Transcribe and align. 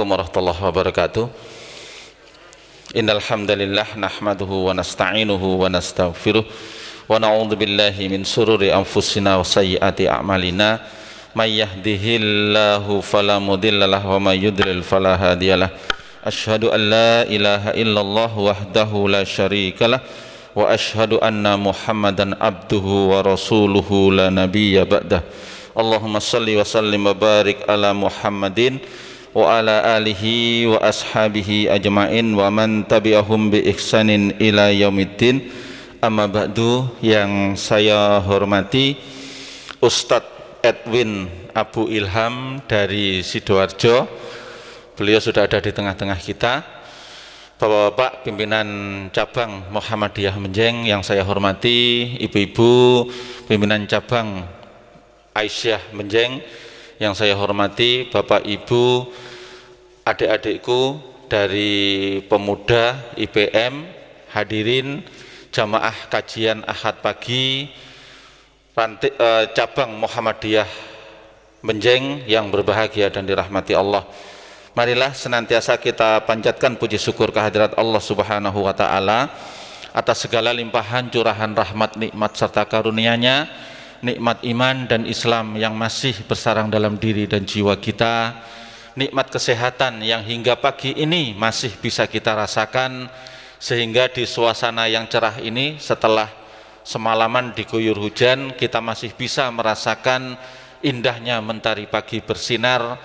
Assalamualaikum 0.00 0.32
warahmatullahi 0.32 0.64
wabarakatuh. 0.64 1.24
Innal 2.96 3.20
hamdalillah 3.20 4.00
nahmaduhu 4.00 4.64
wa 4.64 4.72
nasta'inuhu 4.72 5.60
wa 5.60 5.68
nastaghfiruh 5.68 6.40
wa 6.40 7.20
na'udzu 7.20 7.52
billahi 7.52 8.08
min 8.08 8.24
sururi 8.24 8.72
anfusina 8.72 9.36
wa 9.36 9.44
sayyiati 9.44 10.08
a'malina. 10.08 10.80
May 11.36 11.60
yahdihillahu 11.60 13.04
fala 13.04 13.36
mudhillalah 13.44 14.00
wa 14.00 14.16
may 14.32 14.40
yudlil 14.40 14.80
fala 14.80 15.20
hadiyalah 15.20 15.68
an 15.68 16.80
la 16.88 17.28
ilaha 17.28 17.76
illallah 17.76 18.32
wahdahu 18.32 19.04
la 19.04 19.20
syarikalah 19.28 20.00
wa 20.56 20.64
ashhadu 20.72 21.20
anna 21.20 21.60
Muhammadan 21.60 22.40
abduhu 22.40 23.12
wa 23.12 23.20
rasuluhu 23.20 24.16
la 24.16 24.32
nabiyya 24.32 24.88
ba'dah. 24.88 25.20
Allahumma 25.76 26.24
salli 26.24 26.56
wa 26.56 26.64
sallim 26.64 27.04
wa 27.04 27.12
barik 27.12 27.68
ala 27.68 27.92
Muhammadin 27.92 28.80
wa 29.30 29.62
ala 29.62 29.94
alihi 29.94 30.66
wa 30.66 30.82
ashabihi 30.82 31.70
ajmain 31.70 32.34
wa 32.34 32.50
man 32.50 32.82
tabi'ahum 32.82 33.54
bi 33.54 33.62
ihsanin 33.70 34.34
ila 34.42 34.74
yaumiddin. 34.74 35.50
Amma 36.00 36.26
ba'du 36.26 36.88
yang 37.04 37.54
saya 37.60 38.24
hormati 38.24 38.96
Ustadz 39.84 40.64
Edwin 40.64 41.28
Abu 41.52 41.86
Ilham 41.92 42.64
dari 42.64 43.20
Sidoarjo. 43.20 44.08
Beliau 44.96 45.20
sudah 45.20 45.44
ada 45.44 45.60
di 45.60 45.70
tengah-tengah 45.70 46.18
kita. 46.20 46.64
Bapak-bapak 47.60 48.24
pimpinan 48.24 48.68
cabang 49.12 49.68
Muhammadiyah 49.68 50.32
Menjeng 50.40 50.88
yang 50.88 51.04
saya 51.04 51.20
hormati, 51.20 52.16
ibu-ibu 52.16 53.04
pimpinan 53.44 53.84
cabang 53.84 54.48
Aisyah 55.36 55.92
Menjeng 55.92 56.40
yang 57.00 57.16
saya 57.16 57.32
hormati, 57.32 58.04
Bapak 58.12 58.44
Ibu, 58.44 59.08
adik-adikku 60.04 61.00
dari 61.32 62.20
pemuda 62.28 63.16
IPM, 63.16 63.88
hadirin 64.28 65.00
jamaah 65.48 65.96
kajian 66.12 66.60
Ahad 66.68 67.00
pagi 67.00 67.72
ranti, 68.76 69.08
eh, 69.08 69.48
cabang 69.56 69.96
Muhammadiyah 69.96 70.68
Menjeng 71.64 72.24
yang 72.28 72.52
berbahagia 72.52 73.08
dan 73.08 73.24
dirahmati 73.24 73.72
Allah. 73.76 74.04
Marilah 74.76 75.12
senantiasa 75.12 75.76
kita 75.76 76.24
panjatkan 76.24 76.76
puji 76.76 76.96
syukur 76.96 77.32
kehadirat 77.32 77.76
Allah 77.76 78.00
Subhanahu 78.00 78.64
wa 78.64 78.72
taala 78.72 79.28
atas 79.92 80.24
segala 80.24 80.56
limpahan 80.56 81.12
curahan 81.12 81.52
rahmat 81.52 82.00
nikmat 82.00 82.32
serta 82.32 82.64
karunia-Nya, 82.64 83.44
nikmat 84.00 84.40
iman 84.44 84.88
dan 84.88 85.04
Islam 85.04 85.56
yang 85.56 85.76
masih 85.76 86.16
bersarang 86.24 86.72
dalam 86.72 86.96
diri 86.96 87.28
dan 87.28 87.44
jiwa 87.44 87.76
kita, 87.76 88.40
nikmat 88.96 89.28
kesehatan 89.28 90.00
yang 90.00 90.24
hingga 90.24 90.56
pagi 90.56 90.96
ini 90.96 91.36
masih 91.36 91.72
bisa 91.78 92.08
kita 92.08 92.32
rasakan 92.36 93.08
sehingga 93.60 94.08
di 94.08 94.24
suasana 94.24 94.88
yang 94.88 95.04
cerah 95.06 95.36
ini 95.44 95.76
setelah 95.76 96.28
semalaman 96.80 97.52
diguyur 97.52 97.96
hujan 98.00 98.56
kita 98.56 98.80
masih 98.80 99.12
bisa 99.12 99.52
merasakan 99.52 100.40
indahnya 100.80 101.44
mentari 101.44 101.84
pagi 101.84 102.24
bersinar 102.24 102.96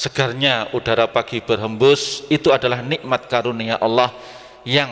segarnya 0.00 0.72
udara 0.72 1.04
pagi 1.04 1.44
berhembus. 1.44 2.24
Itu 2.32 2.56
adalah 2.56 2.80
nikmat 2.80 3.28
karunia 3.28 3.76
Allah 3.76 4.08
yang 4.64 4.88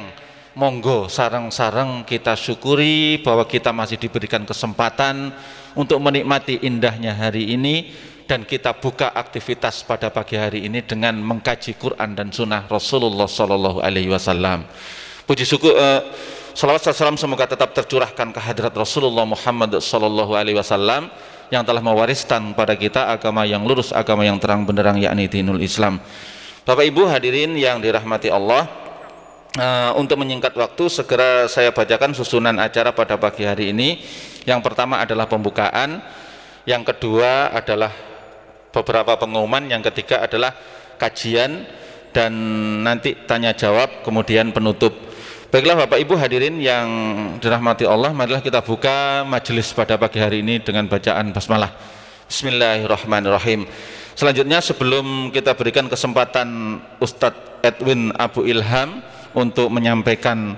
monggo 0.57 1.11
sarang-sarang 1.11 2.07
kita 2.09 2.33
syukuri 2.39 3.21
bahwa 3.21 3.45
kita 3.45 3.75
masih 3.75 4.01
diberikan 4.01 4.47
kesempatan 4.49 5.33
untuk 5.77 6.01
menikmati 6.01 6.65
indahnya 6.65 7.13
hari 7.13 7.53
ini 7.53 7.93
dan 8.29 8.45
kita 8.45 8.77
buka 8.77 9.09
aktivitas 9.17 9.81
pada 9.89 10.13
pagi 10.13 10.37
hari 10.37 10.69
ini 10.69 10.85
dengan 10.85 11.17
mengkaji 11.17 11.81
Quran 11.81 12.13
dan 12.13 12.29
Sunnah 12.29 12.69
Rasulullah 12.69 13.25
Sallallahu 13.25 13.81
Alaihi 13.81 14.13
Wasallam. 14.13 14.69
Puji 15.25 15.49
syukur, 15.49 15.73
uh, 15.73 16.05
salawat 16.53 16.85
salam 16.93 17.17
semoga 17.17 17.49
tetap 17.49 17.73
tercurahkan 17.73 18.33
kehadirat 18.33 18.73
Rasulullah 18.77 19.25
Muhammad 19.25 19.81
Sallallahu 19.81 20.37
Alaihi 20.37 20.61
Wasallam 20.61 21.09
yang 21.49 21.65
telah 21.65 21.81
mewariskan 21.81 22.53
pada 22.53 22.77
kita 22.77 23.09
agama 23.09 23.49
yang 23.49 23.65
lurus, 23.65 23.97
agama 23.97 24.25
yang 24.25 24.37
terang 24.37 24.69
benderang 24.69 25.01
yakni 25.01 25.25
dinul 25.25 25.61
Islam. 25.65 25.97
Bapak 26.69 26.85
Ibu 26.85 27.09
hadirin 27.09 27.57
yang 27.57 27.81
dirahmati 27.81 28.29
Allah, 28.29 28.69
uh, 29.57 29.97
untuk 29.97 30.21
menyingkat 30.21 30.53
waktu 30.53 30.85
segera 30.93 31.49
saya 31.49 31.73
bacakan 31.73 32.13
susunan 32.13 32.59
acara 32.61 32.93
pada 32.93 33.17
pagi 33.17 33.49
hari 33.49 33.73
ini. 33.73 34.03
Yang 34.45 34.61
pertama 34.65 35.01
adalah 35.01 35.25
pembukaan, 35.25 36.05
yang 36.69 36.85
kedua 36.85 37.53
adalah 37.53 37.93
beberapa 38.75 39.17
pengumuman, 39.17 39.65
yang 39.69 39.81
ketiga 39.81 40.25
adalah 40.25 40.53
kajian 41.01 41.65
dan 42.13 42.33
nanti 42.85 43.17
tanya 43.29 43.53
jawab, 43.53 44.03
kemudian 44.05 44.53
penutup 44.53 45.09
Baiklah 45.49 45.81
Bapak 45.81 45.97
Ibu 46.05 46.13
hadirin 46.21 46.61
yang 46.61 46.89
dirahmati 47.41 47.89
Allah, 47.89 48.13
marilah 48.13 48.45
kita 48.45 48.61
buka 48.61 49.25
majelis 49.25 49.73
pada 49.73 49.97
pagi 49.97 50.21
hari 50.21 50.45
ini 50.45 50.61
dengan 50.61 50.85
bacaan 50.85 51.33
basmalah. 51.33 51.73
Bismillahirrahmanirrahim. 52.29 53.65
Selanjutnya 54.13 54.61
sebelum 54.61 55.33
kita 55.33 55.57
berikan 55.57 55.89
kesempatan 55.89 56.77
Ustadz 57.01 57.65
Edwin 57.65 58.13
Abu 58.21 58.45
Ilham 58.45 59.01
untuk 59.35 59.69
menyampaikan 59.73 60.57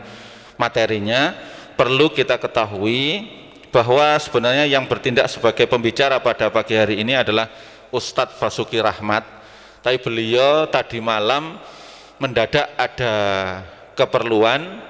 materinya, 0.60 1.34
perlu 1.74 2.12
kita 2.12 2.36
ketahui 2.36 3.26
bahwa 3.70 4.18
sebenarnya 4.18 4.66
yang 4.66 4.84
bertindak 4.90 5.30
sebagai 5.30 5.64
pembicara 5.70 6.18
pada 6.18 6.50
pagi 6.50 6.74
hari 6.74 7.00
ini 7.00 7.14
adalah 7.14 7.48
Ustadz 7.94 8.36
Basuki 8.36 8.82
Rahmat. 8.82 9.22
Tapi 9.80 9.96
beliau 10.02 10.68
tadi 10.68 11.00
malam 11.00 11.56
mendadak 12.20 12.76
ada 12.76 13.14
keperluan 13.96 14.84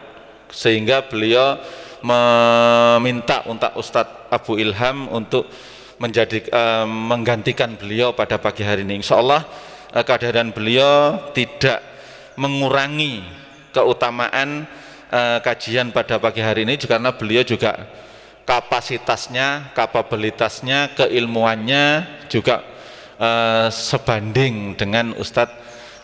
sehingga 0.50 1.06
beliau 1.06 1.60
meminta 2.02 3.46
untuk 3.46 3.70
Ustadz 3.78 4.32
Abu 4.32 4.58
Ilham 4.58 5.06
untuk 5.12 5.46
menjadi 6.00 6.40
uh, 6.48 6.88
menggantikan 6.88 7.76
beliau 7.76 8.16
pada 8.16 8.40
pagi 8.40 8.64
hari 8.64 8.82
ini. 8.82 9.04
Insya 9.04 9.20
Allah 9.20 9.44
uh, 9.92 10.02
kehadiran 10.02 10.50
beliau 10.50 11.28
tidak 11.36 11.84
mengurangi 12.40 13.20
keutamaan 13.70 14.66
uh, 15.10 15.38
kajian 15.42 15.90
pada 15.94 16.18
pagi 16.18 16.42
hari 16.42 16.66
ini 16.66 16.78
karena 16.78 17.14
beliau 17.14 17.42
juga 17.42 17.86
kapasitasnya, 18.46 19.70
kapabilitasnya, 19.78 20.94
keilmuannya 20.98 22.06
juga 22.26 22.66
uh, 23.18 23.70
sebanding 23.70 24.74
dengan 24.74 25.14
Ustadz 25.14 25.54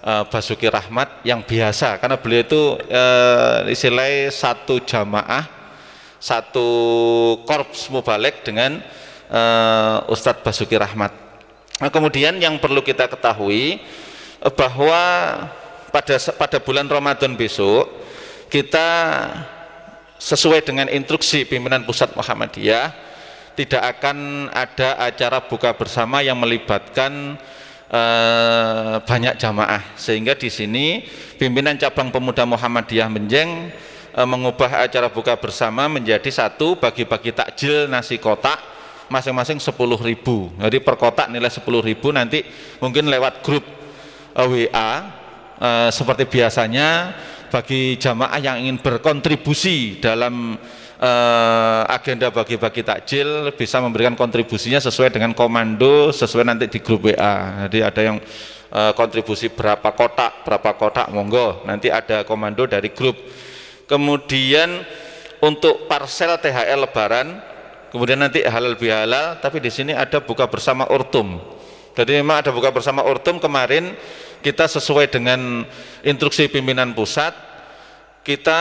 uh, 0.06 0.22
Basuki 0.30 0.70
Rahmat 0.70 1.26
yang 1.26 1.42
biasa. 1.42 1.98
Karena 1.98 2.14
beliau 2.14 2.42
itu 2.46 2.62
uh, 2.86 3.66
istilahnya 3.66 4.30
satu 4.30 4.78
jamaah 4.78 5.56
satu 6.16 6.68
korps 7.44 7.92
mubalik 7.92 8.42
dengan 8.42 8.80
uh, 9.30 10.02
Ustadz 10.10 10.42
Basuki 10.42 10.74
Rahmat. 10.74 11.12
Nah, 11.76 11.92
kemudian 11.92 12.40
yang 12.40 12.56
perlu 12.56 12.80
kita 12.80 13.04
ketahui 13.06 13.78
bahwa 14.56 15.02
pada 15.90 16.16
pada 16.36 16.58
bulan 16.62 16.86
Ramadan 16.86 17.34
besok 17.34 17.88
kita 18.46 18.88
sesuai 20.16 20.64
dengan 20.64 20.88
instruksi 20.88 21.44
pimpinan 21.44 21.84
pusat 21.84 22.14
Muhammadiyah 22.16 23.06
tidak 23.56 23.82
akan 23.96 24.48
ada 24.52 25.00
acara 25.00 25.40
buka 25.40 25.72
bersama 25.72 26.20
yang 26.20 26.36
melibatkan 26.36 27.40
eh, 27.88 28.94
banyak 29.00 29.34
jamaah. 29.40 29.96
Sehingga 29.96 30.36
di 30.36 30.52
sini 30.52 31.08
pimpinan 31.40 31.80
cabang 31.80 32.12
pemuda 32.12 32.44
Muhammadiyah 32.44 33.08
Menjeng 33.08 33.72
eh, 34.12 34.26
mengubah 34.28 34.84
acara 34.84 35.08
buka 35.08 35.40
bersama 35.40 35.88
menjadi 35.88 36.28
satu 36.28 36.76
bagi-bagi 36.76 37.32
takjil 37.32 37.88
nasi 37.88 38.20
kotak 38.20 38.60
masing-masing 39.08 39.56
10 39.56 39.72
ribu. 40.04 40.52
Jadi 40.60 40.78
per 40.84 41.00
kotak 41.00 41.32
nilai 41.32 41.48
10 41.48 41.64
ribu 41.80 42.12
nanti 42.12 42.44
mungkin 42.76 43.08
lewat 43.08 43.40
grup 43.40 43.64
eh, 44.36 44.68
WA 44.68 45.15
eh, 45.60 45.90
seperti 45.92 46.24
biasanya 46.28 47.14
bagi 47.48 47.96
jamaah 47.96 48.42
yang 48.42 48.58
ingin 48.58 48.82
berkontribusi 48.82 50.02
dalam 50.02 50.58
uh, 50.98 51.82
agenda 51.86 52.26
bagi-bagi 52.34 52.82
takjil 52.82 53.54
bisa 53.54 53.78
memberikan 53.78 54.18
kontribusinya 54.18 54.82
sesuai 54.82 55.14
dengan 55.14 55.30
komando 55.30 56.10
sesuai 56.10 56.42
nanti 56.42 56.66
di 56.66 56.82
grup 56.82 57.06
WA 57.06 57.70
jadi 57.70 57.86
ada 57.86 58.00
yang 58.02 58.18
uh, 58.72 58.92
kontribusi 58.98 59.52
berapa 59.52 59.94
kotak 59.94 60.42
berapa 60.42 60.70
kotak 60.74 61.06
monggo. 61.14 61.62
Nanti 61.68 61.92
ada 61.92 62.26
komando 62.26 62.66
dari 62.66 62.90
grup. 62.90 63.16
Kemudian 63.86 64.82
untuk 65.38 65.86
parcel 65.86 66.34
THR 66.42 66.78
lebaran 66.80 67.38
kemudian 67.94 68.18
nanti 68.18 68.42
halal 68.42 68.74
bihalal 68.74 69.38
tapi 69.38 69.62
di 69.62 69.70
sini 69.70 69.94
ada 69.94 70.18
buka 70.18 70.50
bersama 70.50 70.88
urtum 70.90 71.38
jadi 71.94 72.18
memang 72.18 72.42
ada 72.42 72.50
buka 72.50 72.74
bersama 72.74 73.06
urtum 73.06 73.38
kemarin 73.38 73.94
kita 74.42 74.68
sesuai 74.68 75.08
dengan 75.12 75.64
instruksi 76.02 76.48
pimpinan 76.50 76.92
pusat 76.92 77.46
kita 78.26 78.60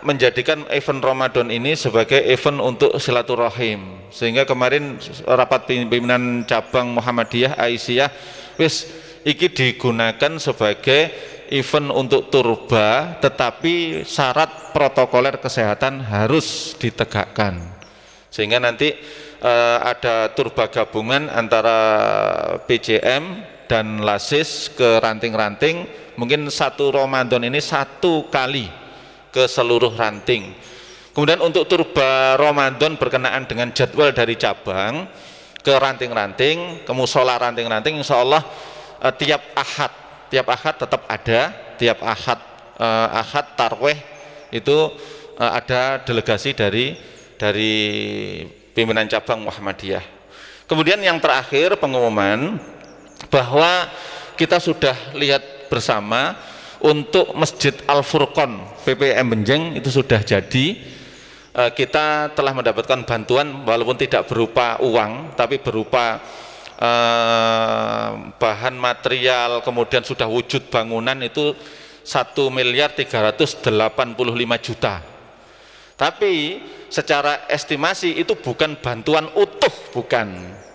menjadikan 0.00 0.64
event 0.72 1.04
Ramadan 1.04 1.52
ini 1.52 1.76
sebagai 1.76 2.16
event 2.16 2.64
untuk 2.64 2.96
silaturahim. 2.96 4.08
Sehingga 4.08 4.48
kemarin 4.48 4.96
rapat 5.28 5.68
pimpinan 5.68 6.48
cabang 6.48 6.96
Muhammadiyah 6.96 7.60
Aisyah 7.60 8.08
wis 8.56 8.88
iki 9.20 9.52
digunakan 9.52 10.40
sebagai 10.40 11.12
event 11.52 11.92
untuk 11.92 12.32
turba 12.32 13.20
tetapi 13.20 14.00
syarat 14.08 14.72
protokoler 14.72 15.36
kesehatan 15.44 16.00
harus 16.00 16.72
ditegakkan. 16.80 17.60
Sehingga 18.32 18.56
nanti 18.64 18.96
eh, 19.44 19.78
ada 19.84 20.32
turba 20.32 20.72
gabungan 20.72 21.28
antara 21.28 21.76
PCM 22.64 23.55
dan 23.66 24.02
Lasis 24.02 24.70
ke 24.72 24.98
ranting-ranting 25.02 25.86
mungkin 26.16 26.48
satu 26.48 26.90
Ramadan 26.90 27.44
ini 27.44 27.60
satu 27.60 28.26
kali 28.32 28.66
ke 29.30 29.44
seluruh 29.44 29.92
ranting. 29.92 30.56
Kemudian 31.12 31.40
untuk 31.40 31.68
turba 31.68 32.36
Ramadan 32.40 32.96
berkenaan 32.96 33.44
dengan 33.44 33.72
jadwal 33.72 34.12
dari 34.12 34.36
cabang 34.36 35.08
ke 35.60 35.72
ranting-ranting 35.72 36.86
ke 36.86 36.92
musola 36.94 37.36
ranting-ranting 37.36 37.98
insya 37.98 38.22
Allah 38.22 38.44
uh, 39.02 39.12
tiap 39.12 39.42
ahad 39.56 39.92
tiap 40.28 40.46
ahad 40.46 40.74
tetap 40.76 41.02
ada 41.08 41.40
tiap 41.80 41.98
ahad 42.04 42.38
uh, 42.78 43.08
ahad 43.18 43.46
tarweh 43.56 43.98
itu 44.52 44.76
uh, 45.40 45.52
ada 45.56 46.00
delegasi 46.04 46.54
dari 46.54 46.94
dari 47.36 47.74
pimpinan 48.72 49.08
cabang 49.08 49.44
Muhammadiyah. 49.44 50.04
Kemudian 50.66 50.98
yang 50.98 51.22
terakhir 51.22 51.78
pengumuman 51.78 52.58
bahwa 53.32 53.88
kita 54.36 54.60
sudah 54.60 54.94
lihat 55.16 55.68
bersama 55.72 56.36
untuk 56.84 57.32
Masjid 57.34 57.72
Al 57.88 58.04
Furqon 58.04 58.60
PPM 58.84 59.26
Benjeng 59.32 59.62
itu 59.74 59.88
sudah 59.88 60.20
jadi. 60.22 60.94
Kita 61.56 62.36
telah 62.36 62.52
mendapatkan 62.52 63.00
bantuan 63.08 63.64
walaupun 63.64 63.96
tidak 63.96 64.28
berupa 64.28 64.76
uang 64.84 65.32
tapi 65.40 65.56
berupa 65.56 66.20
eh, 66.76 68.10
bahan 68.36 68.76
material 68.76 69.64
kemudian 69.64 70.04
sudah 70.04 70.28
wujud 70.28 70.68
bangunan 70.68 71.16
itu 71.24 71.56
satu 72.04 72.52
miliar 72.52 72.92
385 72.92 73.72
juta. 74.60 75.00
Tapi 75.96 76.60
secara 76.92 77.48
estimasi 77.48 78.20
itu 78.20 78.36
bukan 78.36 78.76
bantuan 78.76 79.32
utuh 79.32 79.72
bukan. 79.96 80.28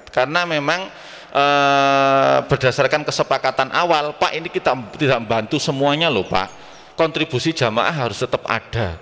Karena 0.10 0.50
memang 0.50 0.90
eh, 1.32 2.38
berdasarkan 2.46 3.08
kesepakatan 3.08 3.72
awal 3.72 4.16
Pak 4.20 4.32
ini 4.36 4.48
kita 4.52 4.76
tidak 5.00 5.18
membantu 5.24 5.58
semuanya 5.58 6.12
loh 6.12 6.28
Pak. 6.28 6.48
Kontribusi 7.00 7.56
jamaah 7.56 7.92
harus 7.92 8.20
tetap 8.22 8.44
ada. 8.46 9.00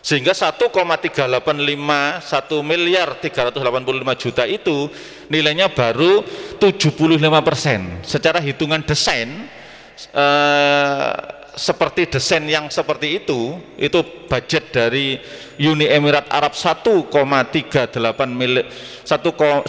Sehingga 0.00 0.32
1,385 0.32 1.28
1 1.28 2.64
miliar 2.64 3.20
385 3.20 4.16
juta 4.16 4.48
itu 4.48 4.88
nilainya 5.28 5.68
baru 5.68 6.24
75 6.56 6.96
persen. 7.44 8.00
Secara 8.00 8.40
hitungan 8.40 8.80
desain 8.80 9.28
eh, 10.16 11.39
seperti 11.60 12.08
desain 12.08 12.40
yang 12.48 12.72
seperti 12.72 13.20
itu 13.20 13.60
itu 13.76 14.00
budget 14.24 14.72
dari 14.72 15.20
Uni 15.60 15.84
Emirat 15.84 16.32
Arab 16.32 16.56
1,38 16.56 17.04
miliar 18.32 18.64
1, 19.04 19.68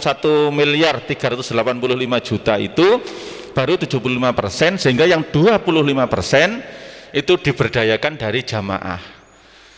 miliar 0.56 1.04
385 1.04 1.52
juta 2.24 2.56
itu 2.56 2.96
baru 3.52 3.76
75 3.76 4.00
persen 4.32 4.80
sehingga 4.80 5.04
yang 5.04 5.20
25 5.28 5.68
persen 6.08 6.64
itu 7.12 7.36
diberdayakan 7.36 8.16
dari 8.16 8.40
jamaah. 8.40 9.00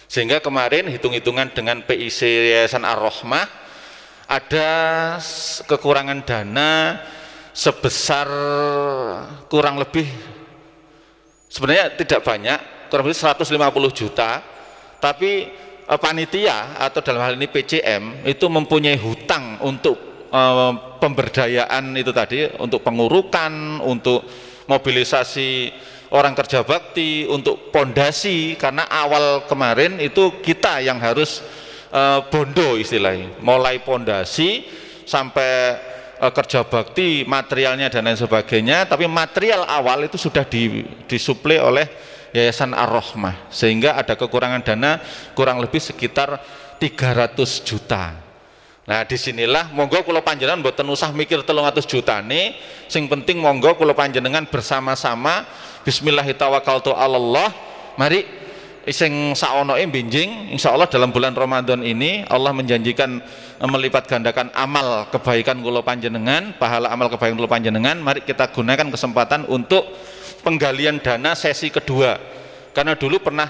Sehingga 0.06 0.38
kemarin 0.38 0.86
hitung-hitungan 0.94 1.50
dengan 1.50 1.82
PIC 1.82 2.22
Yayasan 2.22 2.86
Ar-Rahmah 2.86 3.46
ada 4.30 4.70
kekurangan 5.66 6.22
dana 6.22 7.02
sebesar 7.50 8.30
kurang 9.50 9.82
lebih 9.82 10.33
sebenarnya 11.54 11.94
tidak 11.94 12.26
banyak 12.26 12.58
kurang 12.90 13.06
lebih 13.06 13.14
150 13.14 13.46
juta. 13.94 14.42
Tapi 14.98 15.32
eh, 15.86 16.00
panitia 16.02 16.74
atau 16.82 16.98
dalam 16.98 17.22
hal 17.22 17.38
ini 17.38 17.46
PCM 17.46 18.26
itu 18.26 18.50
mempunyai 18.50 18.98
hutang 18.98 19.62
untuk 19.62 20.26
eh, 20.34 20.72
pemberdayaan 20.98 21.94
itu 21.94 22.10
tadi 22.10 22.50
untuk 22.58 22.82
pengurukan 22.82 23.78
untuk 23.86 24.26
mobilisasi 24.66 25.70
orang 26.10 26.34
kerja 26.34 26.66
bakti, 26.66 27.28
untuk 27.30 27.70
pondasi. 27.70 28.58
Karena 28.58 28.90
awal 28.90 29.46
kemarin 29.46 30.02
itu 30.02 30.40
kita 30.40 30.80
yang 30.80 31.02
harus 31.02 31.42
uh, 31.94 32.26
bondo 32.30 32.78
istilahnya, 32.78 33.38
mulai 33.42 33.82
pondasi 33.82 34.66
sampai 35.04 35.78
uh, 36.20 36.32
kerja 36.32 36.66
bakti, 36.66 37.22
materialnya 37.26 37.90
dan 37.90 38.06
lain 38.06 38.18
sebagainya, 38.18 38.86
tapi 38.86 39.08
material 39.08 39.66
awal 39.66 40.06
itu 40.06 40.18
sudah 40.18 40.44
di, 40.46 40.84
disuplai 41.06 41.58
oleh 41.58 41.86
Yayasan 42.34 42.74
Ar-Rahmah 42.74 43.46
sehingga 43.46 43.94
ada 43.94 44.18
kekurangan 44.18 44.58
dana 44.66 44.98
kurang 45.38 45.62
lebih 45.62 45.78
sekitar 45.78 46.42
300 46.82 47.38
juta. 47.62 48.18
Nah 48.84 49.00
di 49.06 49.16
sinilah 49.16 49.70
monggo 49.70 50.02
kulo 50.04 50.20
panjenengan 50.20 50.60
buatan 50.60 50.84
usah 50.90 51.14
mikir 51.14 51.40
telung 51.46 51.64
atus 51.64 51.86
juta 51.86 52.18
nih, 52.20 52.58
sing 52.90 53.06
penting 53.06 53.38
monggo 53.38 53.78
kulo 53.78 53.94
panjenengan 53.94 54.44
bersama-sama 54.50 55.46
Bismillahirrahmanirrahim. 55.86 57.54
Mari 57.94 58.20
iseng 58.84 59.32
saonoe 59.32 59.86
binjing 59.88 60.58
Allah 60.66 60.90
dalam 60.90 61.14
bulan 61.14 61.32
Ramadan 61.32 61.80
ini 61.80 62.26
Allah 62.28 62.52
menjanjikan 62.52 63.22
melipat 63.62 64.10
gandakan 64.10 64.50
amal 64.50 65.06
kebaikan 65.14 65.62
kulo 65.62 65.86
panjenengan 65.86 66.58
pahala 66.58 66.90
amal 66.90 67.06
kebaikan 67.06 67.38
kulo 67.38 67.46
panjenengan 67.46 67.94
mari 68.02 68.26
kita 68.26 68.50
gunakan 68.50 68.90
kesempatan 68.90 69.46
untuk 69.46 69.86
penggalian 70.42 70.98
dana 71.00 71.32
sesi 71.32 71.70
kedua. 71.70 72.18
Karena 72.74 72.98
dulu 72.98 73.22
pernah 73.22 73.46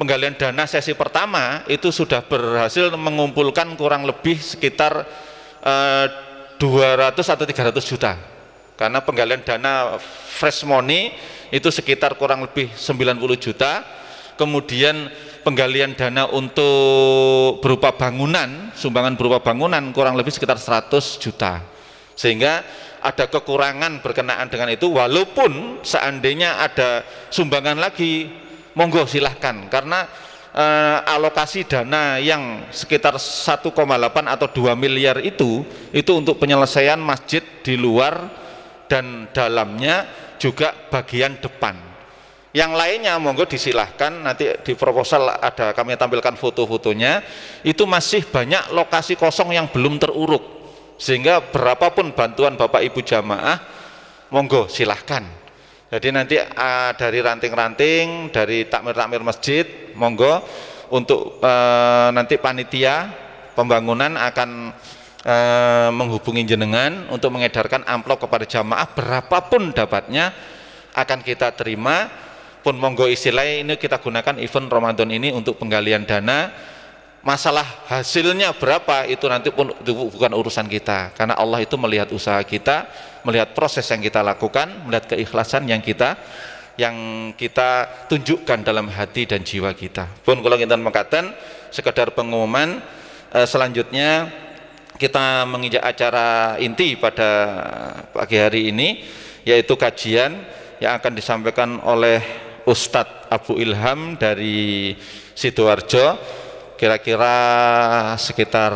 penggalian 0.00 0.34
dana 0.34 0.64
sesi 0.64 0.96
pertama 0.96 1.62
itu 1.68 1.92
sudah 1.92 2.24
berhasil 2.24 2.90
mengumpulkan 2.96 3.76
kurang 3.76 4.08
lebih 4.08 4.40
sekitar 4.40 5.04
eh, 5.62 6.06
200 6.58 7.14
atau 7.18 7.44
300 7.46 7.78
juta. 7.84 8.18
Karena 8.74 8.98
penggalian 8.98 9.44
dana 9.46 10.00
fresh 10.32 10.66
money 10.66 11.14
itu 11.54 11.68
sekitar 11.70 12.18
kurang 12.18 12.42
lebih 12.42 12.72
90 12.74 13.20
juta. 13.38 13.84
Kemudian 14.34 15.12
penggalian 15.42 15.98
dana 15.98 16.30
untuk 16.30 17.60
berupa 17.60 17.92
bangunan 17.94 18.72
sumbangan 18.72 19.18
berupa 19.18 19.42
bangunan 19.42 19.82
kurang 19.90 20.14
lebih 20.14 20.32
sekitar 20.32 20.56
100 20.56 21.22
juta. 21.22 21.62
Sehingga 22.14 22.62
ada 23.02 23.26
kekurangan 23.26 23.98
berkenaan 23.98 24.46
dengan 24.46 24.70
itu 24.70 24.86
walaupun 24.94 25.82
seandainya 25.82 26.62
ada 26.62 27.02
sumbangan 27.28 27.78
lagi 27.82 28.30
monggo 28.78 29.04
silahkan. 29.04 29.66
Karena 29.66 30.06
eh, 30.54 30.98
alokasi 31.10 31.66
dana 31.66 32.22
yang 32.22 32.70
sekitar 32.70 33.18
1,8 33.18 33.74
atau 34.26 34.46
2 34.48 34.78
miliar 34.78 35.18
itu 35.20 35.66
itu 35.90 36.12
untuk 36.14 36.38
penyelesaian 36.38 36.98
masjid 37.02 37.42
di 37.66 37.74
luar 37.74 38.30
dan 38.86 39.28
dalamnya 39.34 40.06
juga 40.36 40.74
bagian 40.90 41.38
depan 41.38 41.91
yang 42.52 42.76
lainnya 42.76 43.16
monggo 43.16 43.48
disilahkan. 43.48 44.24
Nanti 44.24 44.48
di 44.60 44.72
proposal 44.76 45.28
ada 45.40 45.72
kami 45.72 45.96
tampilkan 45.96 46.36
foto-fotonya. 46.36 47.24
Itu 47.64 47.88
masih 47.88 48.28
banyak 48.28 48.72
lokasi 48.76 49.16
kosong 49.16 49.56
yang 49.56 49.72
belum 49.72 49.96
teruruk. 49.96 50.44
Sehingga 51.00 51.40
berapapun 51.40 52.12
bantuan 52.12 52.54
bapak 52.54 52.84
ibu 52.84 53.00
jamaah 53.00 53.58
monggo 54.30 54.68
silahkan. 54.68 55.24
Jadi 55.92 56.08
nanti 56.08 56.40
uh, 56.40 56.92
dari 56.96 57.20
ranting-ranting 57.20 58.32
dari 58.32 58.68
takmir-takmir 58.68 59.20
masjid 59.24 59.64
monggo. 59.96 60.40
Untuk 60.92 61.40
uh, 61.40 62.12
nanti 62.12 62.36
panitia 62.36 63.08
pembangunan 63.56 64.16
akan 64.16 64.72
e, 65.22 65.36
menghubungi 65.94 66.42
jenengan 66.44 67.08
untuk 67.12 67.32
mengedarkan 67.34 67.86
amplop 67.86 68.26
kepada 68.26 68.44
jamaah. 68.44 68.86
Berapapun 68.92 69.70
dapatnya 69.72 70.32
akan 70.92 71.24
kita 71.24 71.54
terima 71.56 72.10
pun 72.62 72.78
monggo 72.78 73.10
istilah 73.10 73.42
ini 73.42 73.74
kita 73.74 73.98
gunakan 73.98 74.38
event 74.38 74.66
Ramadan 74.70 75.10
ini 75.10 75.34
untuk 75.34 75.58
penggalian 75.58 76.06
dana. 76.06 76.50
Masalah 77.22 77.62
hasilnya 77.86 78.50
berapa 78.58 79.06
itu 79.06 79.30
nanti 79.30 79.54
pun 79.54 79.70
bukan 79.86 80.32
urusan 80.34 80.66
kita. 80.66 81.14
Karena 81.14 81.38
Allah 81.38 81.62
itu 81.62 81.78
melihat 81.78 82.10
usaha 82.10 82.42
kita 82.42 82.90
melihat 83.22 83.54
proses 83.54 83.86
yang 83.86 84.02
kita 84.02 84.20
lakukan 84.22 84.66
melihat 84.86 85.14
keikhlasan 85.14 85.66
yang 85.70 85.78
kita 85.78 86.18
yang 86.80 86.96
kita 87.36 87.86
tunjukkan 88.10 88.66
dalam 88.66 88.90
hati 88.90 89.28
dan 89.28 89.46
jiwa 89.46 89.70
kita. 89.76 90.08
Pun 90.26 90.42
kalau 90.42 90.58
kita 90.58 90.74
mengatakan 90.74 91.30
sekedar 91.70 92.10
pengumuman 92.16 92.82
eh, 93.30 93.46
selanjutnya 93.46 94.26
kita 94.98 95.46
menginjak 95.48 95.82
acara 95.82 96.56
inti 96.58 96.94
pada 96.98 97.30
pagi 98.10 98.38
hari 98.38 98.70
ini 98.70 99.02
yaitu 99.42 99.74
kajian 99.74 100.38
yang 100.78 100.98
akan 100.98 101.12
disampaikan 101.14 101.78
oleh 101.82 102.22
Ustadz 102.62 103.26
Abu 103.32 103.58
Ilham 103.58 104.14
dari 104.14 104.94
Sidoarjo 105.34 106.14
kira-kira 106.78 107.34
sekitar 108.18 108.70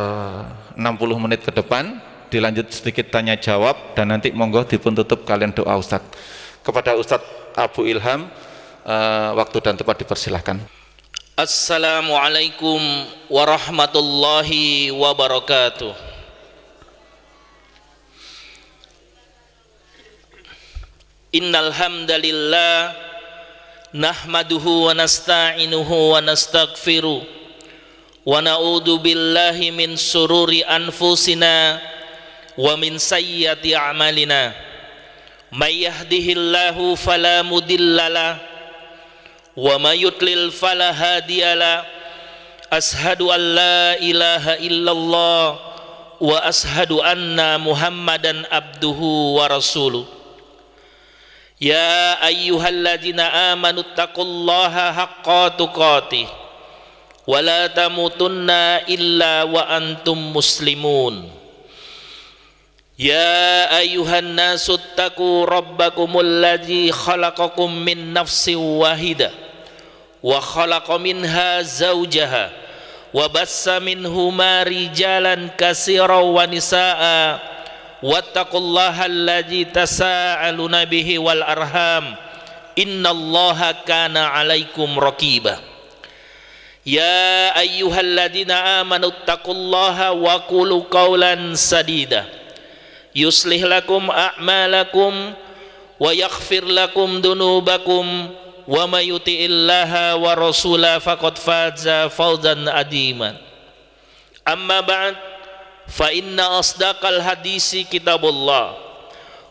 60 0.75 1.23
menit 1.23 1.43
ke 1.43 1.51
depan. 1.51 2.03
Dilanjut 2.27 2.67
sedikit 2.75 3.07
tanya 3.07 3.39
jawab 3.39 3.95
dan 3.95 4.11
nanti 4.11 4.35
monggo 4.35 4.67
dipun 4.67 4.91
tutup 4.91 5.23
kalian 5.23 5.55
doa 5.55 5.79
Ustadz. 5.79 6.11
Kepada 6.59 6.99
Ustadz 6.99 7.55
Abu 7.55 7.87
Ilham 7.87 8.27
uh, 8.83 9.31
waktu 9.39 9.57
dan 9.63 9.79
tempat 9.79 10.03
dipersilahkan. 10.03 10.59
Assalamualaikum 11.39 12.81
warahmatullahi 13.31 14.91
wabarakatuh. 14.91 15.95
Innal 21.31 21.71
hamdalillah 21.71 23.06
nahmaduhu 23.93 24.87
wa 24.87 24.93
nasta'inuhu 24.93 26.11
wa 26.15 26.19
nastaghfiruh 26.19 27.23
wa 28.27 28.41
na'udzu 28.43 28.99
billahi 28.99 29.71
min 29.71 29.95
sururi 29.95 30.63
anfusina 30.67 31.79
wa 32.59 32.75
min 32.75 32.99
sayyiati 32.99 33.71
a'malina 33.71 34.51
may 35.55 35.87
yahdihillahu 35.87 36.99
fala 36.99 37.39
mudhillalah 37.47 38.41
wa 39.55 39.79
may 39.79 40.03
yudlil 40.03 40.51
fala 40.51 40.91
hadiyalah 40.91 41.87
ashhadu 42.67 43.31
an 43.31 43.41
la 43.55 43.95
ilaha 44.03 44.59
illallah 44.59 45.45
wa 46.19 46.35
ashhadu 46.43 46.99
anna 46.99 47.55
muhammadan 47.55 48.43
abduhu 48.51 49.39
wa 49.39 49.47
rasuluh 49.47 50.16
يا 51.61 52.27
أيها 52.27 52.69
الذين 52.69 53.19
آمنوا 53.19 53.83
اتقوا 53.83 54.23
الله 54.23 54.91
حق 54.93 55.47
تقاته 55.47 56.27
ولا 57.27 57.67
تموتن 57.67 58.49
إلا 58.89 59.43
وأنتم 59.43 60.33
مسلمون. 60.33 61.31
يا 62.99 63.77
أيها 63.77 64.19
الناس 64.19 64.69
اتقوا 64.69 65.45
ربكم 65.45 66.19
الذي 66.19 66.91
خلقكم 66.91 67.75
من 67.75 68.13
نفس 68.13 68.49
واحدة 68.49 69.31
وخلق 70.23 70.91
منها 70.91 71.61
زوجها 71.61 72.51
وبس 73.13 73.67
منهما 73.67 74.63
رجالا 74.63 75.49
كثيرا 75.57 76.17
ونساءً 76.17 77.56
wattaqullaha 78.01 79.09
allazi 79.09 79.65
tasaaluna 79.69 80.85
bihi 80.85 81.17
wal 81.17 81.41
arham. 81.41 82.13
Innallaha 82.77 83.81
kana 83.85 84.37
alaikum 84.37 85.01
raqiba. 85.01 85.57
Ya 86.85 87.51
ayyuhalladzina 87.57 88.79
amanu 88.79 89.09
taqullaha 89.25 90.13
wa 90.13 90.45
qulu 90.45 90.85
qawlan 90.87 91.57
sadida. 91.57 92.29
Yuslih 93.17 93.65
lakum 93.65 94.07
a'malakum 94.13 95.33
wa 95.97 96.09
yaghfir 96.13 96.63
lakum 96.69 97.17
dunubakum 97.17 98.05
wa 98.69 98.83
may 98.85 99.09
yuti'illaha 99.09 100.21
wa 100.21 100.37
rasula 100.37 101.01
faqad 101.01 101.33
faza 101.41 102.13
fawzan 102.13 102.69
adiman. 102.69 103.33
Amma 104.45 104.85
ba'd 104.85 105.26
fa 105.87 106.11
inna 106.11 106.59
asdaqal 106.59 107.23
hadisi 107.23 107.87
kitabullah 107.87 108.75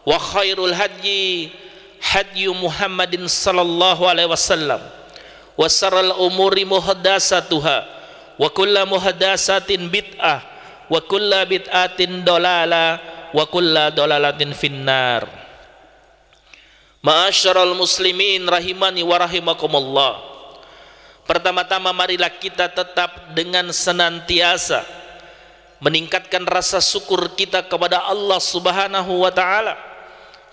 wa 0.06 0.16
khairul 0.20 0.70
hadyi 0.76 1.50
hadyu 1.98 2.52
Muhammadin 2.52 3.24
sallallahu 3.26 4.04
alaihi 4.04 4.30
wasallam 4.30 4.78
wa 5.56 5.66
saral 5.66 6.12
umuri 6.20 6.68
muhdatsatuha 6.68 7.78
wa 8.36 8.46
kullu 8.52 8.84
muhdatsatin 8.84 9.88
bid'ah 9.88 10.44
wa 10.92 11.00
kullu 11.00 11.40
bid'atin 11.48 12.20
dalalah 12.22 13.00
wa 13.32 13.42
kulla 13.48 13.90
dolalatin 13.90 14.52
finnar. 14.52 15.24
Ma'asyiral 17.00 17.74
muslimin 17.74 18.44
rahimani 18.44 19.02
wa 19.02 19.16
rahimakumullah. 19.20 20.12
Pertama-tama 21.26 21.90
marilah 21.90 22.30
kita 22.30 22.70
tetap 22.70 23.34
dengan 23.34 23.70
senantiasa 23.74 24.86
meningkatkan 25.82 26.48
rasa 26.48 26.80
syukur 26.80 27.36
kita 27.36 27.66
kepada 27.68 28.04
Allah 28.08 28.40
Subhanahu 28.40 29.22
wa 29.24 29.32
taala 29.32 29.76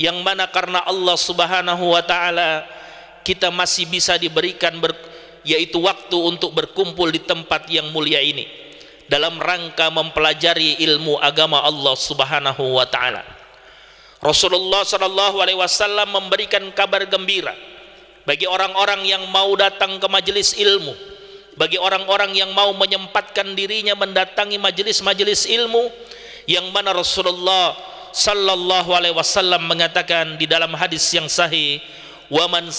yang 0.02 0.20
mana 0.26 0.50
karena 0.50 0.84
Allah 0.84 1.16
Subhanahu 1.16 1.96
wa 1.96 2.04
taala 2.04 2.68
kita 3.24 3.48
masih 3.54 3.88
bisa 3.88 4.20
diberikan 4.20 4.76
ber, 4.84 4.92
yaitu 5.48 5.80
waktu 5.80 6.18
untuk 6.20 6.52
berkumpul 6.52 7.08
di 7.08 7.24
tempat 7.24 7.72
yang 7.72 7.88
mulia 7.96 8.20
ini 8.20 8.48
dalam 9.08 9.40
rangka 9.40 9.88
mempelajari 9.92 10.84
ilmu 10.84 11.20
agama 11.20 11.64
Allah 11.64 11.96
Subhanahu 11.96 12.76
wa 12.76 12.88
taala. 12.88 13.24
Rasulullah 14.24 14.88
sallallahu 14.88 15.44
alaihi 15.44 15.60
wasallam 15.60 16.08
memberikan 16.16 16.64
kabar 16.72 17.04
gembira 17.04 17.52
bagi 18.24 18.48
orang-orang 18.48 19.04
yang 19.04 19.24
mau 19.28 19.52
datang 19.60 20.00
ke 20.00 20.08
majelis 20.08 20.56
ilmu, 20.56 20.96
bagi 21.54 21.78
orang-orang 21.78 22.34
yang 22.34 22.50
mau 22.52 22.74
menyempatkan 22.74 23.54
dirinya 23.54 23.94
mendatangi 23.94 24.58
majelis-majelis 24.58 25.46
ilmu 25.50 25.90
yang 26.50 26.66
mana 26.74 26.92
Rasulullah 26.94 27.78
sallallahu 28.14 28.94
alaihi 28.94 29.16
wasallam 29.16 29.66
mengatakan 29.66 30.38
di 30.38 30.46
dalam 30.46 30.74
hadis 30.78 31.06
yang 31.14 31.26
sahih 31.30 31.82
waman 32.30 32.70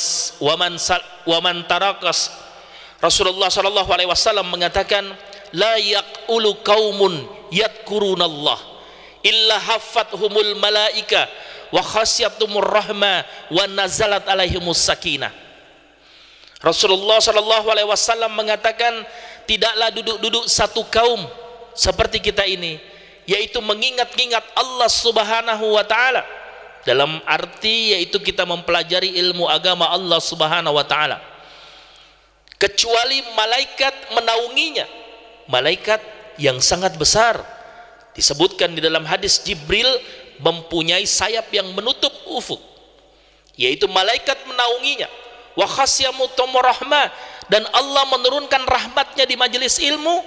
waman 0.43 0.75
waman 1.27 1.57
tarakas 1.71 2.31
Rasulullah 3.03 3.51
sallallahu 3.51 3.91
alaihi 3.91 4.11
wasallam 4.11 4.47
mengatakan 4.51 5.07
la 5.55 5.79
yaqulu 5.79 6.59
qaumun 6.67 7.27
yadkurunallah 7.55 8.59
illa 9.23 9.57
haffathumul 9.59 10.59
malaika 10.59 11.31
wa 11.71 11.83
khasyatumur 11.83 12.67
rahma 12.67 13.23
wa 13.51 13.65
nazalat 13.71 14.27
alaihimus 14.27 14.83
sakinah 14.83 15.44
Rasulullah 16.65 17.21
sallallahu 17.21 17.69
alaihi 17.69 17.85
wasallam 17.85 18.33
mengatakan 18.33 19.05
tidaklah 19.45 19.93
duduk-duduk 19.93 20.49
satu 20.49 20.81
kaum 20.89 21.21
seperti 21.77 22.25
kita 22.25 22.49
ini 22.49 22.81
yaitu 23.29 23.61
mengingat-ingat 23.61 24.41
Allah 24.57 24.89
Subhanahu 24.89 25.77
wa 25.77 25.85
taala. 25.85 26.25
Dalam 26.85 27.21
arti 27.29 27.97
yaitu 27.97 28.17
kita 28.21 28.49
mempelajari 28.49 29.13
ilmu 29.21 29.45
agama 29.45 29.93
Allah 29.93 30.17
Subhanahu 30.21 30.73
wa 30.73 30.85
taala. 30.89 31.21
Kecuali 32.57 33.21
malaikat 33.37 34.17
menaunginya 34.17 34.89
malaikat 35.53 36.01
yang 36.41 36.65
sangat 36.65 36.97
besar. 36.97 37.45
Disebutkan 38.17 38.73
di 38.73 38.81
dalam 38.81 39.05
hadis 39.05 39.43
Jibril 39.45 40.01
mempunyai 40.41 41.05
sayap 41.05 41.53
yang 41.53 41.69
menutup 41.77 42.13
ufuk 42.33 42.63
yaitu 43.55 43.87
malaikat 43.87 44.39
menaunginya 44.51 45.07
wa 45.55 46.61
rahmah. 46.61 47.07
Dan 47.45 47.69
Allah 47.71 48.05
menurunkan 48.09 48.63
rahmatnya 48.65 49.25
di 49.29 49.37
majelis 49.37 49.79
ilmu. 49.79 50.25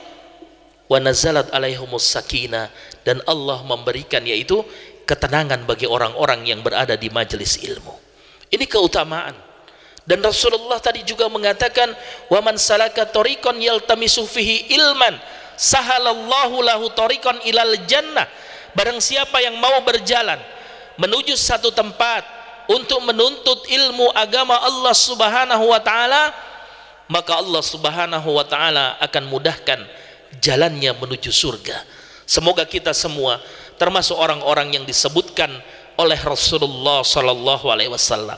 Wa 0.87 1.03
nazalat 1.03 1.51
alaihumus 1.51 2.07
sakinah 2.07 2.71
dan 3.03 3.19
Allah 3.27 3.59
memberikan 3.67 4.23
yaitu 4.23 4.63
ketenangan 5.03 5.67
bagi 5.67 5.83
orang-orang 5.87 6.47
yang 6.47 6.59
berada 6.63 6.95
di 6.95 7.11
majelis 7.11 7.59
ilmu. 7.59 7.91
Ini 8.47 8.63
keutamaan. 8.67 9.35
Dan 10.07 10.23
Rasulullah 10.23 10.79
tadi 10.79 11.03
juga 11.03 11.27
mengatakan 11.27 11.91
wa 12.31 12.39
man 12.39 12.55
salaka 12.55 13.03
tariqan 13.03 13.59
yaltamisu 13.59 14.23
fihi 14.23 14.71
ilman 14.79 15.19
sahalallahu 15.59 16.63
lahu 16.63 16.87
tariqan 16.95 17.43
ilal 17.43 17.75
jannah. 17.83 18.23
Barang 18.71 19.03
siapa 19.03 19.43
yang 19.43 19.59
mau 19.59 19.83
berjalan 19.83 20.39
menuju 20.95 21.35
satu 21.35 21.75
tempat 21.75 22.36
untuk 22.67 22.99
menuntut 23.03 23.67
ilmu 23.67 24.11
agama 24.11 24.59
Allah 24.59 24.95
Subhanahu 24.95 25.71
wa 25.71 25.79
taala 25.79 26.31
maka 27.07 27.39
Allah 27.39 27.63
Subhanahu 27.63 28.29
wa 28.35 28.43
taala 28.43 28.99
akan 28.99 29.23
mudahkan 29.31 29.79
jalannya 30.43 30.91
menuju 30.95 31.31
surga 31.31 31.83
semoga 32.27 32.67
kita 32.67 32.91
semua 32.91 33.39
termasuk 33.79 34.15
orang-orang 34.19 34.75
yang 34.75 34.83
disebutkan 34.83 35.49
oleh 35.97 36.19
Rasulullah 36.19 37.01
sallallahu 37.01 37.71
alaihi 37.71 37.89
wasallam 37.89 38.37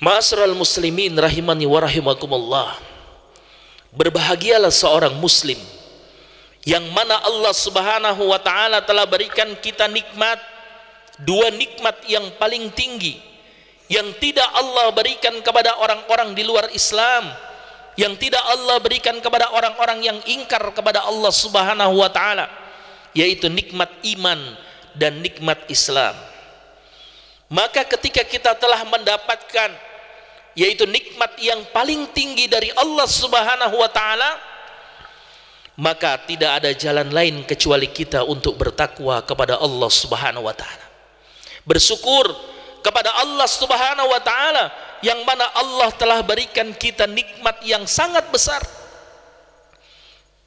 Ma'asral 0.00 0.56
muslimin 0.56 1.12
rahimani 1.12 1.68
wa 1.68 1.76
rahimakumullah. 1.84 2.72
Berbahagialah 3.92 4.72
seorang 4.72 5.12
muslim 5.20 5.60
yang 6.64 6.80
mana 6.96 7.20
Allah 7.20 7.52
Subhanahu 7.52 8.32
wa 8.32 8.40
taala 8.40 8.80
telah 8.80 9.04
berikan 9.04 9.52
kita 9.60 9.92
nikmat 9.92 10.40
dua 11.24 11.52
nikmat 11.52 12.04
yang 12.08 12.24
paling 12.40 12.72
tinggi 12.72 13.20
yang 13.90 14.06
tidak 14.22 14.46
Allah 14.54 14.94
berikan 14.94 15.34
kepada 15.42 15.74
orang-orang 15.82 16.32
di 16.32 16.46
luar 16.46 16.70
Islam 16.70 17.26
yang 17.98 18.14
tidak 18.16 18.40
Allah 18.46 18.78
berikan 18.78 19.18
kepada 19.18 19.50
orang-orang 19.50 20.00
yang 20.00 20.18
ingkar 20.24 20.62
kepada 20.70 21.02
Allah 21.04 21.32
Subhanahu 21.34 21.98
wa 21.98 22.08
taala 22.08 22.46
yaitu 23.12 23.50
nikmat 23.50 23.90
iman 24.16 24.38
dan 24.94 25.18
nikmat 25.18 25.58
Islam. 25.66 26.14
Maka 27.50 27.82
ketika 27.82 28.22
kita 28.22 28.54
telah 28.54 28.86
mendapatkan 28.86 29.74
yaitu 30.54 30.86
nikmat 30.86 31.34
yang 31.42 31.62
paling 31.74 32.06
tinggi 32.14 32.46
dari 32.46 32.70
Allah 32.78 33.06
Subhanahu 33.06 33.74
wa 33.74 33.90
taala 33.90 34.38
maka 35.80 36.20
tidak 36.26 36.60
ada 36.62 36.70
jalan 36.74 37.08
lain 37.08 37.42
kecuali 37.46 37.88
kita 37.88 38.26
untuk 38.26 38.58
bertakwa 38.58 39.22
kepada 39.22 39.58
Allah 39.58 39.90
Subhanahu 39.90 40.46
wa 40.46 40.54
taala 40.54 40.89
bersyukur 41.70 42.26
kepada 42.82 43.14
Allah 43.22 43.46
Subhanahu 43.46 44.10
wa 44.10 44.18
taala 44.18 44.74
yang 45.06 45.22
mana 45.22 45.46
Allah 45.54 45.94
telah 45.94 46.18
berikan 46.26 46.74
kita 46.74 47.06
nikmat 47.06 47.62
yang 47.62 47.86
sangat 47.86 48.26
besar. 48.34 48.58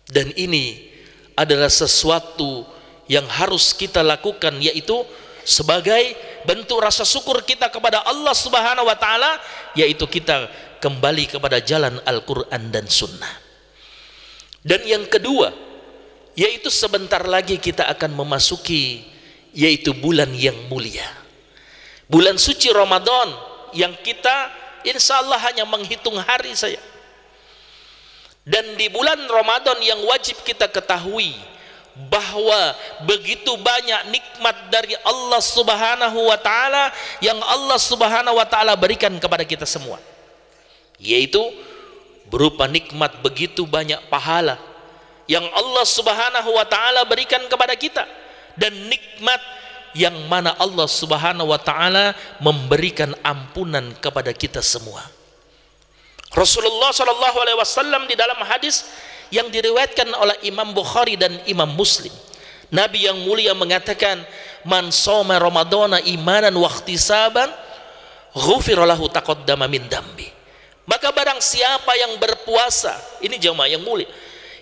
Dan 0.03 0.35
ini 0.35 0.91
adalah 1.39 1.71
sesuatu 1.71 2.67
yang 3.07 3.23
harus 3.31 3.71
kita 3.71 4.03
lakukan 4.03 4.59
yaitu 4.59 4.99
sebagai 5.47 6.15
bentuk 6.43 6.83
rasa 6.83 7.07
syukur 7.07 7.39
kita 7.47 7.71
kepada 7.71 8.03
Allah 8.03 8.35
Subhanahu 8.35 8.83
wa 8.83 8.97
taala 8.99 9.39
yaitu 9.79 10.03
kita 10.11 10.51
kembali 10.83 11.31
kepada 11.31 11.63
jalan 11.63 12.03
Al-Qur'an 12.03 12.67
dan 12.67 12.83
Sunnah. 12.91 13.39
Dan 14.63 14.83
yang 14.83 15.07
kedua, 15.07 15.51
yaitu 16.35 16.67
sebentar 16.67 17.23
lagi 17.23 17.59
kita 17.59 17.87
akan 17.87 18.11
memasuki 18.15 19.12
yaitu 19.53 19.93
bulan 19.93 20.33
yang 20.33 20.57
mulia. 20.67 21.05
Bulan 22.09 22.35
suci 22.41 22.73
Ramadan 22.73 23.31
yang 23.71 23.93
kita 24.01 24.49
insya 24.83 25.21
Allah 25.21 25.39
hanya 25.49 25.63
menghitung 25.63 26.17
hari 26.19 26.51
saja. 26.57 26.81
Dan 28.43 28.75
di 28.75 28.91
bulan 28.91 29.15
Ramadan 29.29 29.79
yang 29.79 30.03
wajib 30.03 30.35
kita 30.43 30.67
ketahui 30.67 31.31
bahwa 32.11 32.75
begitu 33.07 33.55
banyak 33.55 34.11
nikmat 34.11 34.57
dari 34.67 34.97
Allah 35.05 35.39
Subhanahu 35.39 36.19
wa 36.27 36.35
taala 36.35 36.91
yang 37.23 37.39
Allah 37.39 37.79
Subhanahu 37.79 38.35
wa 38.35 38.43
taala 38.43 38.75
berikan 38.75 39.13
kepada 39.15 39.47
kita 39.47 39.63
semua. 39.63 40.01
Yaitu 40.99 41.39
berupa 42.27 42.67
nikmat 42.67 43.21
begitu 43.23 43.63
banyak 43.63 44.01
pahala 44.11 44.59
yang 45.29 45.45
Allah 45.55 45.85
Subhanahu 45.87 46.49
wa 46.51 46.65
taala 46.67 47.07
berikan 47.07 47.39
kepada 47.47 47.77
kita 47.79 48.03
dan 48.57 48.73
nikmat 48.89 49.41
yang 49.93 50.13
mana 50.25 50.57
Allah 50.57 50.89
Subhanahu 50.89 51.53
wa 51.53 51.59
taala 51.61 52.17
memberikan 52.41 53.13
ampunan 53.21 53.93
kepada 54.01 54.33
kita 54.33 54.59
semua. 54.59 55.05
Rasulullah 56.33 56.89
sallallahu 56.89 57.37
alaihi 57.45 57.57
wasallam 57.61 58.09
di 58.09 58.17
dalam 58.17 58.41
hadis 58.41 58.89
yang 59.29 59.53
diriwayatkan 59.53 60.09
oleh 60.17 60.37
Imam 60.49 60.73
Bukhari 60.73 61.13
dan 61.13 61.37
Imam 61.45 61.69
Muslim. 61.69 62.13
Nabi 62.73 63.05
yang 63.05 63.21
mulia 63.21 63.53
mengatakan, 63.53 64.25
"Man 64.65 64.89
shoma 64.89 65.37
Ramadana 65.37 66.01
imanan 66.01 66.57
wa 66.57 66.65
ihtisaban, 66.65 67.53
ghufira 68.33 68.81
lahu 68.81 69.05
taqaddama 69.13 69.69
min 69.69 69.85
dambi." 69.85 70.25
Maka 70.89 71.13
barang 71.13 71.37
siapa 71.37 71.93
yang 71.95 72.17
berpuasa, 72.17 72.97
ini 73.21 73.37
jemaah 73.37 73.69
yang 73.69 73.85
mulia, 73.85 74.09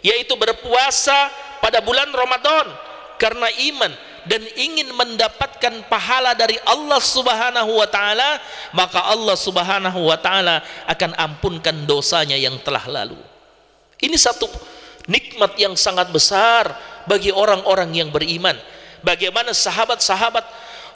yaitu 0.04 0.36
berpuasa 0.36 1.32
pada 1.64 1.80
bulan 1.80 2.12
Ramadan 2.12 2.91
karena 3.22 3.46
iman 3.70 3.94
dan 4.26 4.42
ingin 4.58 4.90
mendapatkan 4.98 5.86
pahala 5.86 6.34
dari 6.34 6.58
Allah 6.66 6.98
Subhanahu 6.98 7.78
wa 7.78 7.86
taala, 7.86 8.42
maka 8.74 9.06
Allah 9.14 9.38
Subhanahu 9.38 10.10
wa 10.10 10.18
taala 10.18 10.66
akan 10.90 11.14
ampunkan 11.14 11.86
dosanya 11.86 12.34
yang 12.34 12.58
telah 12.66 12.82
lalu. 12.90 13.22
Ini 14.02 14.18
satu 14.18 14.50
nikmat 15.06 15.54
yang 15.62 15.78
sangat 15.78 16.10
besar 16.10 16.74
bagi 17.06 17.30
orang-orang 17.30 17.94
yang 17.94 18.10
beriman. 18.10 18.58
Bagaimana 19.06 19.54
sahabat-sahabat 19.54 20.46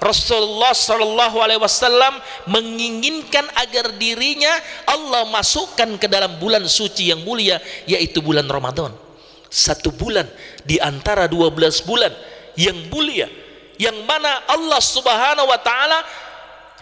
Rasulullah 0.01 0.73
Shallallahu 0.73 1.37
Alaihi 1.41 1.61
Wasallam 1.61 2.17
menginginkan 2.49 3.45
agar 3.53 3.93
dirinya 3.97 4.53
Allah 4.89 5.29
masukkan 5.29 5.97
ke 6.01 6.09
dalam 6.09 6.41
bulan 6.41 6.65
suci 6.65 7.13
yang 7.13 7.21
mulia, 7.21 7.61
yaitu 7.85 8.21
bulan 8.21 8.49
Ramadan. 8.49 9.04
Satu 9.55 9.95
bulan 9.95 10.27
di 10.67 10.75
antara 10.83 11.31
dua 11.31 11.47
belas 11.47 11.79
bulan 11.79 12.11
yang 12.59 12.75
mulia, 12.91 13.31
yang 13.79 13.95
mana 14.03 14.43
Allah 14.51 14.83
Subhanahu 14.83 15.47
Wa 15.47 15.59
Taala 15.63 15.99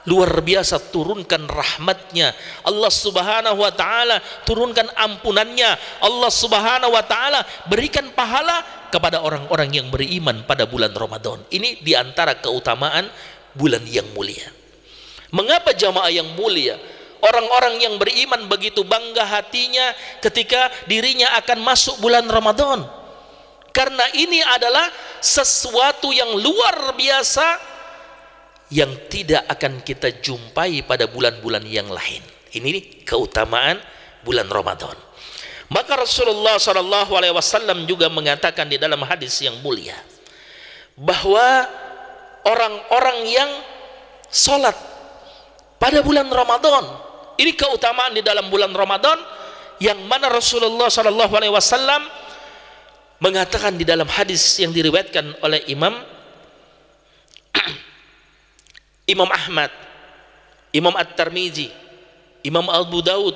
luar 0.09 0.43
biasa 0.43 0.91
turunkan 0.91 1.47
rahmatnya. 1.47 2.35
Allah 2.67 2.91
subhanahu 2.91 3.63
wa 3.63 3.71
ta'ala 3.71 4.19
turunkan 4.43 4.87
ampunannya. 4.99 5.79
Allah 6.03 6.31
subhanahu 6.31 6.91
wa 6.91 7.03
ta'ala 7.03 7.39
berikan 7.71 8.11
pahala 8.11 8.63
kepada 8.91 9.23
orang-orang 9.23 9.71
yang 9.71 9.87
beriman 9.87 10.43
pada 10.43 10.67
bulan 10.67 10.91
Ramadan. 10.91 11.39
Ini 11.49 11.81
di 11.81 11.95
antara 11.95 12.35
keutamaan 12.37 13.07
bulan 13.55 13.83
yang 13.87 14.05
mulia. 14.11 14.51
Mengapa 15.33 15.73
jamaah 15.73 16.13
yang 16.13 16.29
mulia 16.37 16.77
orang-orang 17.23 17.79
yang 17.79 17.95
beriman 17.95 18.51
begitu 18.51 18.83
bangga 18.83 19.23
hatinya 19.23 19.95
ketika 20.19 20.67
dirinya 20.85 21.31
akan 21.39 21.63
masuk 21.63 21.97
bulan 22.03 22.27
Ramadan 22.27 22.83
karena 23.73 24.05
ini 24.13 24.37
adalah 24.45 24.85
sesuatu 25.17 26.13
yang 26.13 26.37
luar 26.37 26.93
biasa 26.93 27.57
yang 28.69 28.93
tidak 29.09 29.49
akan 29.49 29.81
kita 29.81 30.21
jumpai 30.21 30.85
pada 30.85 31.09
bulan-bulan 31.09 31.65
yang 31.65 31.89
lain. 31.89 32.21
Ini 32.53 33.01
keutamaan 33.01 33.81
bulan 34.21 34.45
Ramadan. 34.45 34.93
Maka 35.73 36.05
Rasulullah 36.05 36.61
Wasallam 37.33 37.89
juga 37.89 38.13
mengatakan 38.13 38.69
di 38.69 38.77
dalam 38.77 39.01
hadis 39.09 39.41
yang 39.41 39.57
mulia 39.65 39.97
bahwa 40.93 41.65
orang-orang 42.45 43.25
yang 43.25 43.51
sholat 44.29 44.77
pada 45.81 46.05
bulan 46.05 46.29
Ramadan 46.29 47.02
ini 47.37 47.51
keutamaan 47.57 48.13
di 48.13 48.21
dalam 48.21 48.47
bulan 48.49 48.69
Ramadan 48.73 49.17
yang 49.81 49.97
mana 50.05 50.29
Rasulullah 50.29 50.87
Shallallahu 50.87 51.33
Alaihi 51.33 51.53
Wasallam 51.53 52.05
mengatakan 53.23 53.79
di 53.79 53.87
dalam 53.87 54.05
hadis 54.05 54.59
yang 54.59 54.75
diriwayatkan 54.75 55.39
oleh 55.41 55.63
Imam 55.71 55.95
Imam 59.13 59.29
Ahmad, 59.31 59.71
Imam 60.75 60.93
At-Tirmizi, 60.95 61.71
Imam 62.43 62.67
Abu 62.67 62.99
Daud, 63.03 63.35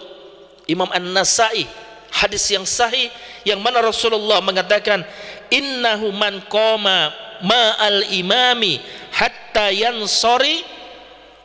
Imam 0.67 0.87
An-Nasai, 0.91 1.67
hadis 2.11 2.43
yang 2.51 2.63
sahih 2.67 3.11
yang 3.43 3.59
mana 3.59 3.83
Rasulullah 3.83 4.43
mengatakan 4.43 5.03
innahu 5.51 6.11
man 6.15 6.43
qama 6.47 7.11
ma'al 7.43 8.09
imami 8.11 8.81
hatta 9.13 9.71
yansori 9.71 10.63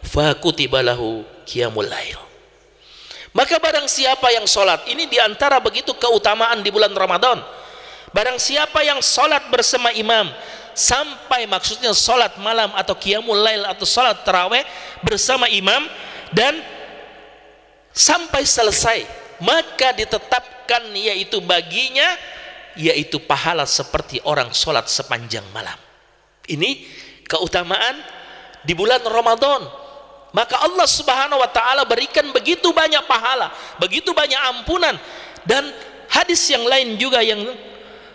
fa 0.02 0.34
kutiba 0.38 0.82
lahu 0.82 1.22
qiyamul 1.46 1.86
lail. 1.86 2.31
Maka 3.32 3.56
barang 3.56 3.88
siapa 3.88 4.28
yang 4.28 4.44
sholat 4.44 4.84
ini 4.92 5.08
di 5.08 5.16
antara 5.16 5.56
begitu 5.56 5.96
keutamaan 5.96 6.60
di 6.60 6.68
bulan 6.68 6.92
Ramadan. 6.92 7.40
Barang 8.12 8.36
siapa 8.36 8.84
yang 8.84 9.00
sholat 9.00 9.48
bersama 9.48 9.88
imam 9.96 10.28
sampai 10.76 11.48
maksudnya 11.48 11.92
sholat 11.96 12.36
malam 12.40 12.72
atau 12.76 12.92
qiyamul 12.96 13.36
lail 13.36 13.64
atau 13.68 13.88
sholat 13.88 14.20
terawih 14.24 14.64
bersama 15.04 15.48
imam 15.48 15.84
dan 16.32 16.60
sampai 17.92 18.44
selesai 18.44 19.04
maka 19.40 19.92
ditetapkan 19.92 20.92
yaitu 20.96 21.40
baginya 21.44 22.16
yaitu 22.72 23.20
pahala 23.20 23.68
seperti 23.68 24.20
orang 24.24 24.48
sholat 24.56 24.88
sepanjang 24.88 25.44
malam 25.52 25.76
ini 26.48 26.88
keutamaan 27.28 28.00
di 28.64 28.72
bulan 28.72 29.04
Ramadan 29.04 29.81
maka 30.32 30.56
Allah 30.64 30.88
subhanahu 30.88 31.40
wa 31.40 31.50
ta'ala 31.52 31.84
berikan 31.84 32.24
begitu 32.32 32.72
banyak 32.72 33.04
pahala 33.04 33.52
begitu 33.76 34.16
banyak 34.16 34.40
ampunan 34.56 34.96
dan 35.44 35.68
hadis 36.08 36.40
yang 36.48 36.64
lain 36.64 36.96
juga 36.96 37.20
yang 37.20 37.40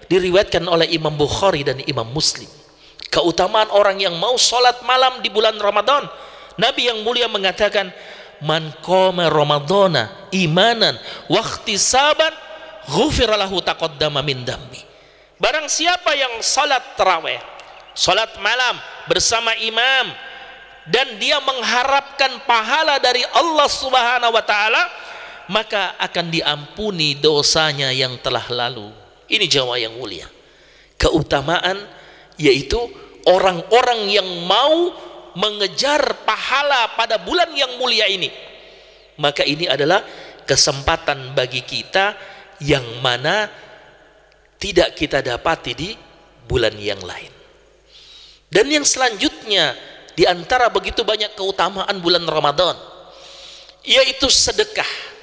diriwayatkan 0.07 0.63
oleh 0.65 0.87
Imam 0.95 1.11
Bukhari 1.13 1.67
dan 1.67 1.83
Imam 1.83 2.07
Muslim. 2.07 2.47
Keutamaan 3.11 3.67
orang 3.75 3.99
yang 3.99 4.15
mau 4.15 4.39
sholat 4.39 4.83
malam 4.87 5.19
di 5.19 5.27
bulan 5.27 5.55
Ramadan 5.59 6.07
Nabi 6.57 6.89
yang 6.89 7.05
mulia 7.05 7.29
mengatakan 7.29 7.93
man 8.41 8.73
qama 8.81 9.29
ramadana 9.29 10.29
imanan 10.33 10.97
waktu 11.29 11.77
saban 11.77 12.33
ghufiralahu 12.89 13.61
taqaddama 13.61 14.21
min 14.25 14.45
dammi 14.45 14.81
barang 15.37 15.69
siapa 15.69 16.13
yang 16.17 16.41
salat 16.41 16.81
tarawih 16.97 17.41
salat 17.97 18.29
malam 18.41 18.77
bersama 19.09 19.53
imam 19.57 20.13
dan 20.87 21.19
dia 21.19 21.39
mengharapkan 21.43 22.43
pahala 22.47 22.99
dari 22.99 23.23
Allah 23.35 23.67
Subhanahu 23.67 24.31
wa 24.31 24.43
taala 24.43 24.83
maka 25.47 25.95
akan 25.99 26.27
diampuni 26.31 27.15
dosanya 27.19 27.91
yang 27.91 28.19
telah 28.19 28.43
lalu 28.51 28.91
ini 29.27 29.45
Jawa 29.47 29.75
yang 29.75 29.95
mulia. 29.95 30.27
Keutamaan 30.95 31.77
yaitu 32.39 32.79
orang-orang 33.27 34.07
yang 34.07 34.27
mau 34.47 34.91
mengejar 35.37 36.25
pahala 36.25 36.95
pada 36.97 37.21
bulan 37.21 37.51
yang 37.53 37.77
mulia 37.77 38.07
ini. 38.09 38.31
Maka 39.19 39.43
ini 39.45 39.67
adalah 39.69 40.01
kesempatan 40.47 41.35
bagi 41.35 41.61
kita 41.61 42.15
yang 42.63 42.85
mana 43.03 43.51
tidak 44.57 44.97
kita 44.97 45.21
dapati 45.21 45.71
di 45.77 45.89
bulan 46.47 46.73
yang 46.79 47.01
lain. 47.03 47.29
Dan 48.47 48.71
yang 48.71 48.87
selanjutnya 48.87 49.75
di 50.17 50.25
antara 50.25 50.73
begitu 50.73 51.05
banyak 51.05 51.37
keutamaan 51.37 52.01
bulan 52.01 52.25
Ramadan 52.25 52.73
yaitu 53.85 54.27
sedekah 54.27 55.15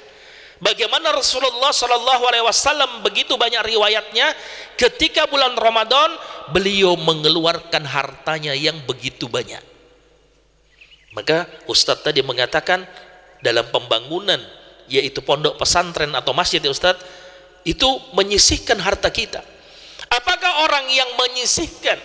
Bagaimana 0.55 1.11
Rasulullah 1.11 1.75
Shallallahu 1.75 2.23
Alaihi 2.31 2.45
Wasallam 2.47 3.03
begitu 3.03 3.35
banyak 3.35 3.59
riwayatnya 3.59 4.31
ketika 4.79 5.27
bulan 5.27 5.51
Ramadan 5.59 6.15
beliau 6.55 6.95
mengeluarkan 6.95 7.83
hartanya 7.83 8.55
yang 8.55 8.79
begitu 8.87 9.27
banyak. 9.27 9.59
maka 11.15 11.47
Ustadz 11.67 12.03
tadi 12.03 12.19
mengatakan 12.23 12.83
dalam 13.39 13.67
pembangunan 13.71 14.39
yaitu 14.91 15.23
pondok 15.23 15.55
pesantren 15.55 16.11
atau 16.11 16.35
masjid 16.35 16.59
ya 16.59 16.71
Ustadz 16.71 17.03
itu 17.63 17.87
menyisihkan 18.11 18.77
harta 18.83 19.07
kita 19.07 19.39
apakah 20.11 20.67
orang 20.67 20.85
yang 20.91 21.07
menyisihkan 21.15 21.97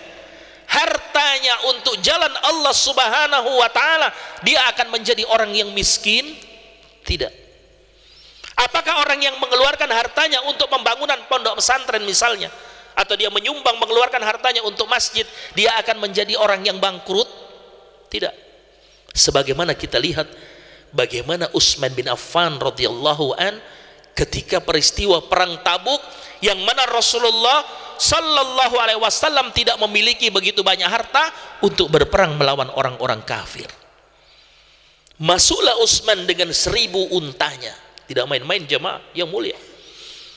hartanya 0.71 1.67
untuk 1.67 1.99
jalan 1.99 2.31
Allah 2.47 2.71
subhanahu 2.71 3.59
wa 3.59 3.67
ta'ala 3.67 4.07
dia 4.39 4.63
akan 4.71 4.87
menjadi 4.95 5.27
orang 5.27 5.51
yang 5.51 5.69
miskin? 5.75 6.31
Tidak. 7.03 7.33
Apakah 8.55 9.03
orang 9.03 9.19
yang 9.19 9.35
mengeluarkan 9.41 9.89
hartanya 9.91 10.39
untuk 10.47 10.71
pembangunan 10.71 11.17
pondok 11.27 11.59
pesantren 11.59 12.05
misalnya 12.07 12.47
atau 12.95 13.15
dia 13.19 13.27
menyumbang 13.27 13.79
mengeluarkan 13.79 14.21
hartanya 14.23 14.61
untuk 14.63 14.87
masjid 14.87 15.27
dia 15.57 15.75
akan 15.81 16.07
menjadi 16.07 16.39
orang 16.39 16.63
yang 16.63 16.79
bangkrut? 16.79 17.27
Tidak. 18.07 18.31
Sebagaimana 19.11 19.75
kita 19.75 19.99
lihat 19.99 20.29
bagaimana 20.95 21.51
Utsman 21.51 21.91
bin 21.91 22.07
Affan 22.07 22.55
radhiyallahu 22.59 23.35
an 23.35 23.59
ketika 24.15 24.63
peristiwa 24.63 25.19
perang 25.25 25.59
Tabuk 25.63 25.99
yang 26.39 26.59
mana 26.63 26.87
Rasulullah 26.87 27.63
sallallahu 28.01 28.75
alaihi 28.81 28.97
wasallam 28.97 29.53
tidak 29.53 29.77
memiliki 29.77 30.33
begitu 30.33 30.65
banyak 30.65 30.89
harta 30.89 31.29
untuk 31.61 31.93
berperang 31.93 32.33
melawan 32.33 32.73
orang-orang 32.73 33.21
kafir. 33.21 33.69
Masuklah 35.21 35.77
Utsman 35.77 36.25
dengan 36.25 36.49
seribu 36.49 37.13
untanya, 37.13 37.77
tidak 38.09 38.25
main-main 38.25 38.65
jemaah 38.65 39.05
yang 39.13 39.29
mulia. 39.29 39.53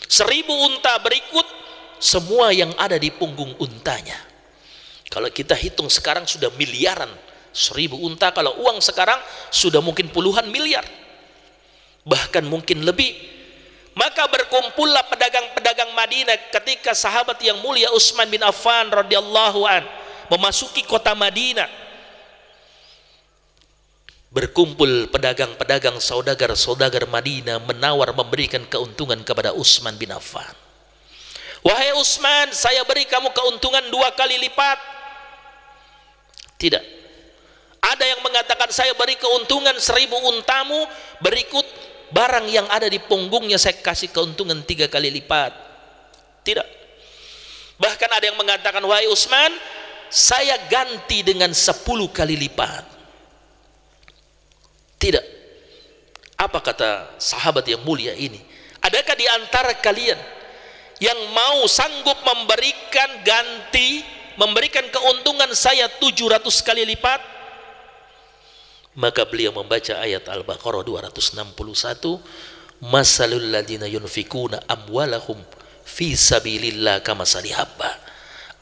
Seribu 0.04 0.52
unta 0.52 1.00
berikut 1.00 1.48
semua 1.96 2.52
yang 2.52 2.76
ada 2.76 3.00
di 3.00 3.08
punggung 3.08 3.56
untanya. 3.56 4.20
Kalau 5.08 5.32
kita 5.32 5.56
hitung 5.56 5.88
sekarang 5.88 6.28
sudah 6.28 6.52
miliaran 6.60 7.08
seribu 7.54 7.96
unta 8.02 8.34
kalau 8.34 8.50
uang 8.66 8.82
sekarang 8.82 9.16
sudah 9.48 9.78
mungkin 9.78 10.10
puluhan 10.10 10.50
miliar 10.50 10.82
bahkan 12.02 12.42
mungkin 12.44 12.82
lebih 12.82 13.14
maka 13.94 14.26
berkumpullah 14.26 15.06
pedagang-pedagang 15.06 15.94
Madinah 15.94 16.38
ketika 16.50 16.92
sahabat 16.98 17.38
yang 17.46 17.62
mulia 17.62 17.86
Utsman 17.94 18.26
bin 18.26 18.42
Affan 18.42 18.90
radhiyallahu 18.90 19.62
an 19.70 19.86
memasuki 20.34 20.82
kota 20.82 21.14
Madinah. 21.14 21.70
Berkumpul 24.34 25.06
pedagang-pedagang 25.14 26.02
saudagar-saudagar 26.02 27.06
Madinah 27.06 27.62
menawar 27.62 28.10
memberikan 28.10 28.66
keuntungan 28.66 29.22
kepada 29.22 29.54
Utsman 29.54 29.94
bin 29.94 30.10
Affan. 30.10 30.50
Wahai 31.62 31.94
Utsman 31.94 32.50
saya 32.50 32.82
beri 32.82 33.06
kamu 33.06 33.30
keuntungan 33.30 33.94
dua 33.94 34.10
kali 34.18 34.42
lipat. 34.42 34.76
Tidak. 36.58 36.84
Ada 37.78 38.04
yang 38.10 38.20
mengatakan 38.26 38.74
saya 38.74 38.90
beri 38.98 39.14
keuntungan 39.14 39.78
seribu 39.78 40.18
untamu 40.34 40.82
berikut 41.22 41.62
barang 42.10 42.46
yang 42.50 42.66
ada 42.68 42.90
di 42.90 43.00
punggungnya 43.00 43.56
saya 43.56 43.78
kasih 43.80 44.12
keuntungan 44.12 44.60
tiga 44.66 44.90
kali 44.90 45.08
lipat. 45.08 45.52
Tidak. 46.44 46.68
Bahkan 47.80 48.10
ada 48.10 48.24
yang 48.28 48.38
mengatakan 48.38 48.82
wahai 48.84 49.08
Usman 49.08 49.52
saya 50.12 50.58
ganti 50.70 51.24
dengan 51.24 51.50
sepuluh 51.56 52.12
kali 52.12 52.36
lipat. 52.36 52.84
Tidak. 55.00 55.24
Apa 56.38 56.58
kata 56.60 57.16
sahabat 57.16 57.64
yang 57.66 57.82
mulia 57.82 58.12
ini? 58.14 58.38
Adakah 58.84 59.16
di 59.16 59.26
antara 59.30 59.72
kalian 59.80 60.18
yang 61.00 61.18
mau 61.32 61.64
sanggup 61.66 62.20
memberikan 62.22 63.24
ganti 63.26 64.04
memberikan 64.34 64.86
keuntungan 64.90 65.50
saya 65.54 65.86
700 65.86 66.42
kali 66.66 66.82
lipat 66.94 67.33
maka 68.94 69.26
beliau 69.26 69.50
membaca 69.50 69.98
ayat 69.98 70.30
Al-Baqarah 70.30 70.86
261 70.86 72.84
masalul 72.86 73.42
ladina 73.50 73.90
yunfikuna 73.90 74.62
amwalahum 74.70 75.38
fi 75.82 76.14
sabilillah 76.14 77.02
kama 77.02 77.26
habba. 77.26 77.90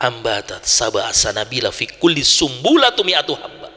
Ambatat 0.02 0.66
sab'a 0.66 1.14
sanabila 1.14 1.70
fi 1.70 1.86
kulli 1.86 2.26
sumbulatu 2.26 3.06
mi'atu 3.06 3.38
habba. 3.38 3.70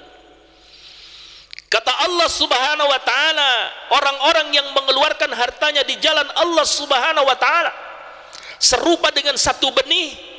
Kata 1.70 1.92
Allah 2.08 2.30
subhanahu 2.32 2.90
wa 2.90 3.02
ta'ala 3.04 3.52
orang-orang 3.94 4.48
yang 4.56 4.68
mengeluarkan 4.74 5.30
hartanya 5.36 5.84
di 5.84 6.00
jalan 6.02 6.26
Allah 6.40 6.66
subhanahu 6.66 7.28
wa 7.28 7.38
ta'ala 7.38 7.72
serupa 8.58 9.12
dengan 9.12 9.36
satu 9.36 9.70
benih 9.76 10.35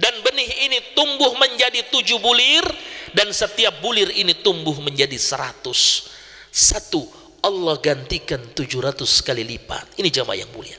dan 0.00 0.14
benih 0.24 0.50
ini 0.68 0.78
tumbuh 0.96 1.36
menjadi 1.36 1.84
tujuh 1.92 2.16
bulir 2.22 2.64
dan 3.12 3.28
setiap 3.28 3.80
bulir 3.84 4.08
ini 4.12 4.32
tumbuh 4.40 4.76
menjadi 4.80 5.16
seratus. 5.20 6.08
Satu 6.48 7.04
Allah 7.44 7.76
gantikan 7.80 8.40
tujuh 8.56 8.80
ratus 8.80 9.20
kali 9.20 9.44
lipat. 9.44 10.00
Ini 10.00 10.08
jamaah 10.08 10.38
yang 10.38 10.50
mulia. 10.54 10.78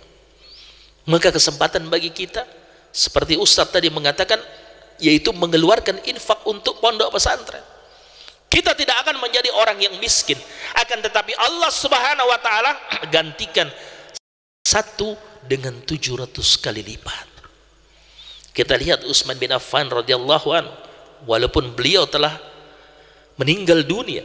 Maka 1.05 1.29
kesempatan 1.29 1.85
bagi 1.91 2.09
kita 2.09 2.47
seperti 2.89 3.35
Ustaz 3.35 3.69
tadi 3.69 3.91
mengatakan 3.91 4.39
yaitu 5.01 5.35
mengeluarkan 5.35 5.99
infak 6.07 6.41
untuk 6.47 6.79
pondok 6.79 7.13
pesantren. 7.13 7.61
Kita 8.47 8.77
tidak 8.77 9.01
akan 9.01 9.17
menjadi 9.17 9.49
orang 9.49 9.81
yang 9.81 9.97
miskin. 9.97 10.37
Akan 10.77 11.01
tetapi 11.01 11.33
Allah 11.37 11.73
subhanahu 11.73 12.29
wa 12.29 12.39
ta'ala 12.39 12.71
gantikan 13.13 13.65
satu 14.61 15.17
dengan 15.43 15.75
tujuh 15.83 16.21
ratus 16.21 16.61
kali 16.61 16.85
lipat 16.85 17.32
kita 18.53 18.77
lihat 18.77 19.01
Utsman 19.09 19.35
bin 19.41 19.49
Affan 19.49 19.89
radhiyallahu 19.89 20.47
anhu 20.53 20.73
walaupun 21.25 21.73
beliau 21.73 22.05
telah 22.05 22.37
meninggal 23.35 23.81
dunia 23.81 24.21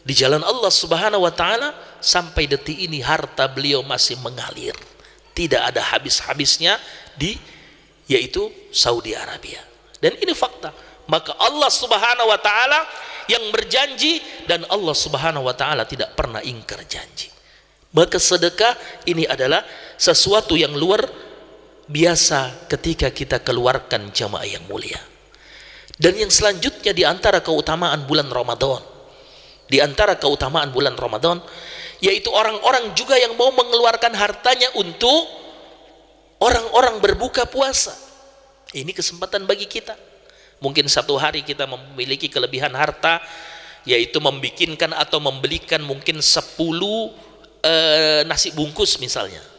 di 0.00 0.14
jalan 0.16 0.40
Allah 0.40 0.72
Subhanahu 0.72 1.26
wa 1.26 1.34
taala 1.34 1.74
sampai 2.00 2.48
detik 2.48 2.78
ini 2.78 3.04
harta 3.04 3.50
beliau 3.50 3.84
masih 3.84 4.16
mengalir. 4.22 4.72
Tidak 5.34 5.60
ada 5.60 5.82
habis-habisnya 5.82 6.78
di 7.18 7.36
yaitu 8.08 8.50
Saudi 8.74 9.14
Arabia. 9.14 9.60
Dan 10.00 10.16
ini 10.18 10.32
fakta. 10.32 10.72
Maka 11.10 11.34
Allah 11.36 11.70
Subhanahu 11.70 12.30
wa 12.30 12.38
taala 12.38 12.86
yang 13.26 13.42
berjanji 13.50 14.22
dan 14.46 14.62
Allah 14.70 14.94
Subhanahu 14.94 15.46
wa 15.46 15.54
taala 15.54 15.84
tidak 15.84 16.14
pernah 16.14 16.42
ingkar 16.42 16.82
janji. 16.86 17.28
Maka 17.90 18.22
sedekah 18.22 18.78
ini 19.06 19.26
adalah 19.26 19.66
sesuatu 19.98 20.54
yang 20.54 20.70
luar 20.74 21.02
biasa 21.90 22.70
ketika 22.70 23.10
kita 23.10 23.42
keluarkan 23.42 24.14
jamaah 24.14 24.46
yang 24.46 24.62
mulia. 24.70 24.98
Dan 26.00 26.16
yang 26.16 26.32
selanjutnya 26.32 26.94
di 26.96 27.04
antara 27.04 27.42
keutamaan 27.44 28.06
bulan 28.08 28.30
Ramadan, 28.30 28.80
di 29.68 29.82
antara 29.82 30.16
keutamaan 30.16 30.72
bulan 30.72 30.96
Ramadan, 30.96 31.42
yaitu 32.00 32.32
orang-orang 32.32 32.94
juga 32.96 33.20
yang 33.20 33.36
mau 33.36 33.52
mengeluarkan 33.52 34.16
hartanya 34.16 34.72
untuk 34.78 35.28
orang-orang 36.40 37.02
berbuka 37.04 37.44
puasa. 37.44 37.92
Ini 38.72 38.88
kesempatan 38.96 39.44
bagi 39.44 39.68
kita. 39.68 39.98
Mungkin 40.64 40.88
satu 40.88 41.20
hari 41.20 41.44
kita 41.44 41.68
memiliki 41.68 42.32
kelebihan 42.32 42.72
harta, 42.72 43.20
yaitu 43.84 44.22
membikinkan 44.22 44.96
atau 44.96 45.20
membelikan 45.20 45.84
mungkin 45.84 46.22
10 46.24 46.56
eh, 47.60 48.22
nasi 48.24 48.56
bungkus 48.56 48.96
misalnya 49.00 49.49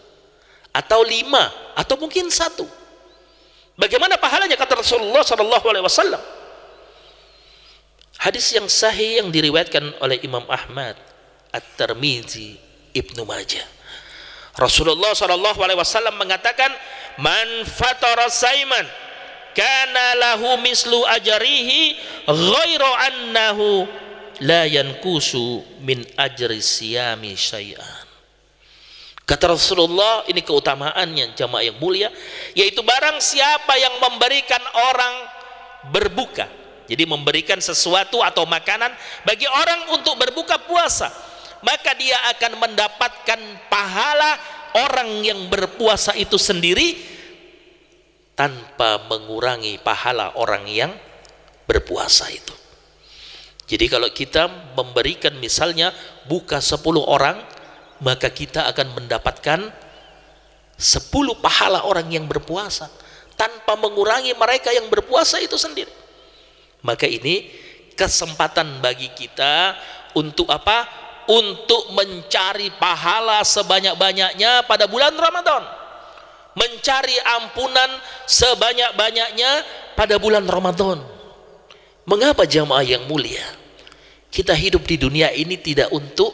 atau 0.71 1.03
lima 1.03 1.51
atau 1.75 1.95
mungkin 1.99 2.31
satu. 2.31 2.67
Bagaimana 3.75 4.19
pahalanya? 4.19 4.55
Kata 4.60 4.79
Rasulullah 4.79 5.23
Shallallahu 5.23 5.65
Alaihi 5.67 5.86
Wasallam. 5.86 6.21
Hadis 8.21 8.53
yang 8.53 8.69
sahih 8.69 9.23
yang 9.23 9.34
diriwayatkan 9.34 9.97
oleh 9.97 10.21
Imam 10.21 10.45
Ahmad 10.45 10.93
At-Tirmizi 11.49 12.60
Ibnu 12.93 13.25
Majah. 13.25 13.65
Rasulullah 14.60 15.15
Shallallahu 15.15 15.60
Alaihi 15.63 15.79
Wasallam 15.79 16.19
mengatakan 16.19 16.69
man 17.17 17.65
saiman 18.29 18.86
kana 19.57 20.05
lahu 20.19 20.60
mislu 20.62 21.03
ajarihi 21.07 21.97
ghairu 22.27 22.91
annahu 23.10 23.88
la 24.43 24.67
yankusu 24.67 25.63
min 25.84 26.03
ajri 26.19 26.62
siyami 26.63 27.36
syai'an 27.36 28.01
Kata 29.32 29.56
Rasulullah, 29.56 30.28
ini 30.28 30.44
keutamaannya 30.44 31.32
jamaah 31.39 31.63
yang 31.63 31.80
mulia, 31.80 32.12
yaitu 32.52 32.84
barang 32.84 33.15
siapa 33.24 33.80
yang 33.80 33.96
memberikan 34.04 34.60
orang 34.91 35.15
berbuka. 35.88 36.52
Jadi 36.91 37.08
memberikan 37.08 37.56
sesuatu 37.63 38.20
atau 38.20 38.44
makanan 38.44 38.91
bagi 39.24 39.48
orang 39.48 39.96
untuk 39.96 40.20
berbuka 40.20 40.60
puasa, 40.67 41.08
maka 41.63 41.96
dia 41.96 42.20
akan 42.36 42.60
mendapatkan 42.60 43.39
pahala 43.72 44.36
orang 44.76 45.24
yang 45.24 45.48
berpuasa 45.48 46.12
itu 46.20 46.36
sendiri 46.36 47.00
tanpa 48.36 49.00
mengurangi 49.08 49.80
pahala 49.80 50.36
orang 50.36 50.67
yang 50.67 50.91
berpuasa 51.72 52.28
itu. 52.28 52.52
Jadi 53.63 53.88
kalau 53.88 54.12
kita 54.12 54.76
memberikan 54.76 55.39
misalnya 55.39 55.96
buka 56.28 56.60
10 56.60 56.84
orang 57.00 57.61
maka 58.02 58.28
kita 58.34 58.66
akan 58.74 58.98
mendapatkan 58.98 59.60
10 60.76 61.46
pahala 61.46 61.86
orang 61.86 62.10
yang 62.10 62.26
berpuasa 62.26 62.90
tanpa 63.38 63.78
mengurangi 63.78 64.34
mereka 64.34 64.74
yang 64.74 64.90
berpuasa 64.90 65.38
itu 65.38 65.56
sendiri 65.56 66.02
maka 66.82 67.06
ini 67.06 67.50
kesempatan 67.94 68.82
bagi 68.82 69.14
kita 69.14 69.78
untuk 70.18 70.50
apa? 70.50 70.90
Untuk 71.30 71.94
mencari 71.94 72.74
pahala 72.76 73.46
sebanyak-banyaknya 73.46 74.66
pada 74.66 74.90
bulan 74.90 75.14
Ramadan. 75.14 75.64
Mencari 76.58 77.16
ampunan 77.40 77.88
sebanyak-banyaknya 78.28 79.52
pada 79.96 80.18
bulan 80.18 80.44
Ramadan. 80.50 81.00
Mengapa 82.04 82.44
jamaah 82.44 82.84
yang 82.84 83.06
mulia? 83.06 83.46
Kita 84.34 84.52
hidup 84.58 84.84
di 84.84 84.98
dunia 84.98 85.30
ini 85.32 85.56
tidak 85.62 85.94
untuk 85.94 86.34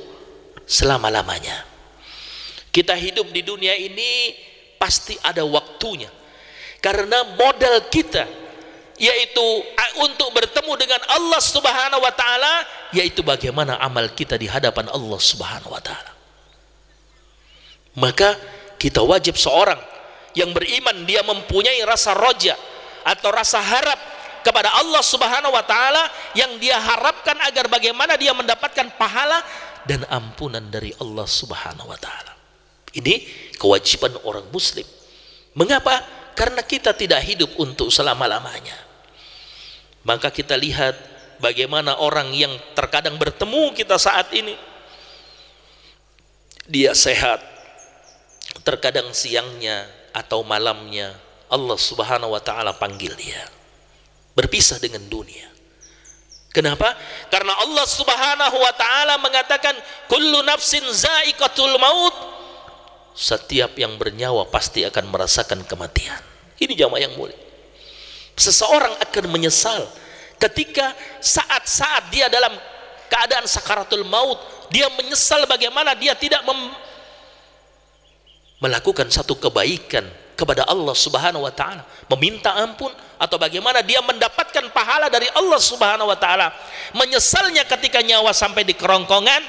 selama-lamanya. 0.67 1.63
Kita 2.69 2.93
hidup 2.93 3.31
di 3.31 3.41
dunia 3.41 3.73
ini 3.73 4.35
pasti 4.77 5.15
ada 5.23 5.41
waktunya. 5.47 6.11
Karena 6.77 7.25
modal 7.33 7.89
kita 7.89 8.27
yaitu 8.97 9.45
untuk 10.01 10.33
bertemu 10.33 10.73
dengan 10.77 11.01
Allah 11.13 11.41
Subhanahu 11.41 12.01
wa 12.01 12.13
taala 12.13 12.65
yaitu 12.93 13.21
bagaimana 13.21 13.77
amal 13.77 14.09
kita 14.13 14.37
di 14.37 14.49
hadapan 14.49 14.89
Allah 14.89 15.17
Subhanahu 15.21 15.73
wa 15.73 15.81
taala. 15.81 16.11
Maka 17.97 18.37
kita 18.77 19.01
wajib 19.01 19.37
seorang 19.37 19.81
yang 20.37 20.53
beriman 20.53 21.01
dia 21.09 21.25
mempunyai 21.25 21.81
rasa 21.81 22.13
roja 22.13 22.53
atau 23.01 23.33
rasa 23.33 23.57
harap 23.57 23.97
kepada 24.45 24.69
Allah 24.79 25.01
Subhanahu 25.01 25.53
wa 25.53 25.65
taala 25.65 26.07
yang 26.37 26.55
dia 26.61 26.77
harapkan 26.77 27.37
agar 27.41 27.65
bagaimana 27.69 28.13
dia 28.15 28.31
mendapatkan 28.37 28.93
pahala 28.95 29.41
dan 29.87 30.03
ampunan 30.11 30.67
dari 30.67 30.91
Allah 30.99 31.25
Subhanahu 31.25 31.87
wa 31.87 31.97
taala. 31.97 32.35
Ini 32.91 33.23
kewajiban 33.55 34.13
orang 34.27 34.45
muslim. 34.51 34.85
Mengapa? 35.55 36.03
Karena 36.37 36.61
kita 36.61 36.93
tidak 36.93 37.23
hidup 37.25 37.49
untuk 37.57 37.89
selama-lamanya 37.89 38.87
maka 40.07 40.31
kita 40.31 40.55
lihat 40.55 40.95
bagaimana 41.43 41.99
orang 41.99 42.31
yang 42.31 42.55
terkadang 42.71 43.19
bertemu 43.19 43.75
kita 43.75 43.99
saat 43.99 44.31
ini 44.31 44.55
dia 46.63 46.95
sehat 46.95 47.43
terkadang 48.63 49.11
siangnya 49.11 49.83
atau 50.15 50.47
malamnya 50.47 51.11
Allah 51.51 51.75
subhanahu 51.75 52.31
wa 52.31 52.39
ta'ala 52.39 52.79
panggil 52.79 53.11
dia 53.19 53.43
berpisah 54.31 54.79
dengan 54.79 55.03
dunia 55.11 55.51
kenapa? 56.57 56.97
karena 57.29 57.53
Allah 57.61 57.85
subhanahu 57.85 58.57
wa 58.57 58.73
ta'ala 58.73 59.21
mengatakan 59.21 59.77
kullu 60.09 60.41
nafsin 60.41 60.81
za'iqatul 60.81 61.77
maut. 61.77 62.15
Setiap 63.17 63.77
yang 63.77 63.97
bernyawa 63.97 64.49
pasti 64.49 64.85
akan 64.85 65.09
merasakan 65.09 65.65
kematian. 65.65 66.21
Ini 66.57 66.73
jamaah 66.73 67.01
yang 67.01 67.13
mulia. 67.17 67.37
Seseorang 68.37 68.93
akan 69.01 69.25
menyesal 69.33 69.89
ketika 70.37 70.93
saat-saat 71.17 72.13
dia 72.13 72.29
dalam 72.29 72.53
keadaan 73.09 73.49
sakaratul 73.49 74.05
maut 74.05 74.37
dia 74.69 74.85
menyesal 74.93 75.49
bagaimana 75.49 75.97
dia 75.97 76.13
tidak 76.13 76.45
melakukan 78.61 79.09
satu 79.09 79.33
kebaikan 79.41 80.05
kepada 80.37 80.69
Allah 80.69 80.93
Subhanahu 80.93 81.43
wa 81.43 81.51
taala, 81.51 81.81
meminta 82.13 82.53
ampun 82.53 82.93
atau 83.17 83.41
bagaimana 83.41 83.81
dia 83.81 83.97
mendapatkan 84.05 84.69
pahala 84.69 85.09
dari 85.09 85.25
Allah 85.33 85.57
Subhanahu 85.57 86.13
wa 86.13 86.15
taala. 86.15 86.53
Menyesalnya 86.93 87.65
ketika 87.65 88.05
nyawa 88.05 88.29
sampai 88.31 88.61
di 88.61 88.77
kerongkongan 88.77 89.41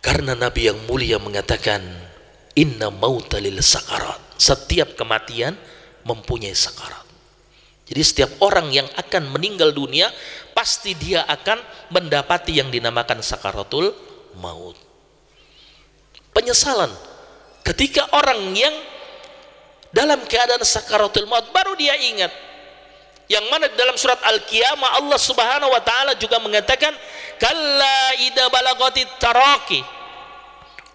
karena 0.00 0.32
Nabi 0.32 0.72
yang 0.72 0.78
mulia 0.88 1.20
mengatakan 1.20 1.84
inna 2.56 2.88
mauta 2.88 3.36
lil 3.36 3.60
sakarat. 3.60 4.18
Setiap 4.38 4.94
kematian 4.94 5.58
mempunyai 6.06 6.54
sakarat. 6.54 7.04
Jadi 7.88 8.02
setiap 8.04 8.30
orang 8.44 8.68
yang 8.70 8.88
akan 8.96 9.32
meninggal 9.32 9.72
dunia 9.72 10.12
pasti 10.52 10.92
dia 10.94 11.24
akan 11.24 11.58
mendapati 11.90 12.60
yang 12.60 12.68
dinamakan 12.68 13.24
sakaratul 13.24 13.90
maut. 14.38 14.76
Penyesalan 16.36 16.92
ketika 17.64 18.06
orang 18.14 18.54
yang 18.54 18.72
dalam 19.94 20.20
keadaan 20.28 20.60
sakaratul 20.64 21.28
maut 21.28 21.48
baru 21.52 21.74
dia 21.78 21.96
ingat. 21.96 22.32
Yang 23.28 23.44
mana 23.52 23.68
dalam 23.76 23.92
surat 24.00 24.16
Al-Qiyamah 24.24 25.04
Allah 25.04 25.20
Subhanahu 25.20 25.68
wa 25.68 25.82
taala 25.84 26.16
juga 26.16 26.40
mengatakan 26.40 26.96
kalla 27.36 28.16
ida 28.24 28.48
balagati 28.48 29.04
taraki 29.20 29.80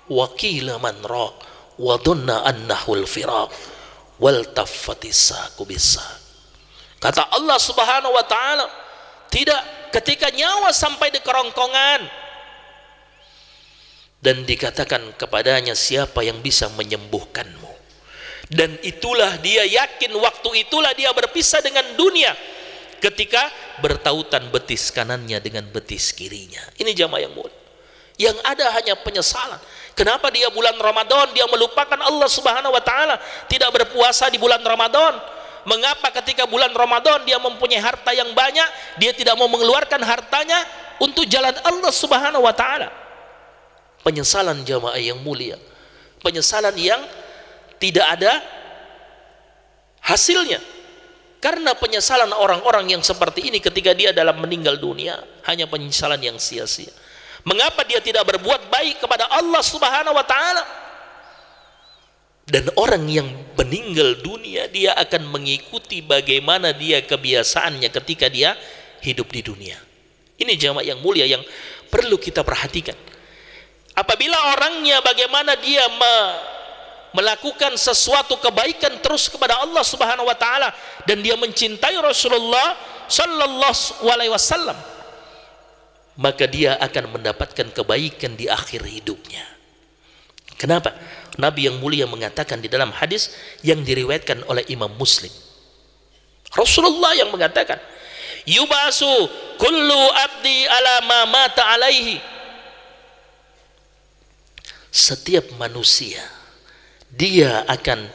wa 0.09 0.25
qila 0.33 0.81
man 0.81 0.97
raq 1.05 1.35
wa 1.77 1.93
dhanna 2.01 2.41
annahu 2.41 2.97
al-firaq 2.97 3.53
wal 4.17 4.41
taffatis 4.49 5.29
saqu 5.29 5.63
Kata 7.03 7.35
Allah 7.35 7.59
Subhanahu 7.59 8.15
wa 8.15 8.23
taala, 8.23 8.63
tidak 9.27 9.91
ketika 9.91 10.31
nyawa 10.31 10.71
sampai 10.71 11.11
di 11.11 11.19
kerongkongan. 11.19 12.01
Dan 14.23 14.47
dikatakan 14.47 15.11
kepadanya 15.19 15.75
siapa 15.75 16.23
yang 16.23 16.39
bisa 16.39 16.71
menyembuhkanmu. 16.71 17.62
Dan 18.53 18.77
itulah 18.85 19.41
dia 19.41 19.65
yakin 19.65 20.13
waktu 20.13 20.67
itulah 20.67 20.93
dia 20.93 21.09
berpisah 21.09 21.59
dengan 21.65 21.83
dunia 21.97 22.37
ketika 23.01 23.49
bertautan 23.81 24.47
betis 24.53 24.93
kanannya 24.93 25.41
dengan 25.41 25.65
betis 25.73 26.13
kirinya. 26.13 26.61
Ini 26.77 26.93
jamaah 26.93 27.21
yang 27.25 27.33
mulia. 27.33 27.61
Yang 28.13 28.37
ada 28.45 28.69
hanya 28.77 28.93
penyesalan. 29.01 29.57
Kenapa 29.97 30.29
dia 30.29 30.53
bulan 30.53 30.77
Ramadan 30.77 31.33
dia 31.33 31.49
melupakan 31.49 31.97
Allah 31.97 32.29
Subhanahu 32.29 32.73
wa 32.73 32.83
taala, 32.85 33.17
tidak 33.49 33.73
berpuasa 33.73 34.29
di 34.29 34.37
bulan 34.37 34.61
Ramadan? 34.61 35.17
mengapa 35.63 36.11
ketika 36.21 36.43
bulan 36.43 36.71
Ramadan 36.75 37.23
dia 37.23 37.39
mempunyai 37.39 37.79
harta 37.79 38.11
yang 38.11 38.35
banyak 38.35 38.99
dia 38.99 39.15
tidak 39.15 39.35
mau 39.39 39.47
mengeluarkan 39.47 39.99
hartanya 40.03 40.59
untuk 40.99 41.23
jalan 41.27 41.55
Allah 41.63 41.91
subhanahu 41.91 42.43
wa 42.43 42.51
ta'ala 42.51 42.91
penyesalan 44.03 44.63
jamaah 44.67 44.99
yang 44.99 45.19
mulia 45.23 45.55
penyesalan 46.19 46.75
yang 46.75 46.99
tidak 47.83 48.07
ada 48.07 48.39
hasilnya. 49.99 50.63
Karena 51.43 51.75
penyesalan 51.75 52.31
orang-orang 52.31 52.95
yang 52.95 53.03
seperti 53.03 53.51
ini 53.51 53.59
ketika 53.59 53.91
dia 53.91 54.15
dalam 54.15 54.39
meninggal 54.39 54.79
dunia 54.79 55.19
hanya 55.43 55.67
penyesalan 55.67 56.23
yang 56.23 56.39
sia-sia. 56.39 56.87
Mengapa 57.43 57.83
dia 57.83 57.99
tidak 57.99 58.23
berbuat 58.23 58.71
baik 58.71 59.03
kepada 59.03 59.27
Allah 59.27 59.59
subhanahu 59.59 60.15
wa 60.15 60.23
ta'ala? 60.23 60.63
Dan 62.47 62.71
orang 62.79 63.03
yang 63.11 63.27
meninggal 63.59 64.23
dunia 64.23 64.71
dia 64.71 64.95
akan 64.95 65.27
mengikuti 65.27 65.99
bagaimana 65.99 66.71
dia 66.71 67.03
kebiasaannya 67.03 67.91
ketika 67.91 68.31
dia 68.31 68.55
hidup 69.03 69.27
di 69.27 69.43
dunia. 69.43 69.75
Ini 70.39 70.55
jamaah 70.55 70.87
yang 70.87 71.03
mulia 71.03 71.27
yang 71.27 71.43
perlu 71.91 72.15
kita 72.15 72.47
perhatikan. 72.47 72.95
Apabila 73.99 74.55
orangnya 74.55 75.03
bagaimana 75.03 75.59
dia 75.59 75.83
melakukan 77.13 77.77
sesuatu 77.77 78.37
kebaikan 78.41 78.99
terus 78.99 79.29
kepada 79.29 79.61
Allah 79.61 79.85
Subhanahu 79.85 80.25
wa 80.25 80.37
taala 80.37 80.73
dan 81.05 81.21
dia 81.21 81.37
mencintai 81.37 81.97
Rasulullah 82.01 82.75
sallallahu 83.05 84.09
alaihi 84.09 84.33
wasallam 84.33 84.75
maka 86.17 86.45
dia 86.45 86.77
akan 86.77 87.17
mendapatkan 87.17 87.69
kebaikan 87.73 88.33
di 88.37 88.49
akhir 88.49 88.81
hidupnya 88.85 89.45
kenapa 90.57 90.93
Nabi 91.37 91.65
yang 91.65 91.81
mulia 91.81 92.05
mengatakan 92.05 92.61
di 92.61 92.69
dalam 92.69 92.93
hadis 92.93 93.33
yang 93.65 93.81
diriwayatkan 93.81 94.45
oleh 94.45 94.61
Imam 94.69 94.91
Muslim. 94.93 95.33
Rasulullah 96.53 97.17
yang 97.17 97.33
mengatakan, 97.33 97.81
"Yubasu 98.45 99.09
kullu 99.57 100.01
abdi 100.13 100.69
ala 100.69 100.95
ma 101.09 101.19
mata 101.25 101.73
alaihi." 101.73 102.21
Setiap 104.93 105.57
manusia 105.57 106.21
dia 107.13 107.61
akan 107.69 108.09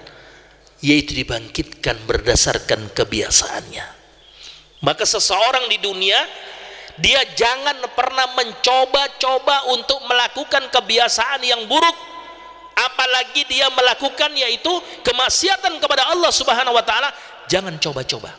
yaitu 0.83 1.15
dibangkitkan 1.15 1.99
berdasarkan 2.07 2.91
kebiasaannya. 2.95 3.87
Maka 4.83 5.03
seseorang 5.03 5.67
di 5.67 5.79
dunia 5.83 6.19
dia 6.99 7.23
jangan 7.35 7.79
pernah 7.95 8.27
mencoba-coba 8.35 9.71
untuk 9.75 10.03
melakukan 10.07 10.71
kebiasaan 10.71 11.43
yang 11.43 11.63
buruk. 11.67 11.95
Apalagi 12.79 13.43
dia 13.51 13.67
melakukan 13.75 14.31
yaitu 14.39 14.71
kemaksiatan 15.03 15.83
kepada 15.83 16.15
Allah 16.15 16.31
Subhanahu 16.31 16.79
wa 16.79 16.85
taala. 16.87 17.11
Jangan 17.51 17.75
coba-coba 17.83 18.31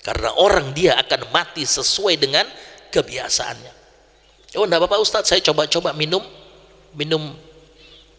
karena 0.00 0.32
orang 0.40 0.72
dia 0.72 0.96
akan 0.96 1.28
mati 1.28 1.68
sesuai 1.68 2.16
dengan 2.16 2.48
kebiasaannya. 2.88 3.72
Oh 4.56 4.64
enggak 4.64 4.80
apa-apa 4.80 5.04
Ustaz. 5.04 5.28
Saya 5.28 5.44
coba-coba 5.44 5.92
minum 5.92 6.24
minum 6.96 7.36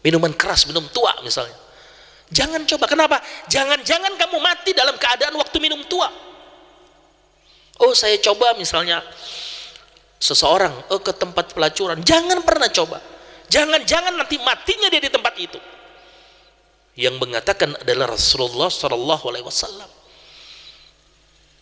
minuman 0.06 0.30
keras 0.38 0.70
minum 0.70 0.86
tua 0.94 1.18
misalnya 1.26 1.59
jangan 2.30 2.62
coba. 2.66 2.84
Kenapa? 2.86 3.16
Jangan-jangan 3.50 4.16
kamu 4.16 4.38
mati 4.38 4.70
dalam 4.72 4.96
keadaan 4.96 5.34
waktu 5.36 5.56
minum 5.60 5.82
tua. 5.86 6.08
Oh 7.80 7.92
saya 7.96 8.16
coba 8.20 8.54
misalnya 8.56 9.00
seseorang 10.20 10.72
oh 10.92 11.00
ke 11.00 11.12
tempat 11.16 11.52
pelacuran. 11.52 12.00
Jangan 12.00 12.42
pernah 12.46 12.68
coba. 12.70 12.98
Jangan-jangan 13.50 14.14
nanti 14.14 14.38
matinya 14.38 14.86
dia 14.86 15.02
di 15.02 15.10
tempat 15.10 15.34
itu. 15.40 15.58
Yang 16.94 17.16
mengatakan 17.18 17.74
adalah 17.80 18.14
Rasulullah 18.14 18.70
Sallallahu 18.70 19.24
Alaihi 19.30 19.46
Wasallam. 19.46 19.90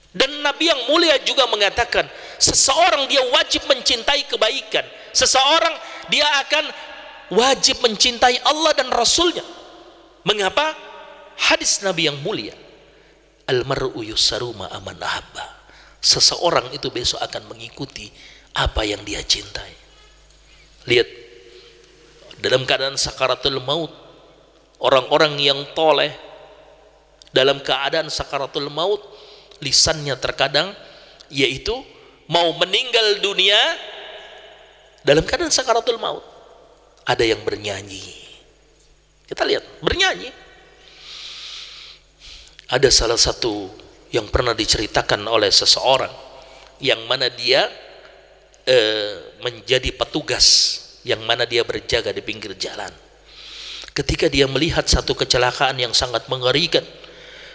Dan 0.09 0.40
Nabi 0.40 0.72
yang 0.72 0.88
mulia 0.88 1.20
juga 1.20 1.44
mengatakan, 1.46 2.09
seseorang 2.40 3.07
dia 3.07 3.22
wajib 3.28 3.68
mencintai 3.68 4.24
kebaikan. 4.24 4.83
Seseorang 5.12 5.76
dia 6.09 6.26
akan 6.42 6.64
wajib 7.33 7.78
mencintai 7.85 8.40
Allah 8.42 8.72
dan 8.72 8.88
Rasulnya 8.88 9.44
mengapa? 10.28 10.76
Hadis 11.40 11.80
Nabi 11.80 12.12
yang 12.12 12.20
mulia. 12.20 12.52
Almar'u 13.48 14.04
yusaru 14.04 14.52
aman 14.52 15.00
ahabba. 15.00 15.56
Seseorang 16.04 16.68
itu 16.76 16.92
besok 16.92 17.24
akan 17.24 17.48
mengikuti 17.48 18.12
apa 18.52 18.84
yang 18.84 19.00
dia 19.08 19.24
cintai. 19.24 19.72
Lihat 20.84 21.08
dalam 22.44 22.68
keadaan 22.68 22.94
sakaratul 22.94 23.58
maut 23.64 23.90
orang-orang 24.78 25.34
yang 25.42 25.60
toleh 25.74 26.14
dalam 27.34 27.58
keadaan 27.60 28.08
sakaratul 28.08 28.70
maut 28.70 29.02
lisannya 29.58 30.14
terkadang 30.22 30.70
yaitu 31.28 31.74
mau 32.30 32.54
meninggal 32.56 33.18
dunia 33.20 33.58
dalam 35.02 35.26
keadaan 35.26 35.50
sakaratul 35.50 35.98
maut 35.98 36.22
ada 37.02 37.26
yang 37.26 37.42
bernyanyi 37.42 38.27
kita 39.28 39.44
lihat 39.44 39.84
bernyanyi. 39.84 40.32
Ada 42.72 42.88
salah 42.88 43.20
satu 43.20 43.68
yang 44.08 44.32
pernah 44.32 44.56
diceritakan 44.56 45.20
oleh 45.28 45.52
seseorang 45.52 46.12
yang 46.80 47.04
mana 47.04 47.28
dia 47.28 47.68
eh, 48.64 49.36
menjadi 49.44 49.92
petugas 49.92 50.80
yang 51.04 51.20
mana 51.24 51.44
dia 51.44 51.64
berjaga 51.64 52.12
di 52.12 52.24
pinggir 52.24 52.56
jalan. 52.56 52.92
Ketika 53.92 54.32
dia 54.32 54.48
melihat 54.48 54.84
satu 54.88 55.12
kecelakaan 55.12 55.76
yang 55.80 55.92
sangat 55.92 56.28
mengerikan 56.32 56.84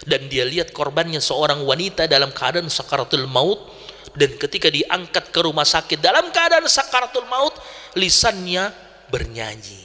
dan 0.04 0.26
dia 0.30 0.44
lihat 0.46 0.70
korbannya 0.70 1.22
seorang 1.22 1.62
wanita 1.62 2.06
dalam 2.06 2.30
keadaan 2.30 2.68
sakaratul 2.68 3.24
maut 3.30 3.58
dan 4.14 4.30
ketika 4.38 4.70
diangkat 4.70 5.30
ke 5.30 5.40
rumah 5.42 5.66
sakit 5.66 5.98
dalam 5.98 6.30
keadaan 6.30 6.66
sakaratul 6.70 7.26
maut 7.26 7.54
lisannya 7.96 8.70
bernyanyi. 9.08 9.82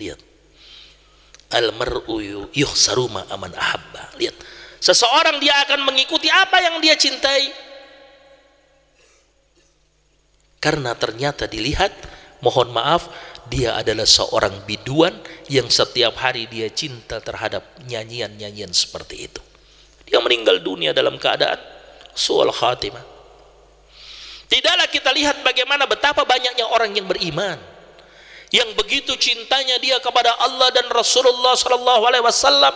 Lihat 0.00 0.29
almar'u 1.50 2.48
yuhsaruma 2.54 3.26
aman 3.30 3.52
ahabba. 3.54 4.14
Lihat. 4.16 4.36
Seseorang 4.80 5.36
dia 5.42 5.52
akan 5.68 5.84
mengikuti 5.84 6.32
apa 6.32 6.56
yang 6.64 6.80
dia 6.80 6.96
cintai. 6.96 7.52
Karena 10.56 10.96
ternyata 10.96 11.44
dilihat 11.44 11.92
mohon 12.40 12.72
maaf 12.72 13.08
dia 13.52 13.76
adalah 13.76 14.08
seorang 14.08 14.64
biduan 14.64 15.12
yang 15.50 15.68
setiap 15.68 16.16
hari 16.16 16.46
dia 16.48 16.70
cinta 16.72 17.20
terhadap 17.20 17.66
nyanyian-nyanyian 17.84 18.72
seperti 18.72 19.28
itu. 19.28 19.42
Dia 20.08 20.22
meninggal 20.22 20.64
dunia 20.64 20.94
dalam 20.96 21.20
keadaan 21.20 21.60
sual 22.16 22.48
khatimah. 22.54 23.02
Tidaklah 24.50 24.88
kita 24.90 25.14
lihat 25.14 25.46
bagaimana 25.46 25.86
betapa 25.86 26.26
banyaknya 26.26 26.66
orang 26.66 26.90
yang 26.96 27.06
beriman 27.06 27.58
yang 28.50 28.70
begitu 28.74 29.14
cintanya 29.14 29.78
dia 29.78 30.02
kepada 30.02 30.34
Allah 30.42 30.74
dan 30.74 30.86
Rasulullah 30.90 31.54
sallallahu 31.54 32.02
alaihi 32.02 32.26
wasallam. 32.26 32.74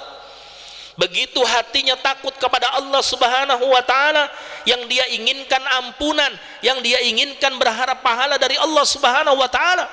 Begitu 0.95 1.43
hatinya 1.43 1.99
takut 1.99 2.31
kepada 2.39 2.71
Allah 2.79 3.03
Subhanahu 3.03 3.67
wa 3.67 3.83
taala 3.83 4.31
yang 4.63 4.87
dia 4.87 5.03
inginkan 5.11 5.59
ampunan 5.83 6.31
yang 6.63 6.79
dia 6.87 7.03
inginkan 7.03 7.59
berharap 7.59 7.99
pahala 7.99 8.39
dari 8.39 8.55
Allah 8.55 8.87
Subhanahu 8.87 9.35
wa 9.35 9.51
taala. 9.51 9.91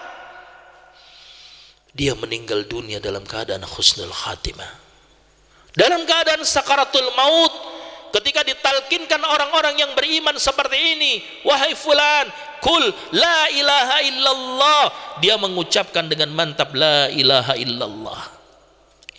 Dia 1.97 2.13
meninggal 2.13 2.69
dunia 2.69 3.01
dalam 3.01 3.25
keadaan 3.25 3.65
husnul 3.65 4.13
khatimah. 4.13 4.69
Dalam 5.73 6.05
keadaan 6.05 6.45
sakaratul 6.45 7.09
maut 7.17 7.53
ketika 8.11 8.43
ditalkinkan 8.43 9.23
orang-orang 9.23 9.79
yang 9.79 9.91
beriman 9.95 10.35
seperti 10.37 10.77
ini 10.77 11.13
wahai 11.47 11.73
fulan 11.73 12.27
kul 12.61 12.83
la 13.15 13.49
ilaha 13.49 13.97
illallah 14.05 14.83
dia 15.23 15.35
mengucapkan 15.35 16.07
dengan 16.07 16.29
mantap 16.31 16.71
la 16.77 17.09
ilaha 17.09 17.57
illallah. 17.57 18.21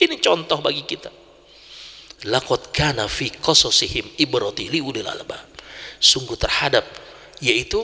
Ini 0.02 0.18
contoh 0.18 0.58
bagi 0.62 0.82
kita. 0.82 1.10
Laqad 2.30 2.70
kana 2.70 3.10
fi 3.10 3.34
qasasihim 3.34 4.18
ibrati 4.18 4.70
liulil 4.70 5.06
sungguh 5.98 6.38
terhadap 6.38 6.86
yaitu 7.42 7.82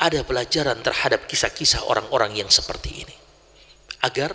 ada 0.00 0.22
pelajaran 0.24 0.78
terhadap 0.80 1.26
kisah-kisah 1.26 1.86
orang-orang 1.86 2.38
yang 2.38 2.50
seperti 2.50 3.06
ini. 3.06 3.16
Agar 4.02 4.32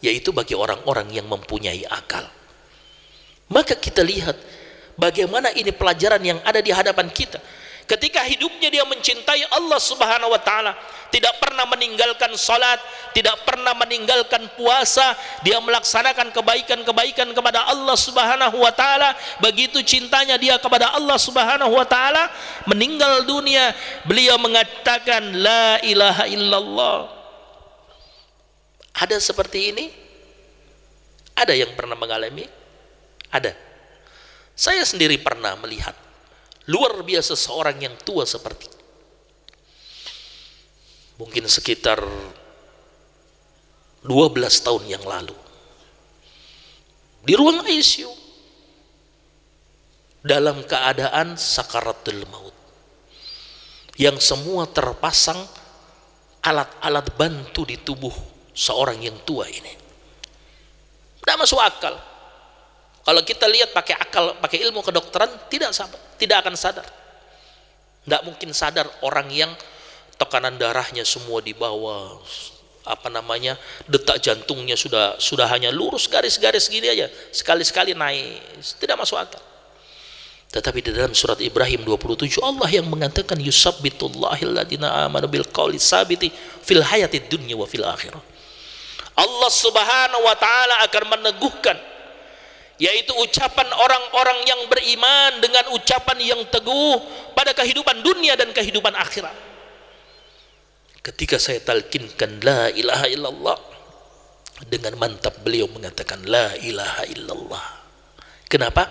yaitu 0.00 0.32
bagi 0.32 0.56
orang-orang 0.56 1.12
yang 1.12 1.28
mempunyai 1.28 1.84
akal. 1.88 2.24
Maka 3.50 3.76
kita 3.76 4.00
lihat 4.00 4.38
bagaimana 5.00 5.48
ini 5.56 5.72
pelajaran 5.72 6.20
yang 6.20 6.38
ada 6.44 6.60
di 6.60 6.68
hadapan 6.68 7.08
kita. 7.08 7.40
Ketika 7.88 8.22
hidupnya 8.22 8.70
dia 8.70 8.86
mencintai 8.86 9.50
Allah 9.50 9.80
Subhanahu 9.82 10.30
wa 10.30 10.38
taala, 10.38 10.78
tidak 11.10 11.42
pernah 11.42 11.66
meninggalkan 11.66 12.30
salat, 12.38 12.78
tidak 13.10 13.42
pernah 13.42 13.74
meninggalkan 13.74 14.46
puasa, 14.54 15.18
dia 15.42 15.58
melaksanakan 15.58 16.30
kebaikan-kebaikan 16.30 17.34
kepada 17.34 17.66
Allah 17.66 17.98
Subhanahu 17.98 18.62
wa 18.62 18.70
taala, 18.70 19.10
begitu 19.42 19.82
cintanya 19.82 20.38
dia 20.38 20.54
kepada 20.62 20.94
Allah 20.94 21.18
Subhanahu 21.18 21.74
wa 21.74 21.82
taala, 21.82 22.30
meninggal 22.70 23.26
dunia, 23.26 23.74
beliau 24.06 24.38
mengatakan 24.38 25.34
la 25.34 25.82
ilaha 25.82 26.30
illallah. 26.30 26.98
Ada 29.02 29.18
seperti 29.18 29.74
ini? 29.74 29.86
Ada 31.34 31.58
yang 31.58 31.74
pernah 31.74 31.98
mengalami? 31.98 32.46
Ada. 33.34 33.69
Saya 34.60 34.84
sendiri 34.84 35.16
pernah 35.16 35.56
melihat 35.56 35.96
luar 36.68 37.00
biasa 37.00 37.32
seorang 37.32 37.80
yang 37.80 37.96
tua 38.04 38.28
seperti 38.28 38.68
mungkin 41.16 41.48
sekitar 41.48 41.96
12 44.04 44.04
tahun 44.60 44.84
yang 44.84 45.04
lalu. 45.08 45.32
Di 47.24 47.32
ruang 47.40 47.64
ICU 47.64 48.12
dalam 50.20 50.60
keadaan 50.68 51.40
sakaratul 51.40 52.28
maut 52.28 52.52
yang 53.96 54.20
semua 54.20 54.68
terpasang 54.68 55.40
alat-alat 56.44 57.08
bantu 57.16 57.64
di 57.64 57.80
tubuh 57.80 58.12
seorang 58.52 59.00
yang 59.00 59.16
tua 59.24 59.48
ini. 59.48 59.72
Tidak 61.20 61.36
masuk 61.40 61.60
akal 61.60 62.09
kalau 63.10 63.26
kita 63.26 63.50
lihat 63.50 63.74
pakai 63.74 63.98
akal, 63.98 64.38
pakai 64.38 64.62
ilmu 64.70 64.86
kedokteran, 64.86 65.26
tidak 65.50 65.74
tidak 66.14 66.46
akan 66.46 66.54
sadar. 66.54 66.86
Tidak 68.06 68.22
mungkin 68.22 68.54
sadar 68.54 68.86
orang 69.02 69.26
yang 69.34 69.50
tekanan 70.14 70.54
darahnya 70.54 71.02
semua 71.02 71.42
di 71.42 71.50
bawah, 71.50 72.22
apa 72.86 73.10
namanya, 73.10 73.58
detak 73.90 74.22
jantungnya 74.22 74.78
sudah 74.78 75.18
sudah 75.18 75.50
hanya 75.50 75.74
lurus 75.74 76.06
garis-garis 76.06 76.70
gini 76.70 76.86
aja, 76.86 77.10
sekali-sekali 77.34 77.98
naik, 77.98 78.62
tidak 78.78 79.02
masuk 79.02 79.18
akal. 79.18 79.42
Tetapi 80.54 80.78
di 80.78 80.94
dalam 80.94 81.10
surat 81.10 81.42
Ibrahim 81.42 81.82
27 81.82 82.38
Allah 82.46 82.70
yang 82.70 82.86
mengatakan 82.86 83.42
yusabbitullahil 83.42 84.54
ladina 84.54 85.02
amanu 85.02 85.26
bil 85.26 85.50
qawli 85.50 85.82
sabiti 85.82 86.30
fil 86.62 86.86
hayatid 86.86 87.26
dunya 87.26 87.58
wa 87.58 87.66
fil 87.66 87.82
akhirah. 87.82 88.22
Allah 89.18 89.50
Subhanahu 89.50 90.22
wa 90.22 90.36
taala 90.38 90.86
akan 90.86 91.02
meneguhkan 91.18 91.90
yaitu 92.80 93.12
ucapan 93.12 93.68
orang-orang 93.76 94.40
yang 94.48 94.60
beriman 94.72 95.36
dengan 95.44 95.68
ucapan 95.76 96.16
yang 96.16 96.40
teguh 96.48 96.96
pada 97.36 97.52
kehidupan 97.52 98.00
dunia 98.00 98.40
dan 98.40 98.48
kehidupan 98.56 98.96
akhirat. 98.96 99.36
Ketika 101.04 101.36
saya 101.36 101.60
talkinkan 101.60 102.40
la 102.40 102.72
ilaha 102.72 103.06
illallah 103.12 103.58
dengan 104.64 104.96
mantap 104.96 105.36
beliau 105.44 105.68
mengatakan 105.68 106.24
la 106.24 106.56
ilaha 106.56 107.04
illallah. 107.12 107.66
Kenapa? 108.48 108.88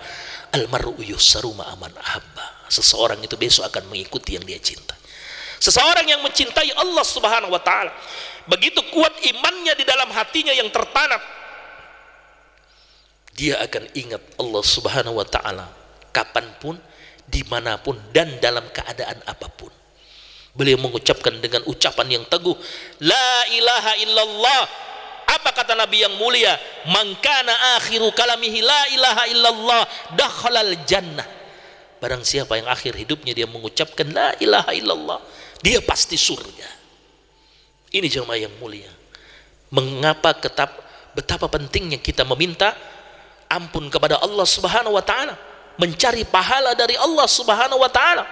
Almaru 0.53 1.01
yusaru 1.01 1.51
ma'aman 1.57 1.91
ahabba. 1.97 2.69
Seseorang 2.69 3.17
itu 3.25 3.33
besok 3.41 3.65
akan 3.73 3.89
mengikuti 3.89 4.37
yang 4.37 4.45
dia 4.45 4.61
cinta. 4.61 4.93
Seseorang 5.59 6.05
yang 6.05 6.21
mencintai 6.21 6.71
Allah 6.77 7.03
subhanahu 7.03 7.51
wa 7.51 7.61
ta'ala. 7.61 7.91
Begitu 8.45 8.79
kuat 8.93 9.13
imannya 9.33 9.73
di 9.77 9.85
dalam 9.85 10.09
hatinya 10.13 10.53
yang 10.53 10.69
tertanam 10.73 11.21
dia 13.39 13.55
akan 13.63 13.87
ingat 13.95 14.19
Allah 14.35 14.59
subhanahu 14.59 15.15
wa 15.15 15.23
ta'ala 15.23 15.63
kapan 16.11 16.43
pun, 16.59 16.75
di 17.23 17.39
mana 17.47 17.79
pun 17.79 17.95
dan 18.11 18.35
dalam 18.43 18.67
keadaan 18.67 19.23
apa 19.23 19.47
pun. 19.47 19.71
Beliau 20.51 20.75
mengucapkan 20.75 21.39
dengan 21.39 21.63
ucapan 21.71 22.19
yang 22.19 22.25
teguh 22.27 22.57
la 22.99 23.47
ilaha 23.55 23.95
illallah. 24.03 24.63
Apa 25.29 25.55
kata 25.55 25.77
Nabi 25.77 26.03
yang 26.03 26.19
mulia? 26.19 26.57
Mangkana 26.89 27.79
akhiru 27.79 28.11
kalamihi 28.11 28.59
la 28.59 28.81
ilaha 28.91 29.23
illallah 29.31 29.83
dakhalal 30.19 30.73
jannah. 30.83 31.27
Barang 32.03 32.27
siapa 32.27 32.59
yang 32.59 32.67
akhir 32.67 32.97
hidupnya 32.97 33.31
dia 33.31 33.47
mengucapkan 33.47 34.09
la 34.11 34.35
ilaha 34.41 34.75
illallah 34.75 35.21
dia 35.63 35.79
pasti 35.79 36.19
surga. 36.19 36.67
Ini 37.93 38.07
jemaah 38.09 38.39
yang 38.41 38.53
mulia. 38.59 38.89
Mengapa 39.69 40.33
ketap, 40.33 40.75
betapa 41.13 41.45
pentingnya 41.45 42.01
kita 42.01 42.25
meminta 42.25 42.73
ampun 43.49 43.89
kepada 43.89 44.21
Allah 44.21 44.45
Subhanahu 44.45 44.93
wa 44.93 45.03
taala, 45.03 45.33
mencari 45.81 46.23
pahala 46.23 46.77
dari 46.77 46.93
Allah 46.95 47.25
Subhanahu 47.25 47.81
wa 47.81 47.89
taala. 47.89 48.23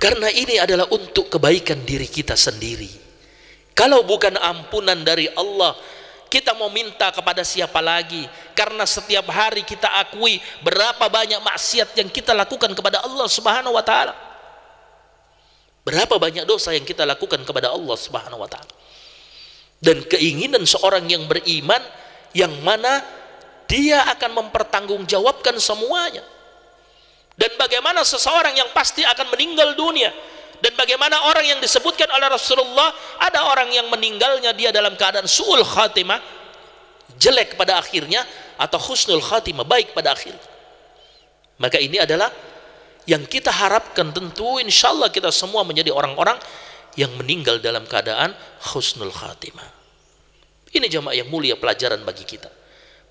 Karena 0.00 0.28
ini 0.28 0.60
adalah 0.60 0.84
untuk 0.92 1.32
kebaikan 1.32 1.80
diri 1.80 2.04
kita 2.04 2.36
sendiri. 2.36 2.92
Kalau 3.72 4.04
bukan 4.04 4.36
ampunan 4.36 5.00
dari 5.00 5.32
Allah, 5.32 5.72
kita 6.28 6.52
mau 6.52 6.68
minta 6.68 7.08
kepada 7.08 7.40
siapa 7.40 7.80
lagi? 7.80 8.28
Karena 8.52 8.84
setiap 8.84 9.30
hari 9.32 9.64
kita 9.64 9.86
akui 10.02 10.42
berapa 10.60 11.08
banyak 11.08 11.40
maksiat 11.40 11.96
yang 11.96 12.12
kita 12.12 12.36
lakukan 12.36 12.74
kepada 12.76 13.00
Allah 13.00 13.26
Subhanahu 13.30 13.72
wa 13.72 13.80
taala. 13.80 14.12
Berapa 15.84 16.16
banyak 16.16 16.44
dosa 16.48 16.72
yang 16.76 16.84
kita 16.84 17.08
lakukan 17.08 17.40
kepada 17.44 17.72
Allah 17.72 17.96
Subhanahu 17.96 18.40
wa 18.44 18.48
taala. 18.48 18.72
Dan 19.78 20.04
keinginan 20.06 20.64
seorang 20.64 21.06
yang 21.08 21.24
beriman 21.30 21.80
yang 22.34 22.52
mana 22.62 23.04
dia 23.70 24.04
akan 24.12 24.44
mempertanggungjawabkan 24.44 25.56
semuanya. 25.62 26.22
Dan 27.34 27.54
bagaimana 27.58 28.06
seseorang 28.06 28.54
yang 28.54 28.70
pasti 28.70 29.02
akan 29.02 29.34
meninggal 29.34 29.74
dunia 29.74 30.14
dan 30.64 30.72
bagaimana 30.80 31.28
orang 31.28 31.44
yang 31.44 31.60
disebutkan 31.60 32.08
oleh 32.08 32.24
Rasulullah 32.32 32.88
ada 33.20 33.52
orang 33.52 33.68
yang 33.68 33.84
meninggalnya 33.92 34.56
dia 34.56 34.72
dalam 34.72 34.96
keadaan 34.96 35.28
suul 35.28 35.60
khatimah 35.60 36.16
jelek 37.20 37.60
pada 37.60 37.76
akhirnya 37.76 38.24
atau 38.56 38.80
husnul 38.80 39.20
khatimah 39.20 39.68
baik 39.68 39.92
pada 39.92 40.16
akhirnya 40.16 40.40
maka 41.60 41.76
ini 41.76 42.00
adalah 42.00 42.32
yang 43.04 43.28
kita 43.28 43.52
harapkan 43.52 44.08
tentu 44.16 44.56
insya 44.56 44.88
Allah 44.88 45.12
kita 45.12 45.28
semua 45.28 45.68
menjadi 45.68 45.92
orang-orang 45.92 46.40
yang 46.94 47.10
meninggal 47.18 47.58
dalam 47.58 47.86
keadaan 47.86 48.34
husnul 48.74 49.12
khatimah 49.12 49.70
ini 50.74 50.86
jamaah 50.90 51.14
yang 51.14 51.28
mulia 51.30 51.58
pelajaran 51.58 52.02
bagi 52.02 52.26
kita 52.26 52.50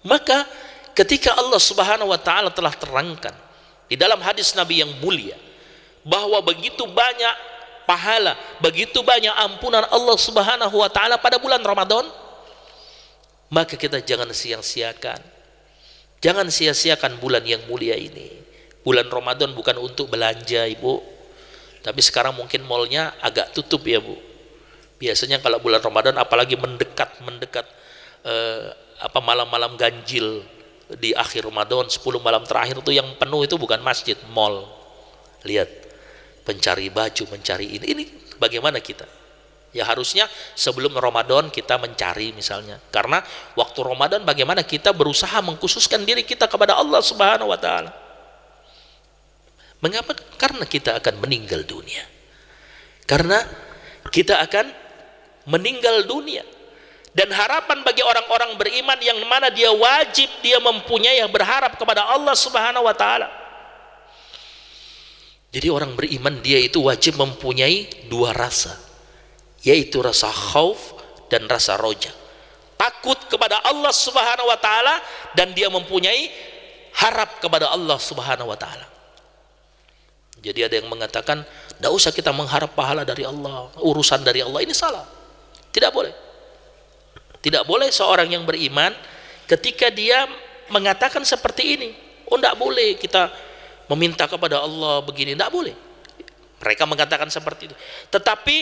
maka 0.04 0.48
ketika 0.96 1.36
Allah 1.36 1.60
subhanahu 1.60 2.12
wa 2.12 2.20
ta'ala 2.20 2.52
telah 2.52 2.76
terangkan 2.76 3.36
di 3.88 3.96
dalam 4.00 4.20
hadis 4.24 4.56
Nabi 4.56 4.84
yang 4.84 4.92
mulia 5.04 5.36
bahwa 6.04 6.40
begitu 6.44 6.84
banyak 6.84 7.36
pahala, 7.84 8.36
begitu 8.60 9.04
banyak 9.04 9.32
ampunan 9.32 9.84
Allah 9.92 10.18
Subhanahu 10.20 10.76
wa 10.80 10.90
taala 10.92 11.20
pada 11.20 11.40
bulan 11.40 11.60
Ramadan, 11.64 12.08
maka 13.52 13.76
kita 13.76 14.04
jangan 14.04 14.32
sia-siakan. 14.32 15.20
Jangan 16.24 16.48
sia-siakan 16.48 17.20
bulan 17.20 17.44
yang 17.44 17.60
mulia 17.68 18.00
ini. 18.00 18.32
Bulan 18.84 19.12
Ramadan 19.12 19.52
bukan 19.52 19.76
untuk 19.80 20.12
belanja, 20.12 20.64
Ibu. 20.64 21.13
Tapi 21.84 22.00
sekarang 22.00 22.34
mungkin 22.40 22.64
malnya 22.64 23.12
agak 23.20 23.52
tutup 23.52 23.84
ya, 23.84 24.00
Bu. 24.00 24.16
Biasanya 24.98 25.44
kalau 25.44 25.60
bulan 25.60 25.84
Ramadan 25.84 26.16
apalagi 26.16 26.56
mendekat 26.56 27.20
mendekat 27.28 27.68
eh, 28.24 28.72
apa 29.04 29.20
malam-malam 29.20 29.76
ganjil 29.76 30.48
di 30.96 31.12
akhir 31.12 31.44
Ramadan 31.48 31.92
10 31.92 32.00
malam 32.24 32.44
terakhir 32.48 32.80
itu 32.80 32.92
yang 32.96 33.08
penuh 33.20 33.44
itu 33.44 33.60
bukan 33.60 33.84
masjid, 33.84 34.16
mall. 34.32 34.64
Lihat, 35.44 35.68
pencari 36.48 36.88
baju, 36.88 37.24
mencari 37.36 37.68
ini. 37.80 37.86
Ini 37.92 38.04
bagaimana 38.40 38.80
kita? 38.80 39.04
Ya 39.74 39.90
harusnya 39.90 40.30
sebelum 40.54 40.94
Ramadan 40.94 41.50
kita 41.50 41.82
mencari 41.82 42.30
misalnya. 42.32 42.78
Karena 42.94 43.26
waktu 43.58 43.80
Ramadan 43.82 44.22
bagaimana 44.22 44.62
kita 44.62 44.94
berusaha 44.94 45.42
mengkhususkan 45.42 46.06
diri 46.06 46.22
kita 46.22 46.46
kepada 46.46 46.78
Allah 46.78 47.02
Subhanahu 47.02 47.50
wa 47.50 47.58
taala. 47.58 48.03
Mengapa? 49.84 50.16
Karena 50.40 50.64
kita 50.64 50.96
akan 50.96 51.20
meninggal 51.20 51.68
dunia. 51.68 52.08
Karena 53.04 53.44
kita 54.08 54.40
akan 54.40 54.72
meninggal 55.44 56.08
dunia 56.08 56.48
dan 57.14 57.30
harapan 57.30 57.86
bagi 57.86 58.02
orang-orang 58.02 58.58
beriman 58.58 58.98
yang 58.98 59.20
mana 59.30 59.54
dia 59.54 59.70
wajib 59.70 60.32
dia 60.42 60.58
mempunyai 60.58 61.22
yang 61.22 61.30
berharap 61.30 61.78
kepada 61.78 62.10
Allah 62.10 62.34
Subhanahu 62.34 62.88
wa 62.88 62.96
taala. 62.96 63.30
Jadi 65.54 65.70
orang 65.70 65.94
beriman 65.94 66.42
dia 66.42 66.58
itu 66.58 66.82
wajib 66.82 67.22
mempunyai 67.22 68.10
dua 68.10 68.34
rasa, 68.34 68.74
yaitu 69.62 70.02
rasa 70.02 70.34
khauf 70.34 70.98
dan 71.30 71.46
rasa 71.46 71.78
roja. 71.78 72.10
Takut 72.74 73.22
kepada 73.30 73.62
Allah 73.62 73.94
Subhanahu 73.94 74.50
wa 74.50 74.58
taala 74.58 74.98
dan 75.38 75.54
dia 75.54 75.70
mempunyai 75.70 76.34
harap 76.98 77.38
kepada 77.38 77.70
Allah 77.70 78.02
Subhanahu 78.02 78.50
wa 78.50 78.58
taala. 78.58 78.93
Jadi 80.44 80.60
ada 80.60 80.76
yang 80.76 80.92
mengatakan, 80.92 81.48
tidak 81.80 81.92
usah 81.96 82.12
kita 82.12 82.36
mengharap 82.36 82.76
pahala 82.76 83.08
dari 83.08 83.24
Allah, 83.24 83.72
urusan 83.80 84.28
dari 84.28 84.44
Allah 84.44 84.60
ini 84.60 84.76
salah. 84.76 85.08
Tidak 85.72 85.88
boleh. 85.90 86.12
Tidak 87.40 87.64
boleh 87.64 87.88
seorang 87.88 88.28
yang 88.28 88.44
beriman 88.44 88.92
ketika 89.48 89.88
dia 89.88 90.28
mengatakan 90.68 91.24
seperti 91.24 91.80
ini. 91.80 91.90
Oh, 92.28 92.36
tidak 92.36 92.56
boleh 92.60 93.00
kita 93.00 93.32
meminta 93.88 94.28
kepada 94.28 94.60
Allah 94.60 95.00
begini. 95.04 95.36
Tidak 95.36 95.52
boleh. 95.52 95.76
Mereka 96.64 96.84
mengatakan 96.88 97.28
seperti 97.28 97.72
itu. 97.72 97.76
Tetapi 98.12 98.58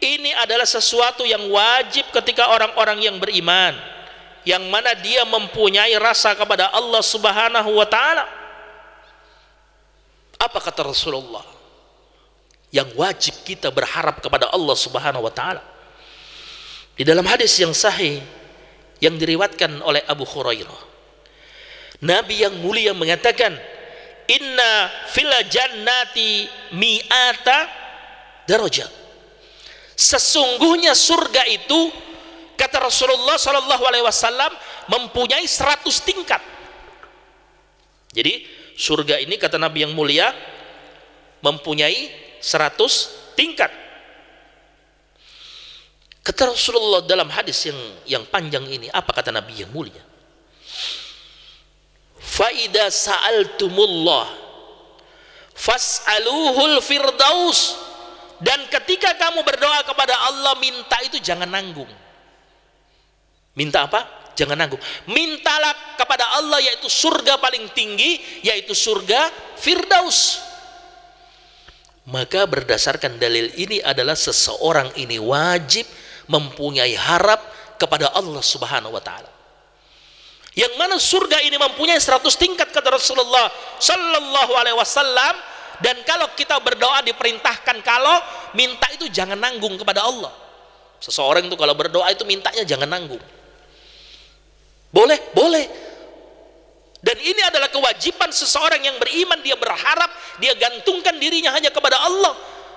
ini 0.00 0.32
adalah 0.36 0.68
sesuatu 0.68 1.24
yang 1.24 1.40
wajib 1.48 2.08
ketika 2.12 2.52
orang-orang 2.52 3.00
yang 3.00 3.16
beriman. 3.16 3.72
Yang 4.44 4.64
mana 4.68 4.92
dia 4.96 5.24
mempunyai 5.24 5.96
rasa 5.96 6.36
kepada 6.36 6.68
Allah 6.72 7.00
subhanahu 7.00 7.80
wa 7.80 7.88
ta'ala. 7.88 8.45
Apa 10.46 10.62
kata 10.62 10.86
Rasulullah? 10.86 11.42
Yang 12.70 12.94
wajib 12.94 13.34
kita 13.42 13.74
berharap 13.74 14.22
kepada 14.22 14.50
Allah 14.54 14.76
subhanahu 14.78 15.26
wa 15.26 15.32
ta'ala 15.34 15.62
di 16.96 17.04
dalam 17.04 17.28
hadis 17.28 17.52
yang 17.60 17.76
sahih 17.76 18.24
yang 19.04 19.20
diriwatkan 19.20 19.84
oleh 19.84 20.00
Abu 20.08 20.24
Hurairah, 20.24 20.80
Nabi 22.00 22.40
yang 22.40 22.56
mulia 22.64 22.96
mengatakan, 22.96 23.52
"Inna 24.24 24.88
fil 25.12 25.28
jannati 25.52 26.48
mi'ata 26.72 27.68
darajat." 28.48 28.88
Sesungguhnya 29.92 30.96
surga 30.96 31.44
itu 31.52 31.92
kata 32.56 32.80
Rasulullah 32.80 33.36
sallallahu 33.36 33.84
alaihi 33.84 34.04
wasallam 34.04 34.52
mempunyai 34.88 35.44
100 35.44 36.00
tingkat. 36.00 36.40
Jadi 38.16 38.55
surga 38.76 39.18
ini 39.24 39.40
kata 39.40 39.56
Nabi 39.56 39.88
yang 39.88 39.96
mulia 39.96 40.30
mempunyai 41.40 42.12
100 42.44 43.34
tingkat. 43.34 43.72
Kata 46.20 46.52
Rasulullah 46.52 47.06
dalam 47.06 47.30
hadis 47.30 47.70
yang 47.70 47.80
yang 48.04 48.24
panjang 48.26 48.66
ini, 48.66 48.90
apa 48.90 49.14
kata 49.14 49.32
Nabi 49.32 49.62
yang 49.62 49.70
mulia? 49.72 50.02
Faida 52.18 52.90
sa'altumullah 52.90 54.26
fas'aluhul 55.56 56.84
firdaus 56.84 57.80
dan 58.44 58.68
ketika 58.68 59.16
kamu 59.16 59.40
berdoa 59.40 59.80
kepada 59.88 60.12
Allah 60.28 60.52
minta 60.60 61.00
itu 61.00 61.16
jangan 61.16 61.48
nanggung. 61.48 61.88
Minta 63.56 63.88
apa? 63.88 64.04
Jangan 64.36 64.56
nanggung. 64.60 64.78
Mintalah 65.08 65.96
kepada 65.96 66.36
Allah 66.36 66.60
yaitu 66.60 66.92
surga 66.92 67.40
paling 67.40 67.72
tinggi 67.72 68.20
yaitu 68.44 68.76
surga 68.76 69.32
firdaus. 69.56 70.44
Maka 72.06 72.46
berdasarkan 72.46 73.18
dalil 73.18 73.50
ini 73.58 73.82
adalah 73.82 74.14
seseorang 74.14 74.94
ini 74.94 75.18
wajib 75.18 75.88
mempunyai 76.30 76.94
harap 76.94 77.42
kepada 77.80 78.12
Allah 78.14 78.44
Subhanahu 78.44 78.94
wa 78.94 79.02
taala. 79.02 79.32
Yang 80.56 80.72
mana 80.80 80.96
surga 80.96 81.42
ini 81.44 81.60
mempunyai 81.60 82.00
100 82.00 82.22
tingkat 82.40 82.72
kata 82.72 82.88
Rasulullah 82.88 83.52
sallallahu 83.76 84.52
alaihi 84.56 84.76
wasallam 84.78 85.34
dan 85.84 86.00
kalau 86.08 86.32
kita 86.32 86.56
berdoa 86.64 87.04
diperintahkan 87.04 87.84
kalau 87.84 88.16
minta 88.56 88.88
itu 88.96 89.08
jangan 89.12 89.36
nanggung 89.36 89.76
kepada 89.76 90.08
Allah. 90.08 90.32
Seseorang 90.96 91.44
itu 91.44 91.56
kalau 91.60 91.76
berdoa 91.76 92.08
itu 92.08 92.24
mintanya 92.24 92.64
jangan 92.64 92.88
nanggung. 92.88 93.20
Boleh? 94.96 95.20
Boleh. 95.36 95.66
Dan 97.04 97.20
ini 97.20 97.44
adalah 97.44 97.68
kewajiban 97.68 98.32
seseorang 98.32 98.80
yang 98.80 98.96
beriman 98.96 99.44
dia 99.44 99.54
berharap 99.60 100.08
dia 100.40 100.56
gantungkan 100.56 101.20
dirinya 101.20 101.52
hanya 101.52 101.68
kepada 101.68 102.00
Allah 102.00 102.34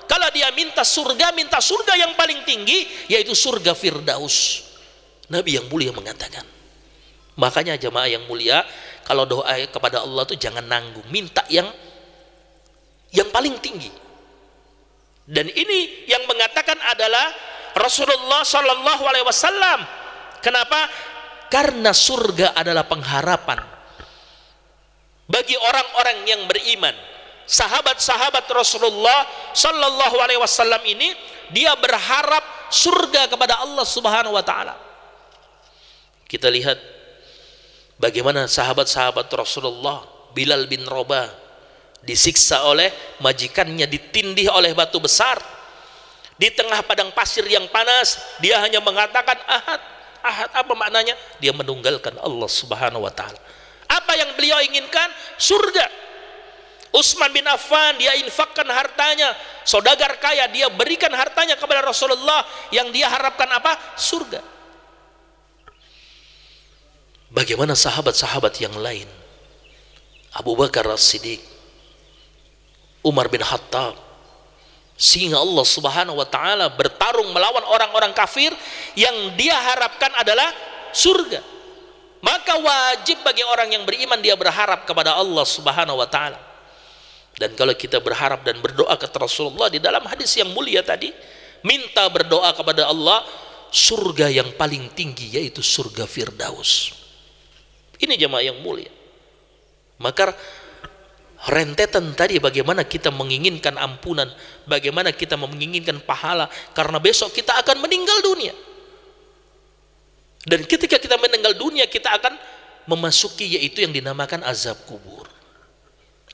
kalau 0.09 0.25
dia 0.33 0.49
minta 0.57 0.81
surga, 0.81 1.37
minta 1.37 1.61
surga 1.61 1.93
yang 1.93 2.17
paling 2.17 2.41
tinggi, 2.41 2.89
yaitu 3.05 3.37
surga 3.37 3.77
Firdaus. 3.77 4.65
Nabi 5.29 5.61
yang 5.61 5.69
mulia 5.69 5.93
mengatakan. 5.93 6.41
Makanya 7.37 7.77
jemaah 7.77 8.09
yang 8.09 8.25
mulia, 8.25 8.65
kalau 9.05 9.29
doa 9.29 9.53
kepada 9.69 10.01
Allah 10.01 10.25
itu 10.25 10.33
jangan 10.33 10.65
nanggung, 10.65 11.05
minta 11.13 11.45
yang 11.53 11.69
yang 13.13 13.29
paling 13.29 13.53
tinggi. 13.61 13.93
Dan 15.29 15.45
ini 15.45 16.09
yang 16.09 16.25
mengatakan 16.25 16.81
adalah 16.89 17.29
Rasulullah 17.77 18.41
Shallallahu 18.41 19.03
Alaihi 19.05 19.25
Wasallam. 19.29 19.79
Kenapa? 20.41 20.89
Karena 21.49 21.89
surga 21.89 22.53
adalah 22.53 22.85
pengharapan 22.85 23.57
bagi 25.29 25.53
orang-orang 25.57 26.17
yang 26.25 26.41
beriman. 26.49 26.93
Sahabat-sahabat 27.49 28.45
Rasulullah 28.49 29.25
sallallahu 29.53 30.21
alaihi 30.21 30.41
wasallam 30.41 30.81
ini 30.85 31.13
dia 31.49 31.73
berharap 31.77 32.69
surga 32.69 33.29
kepada 33.29 33.61
Allah 33.61 33.85
Subhanahu 33.85 34.37
wa 34.37 34.45
taala. 34.45 34.77
Kita 36.29 36.45
lihat 36.45 36.77
bagaimana 37.97 38.45
sahabat-sahabat 38.45 39.25
Rasulullah 39.33 40.05
Bilal 40.37 40.69
bin 40.69 40.85
Rabah 40.85 41.33
disiksa 42.05 42.69
oleh 42.69 42.93
majikannya 43.21 43.89
ditindih 43.89 44.53
oleh 44.53 44.77
batu 44.77 45.01
besar. 45.01 45.41
Di 46.37 46.53
tengah 46.53 46.85
padang 46.85 47.09
pasir 47.11 47.43
yang 47.49 47.65
panas 47.73 48.21
dia 48.37 48.61
hanya 48.61 48.79
mengatakan 48.79 49.41
ahad 49.49 49.81
ahad 50.25 50.49
apa 50.51 50.73
maknanya? 50.73 51.13
Dia 51.37 51.53
menunggalkan 51.53 52.17
Allah 52.19 52.49
subhanahu 52.49 53.05
wa 53.05 53.13
ta'ala. 53.13 53.37
Apa 53.89 54.13
yang 54.17 54.33
beliau 54.37 54.59
inginkan? 54.61 55.09
Surga. 55.37 55.85
Utsman 56.89 57.29
bin 57.29 57.45
Affan 57.45 58.01
dia 58.01 58.17
infakkan 58.17 58.65
hartanya. 58.65 59.37
Saudagar 59.61 60.17
kaya 60.17 60.49
dia 60.49 60.69
berikan 60.73 61.13
hartanya 61.13 61.53
kepada 61.53 61.85
Rasulullah 61.85 62.41
yang 62.73 62.89
dia 62.89 63.05
harapkan 63.05 63.49
apa? 63.49 63.77
Surga. 63.93 64.41
Bagaimana 67.29 67.77
sahabat-sahabat 67.77 68.57
yang 68.57 68.73
lain? 68.73 69.05
Abu 70.33 70.57
Bakar 70.57 70.85
As-Siddiq 70.89 71.41
Umar 73.05 73.31
bin 73.31 73.41
Khattab 73.41 74.08
sehingga 74.99 75.39
Allah 75.39 75.63
subhanahu 75.63 76.19
wa 76.19 76.27
ta'ala 76.27 76.75
bertarung 76.75 77.31
melawan 77.31 77.63
orang-orang 77.63 78.11
kafir 78.11 78.51
yang 78.99 79.15
dia 79.39 79.55
harapkan 79.55 80.11
adalah 80.19 80.51
surga 80.91 81.39
maka 82.19 82.59
wajib 82.59 83.23
bagi 83.23 83.47
orang 83.47 83.71
yang 83.71 83.87
beriman 83.87 84.19
dia 84.19 84.35
berharap 84.35 84.83
kepada 84.83 85.15
Allah 85.15 85.47
subhanahu 85.47 86.03
wa 86.03 86.09
ta'ala 86.11 86.49
dan 87.39 87.55
kalau 87.55 87.71
kita 87.71 88.03
berharap 88.03 88.43
dan 88.43 88.59
berdoa 88.59 88.99
ke 88.99 89.07
Rasulullah 89.15 89.71
di 89.71 89.79
dalam 89.79 90.03
hadis 90.03 90.35
yang 90.35 90.51
mulia 90.51 90.83
tadi, 90.83 91.07
minta 91.63 92.03
berdoa 92.11 92.51
kepada 92.51 92.91
Allah 92.91 93.23
surga 93.71 94.27
yang 94.27 94.51
paling 94.59 94.91
tinggi 94.91 95.39
yaitu 95.39 95.63
surga 95.63 96.03
Firdaus. 96.03 96.91
Ini 97.95 98.19
jemaah 98.19 98.43
yang 98.43 98.59
mulia. 98.59 98.91
Maka 100.03 100.35
rentetan 101.47 102.11
tadi 102.17 102.35
bagaimana 102.43 102.83
kita 102.83 103.15
menginginkan 103.15 103.79
ampunan, 103.79 104.27
bagaimana 104.67 105.15
kita 105.15 105.39
menginginkan 105.39 106.03
pahala 106.03 106.51
karena 106.75 106.99
besok 106.99 107.31
kita 107.31 107.55
akan 107.63 107.79
meninggal 107.79 108.19
dunia. 108.19 108.51
Dan 110.43 110.67
ketika 110.67 110.99
kita 110.99 111.15
meninggal 111.15 111.55
dunia 111.55 111.87
kita 111.87 112.11
akan 112.19 112.35
memasuki 112.89 113.55
yaitu 113.55 113.85
yang 113.85 113.95
dinamakan 113.95 114.43
azab 114.43 114.75
kubur 114.89 115.29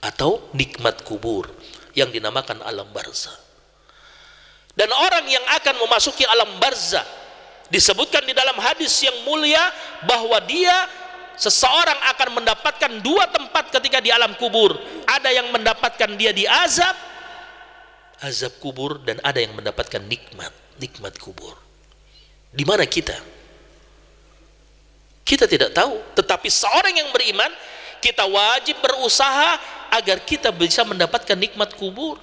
atau 0.01 0.41
nikmat 0.53 1.01
kubur 1.05 1.49
yang 1.93 2.09
dinamakan 2.09 2.61
alam 2.65 2.89
barzah. 2.89 3.33
Dan 4.75 4.91
orang 4.91 5.25
yang 5.29 5.45
akan 5.55 5.75
memasuki 5.87 6.27
alam 6.27 6.59
barzah 6.59 7.05
disebutkan 7.69 8.25
di 8.27 8.33
dalam 8.35 8.57
hadis 8.59 8.91
yang 9.01 9.15
mulia 9.23 9.61
bahwa 10.03 10.37
dia 10.43 10.73
seseorang 11.35 11.99
akan 12.15 12.41
mendapatkan 12.41 12.91
dua 13.03 13.27
tempat 13.31 13.71
ketika 13.71 13.99
di 13.99 14.09
alam 14.11 14.33
kubur. 14.35 14.75
Ada 15.05 15.29
yang 15.31 15.51
mendapatkan 15.51 16.15
dia 16.15 16.31
di 16.35 16.43
azab 16.47 16.95
azab 18.23 18.57
kubur 18.63 19.03
dan 19.03 19.19
ada 19.21 19.43
yang 19.43 19.53
mendapatkan 19.53 19.99
nikmat, 20.07 20.51
nikmat 20.79 21.13
kubur. 21.19 21.53
Di 22.55 22.63
mana 22.63 22.87
kita? 22.87 23.15
Kita 25.25 25.49
tidak 25.49 25.73
tahu, 25.75 25.99
tetapi 26.15 26.47
seorang 26.47 26.95
yang 26.95 27.09
beriman 27.11 27.49
kita 27.99 28.23
wajib 28.29 28.77
berusaha 28.79 29.57
agar 29.89 30.21
kita 30.21 30.53
bisa 30.53 30.85
mendapatkan 30.85 31.33
nikmat 31.33 31.73
kubur 31.73 32.21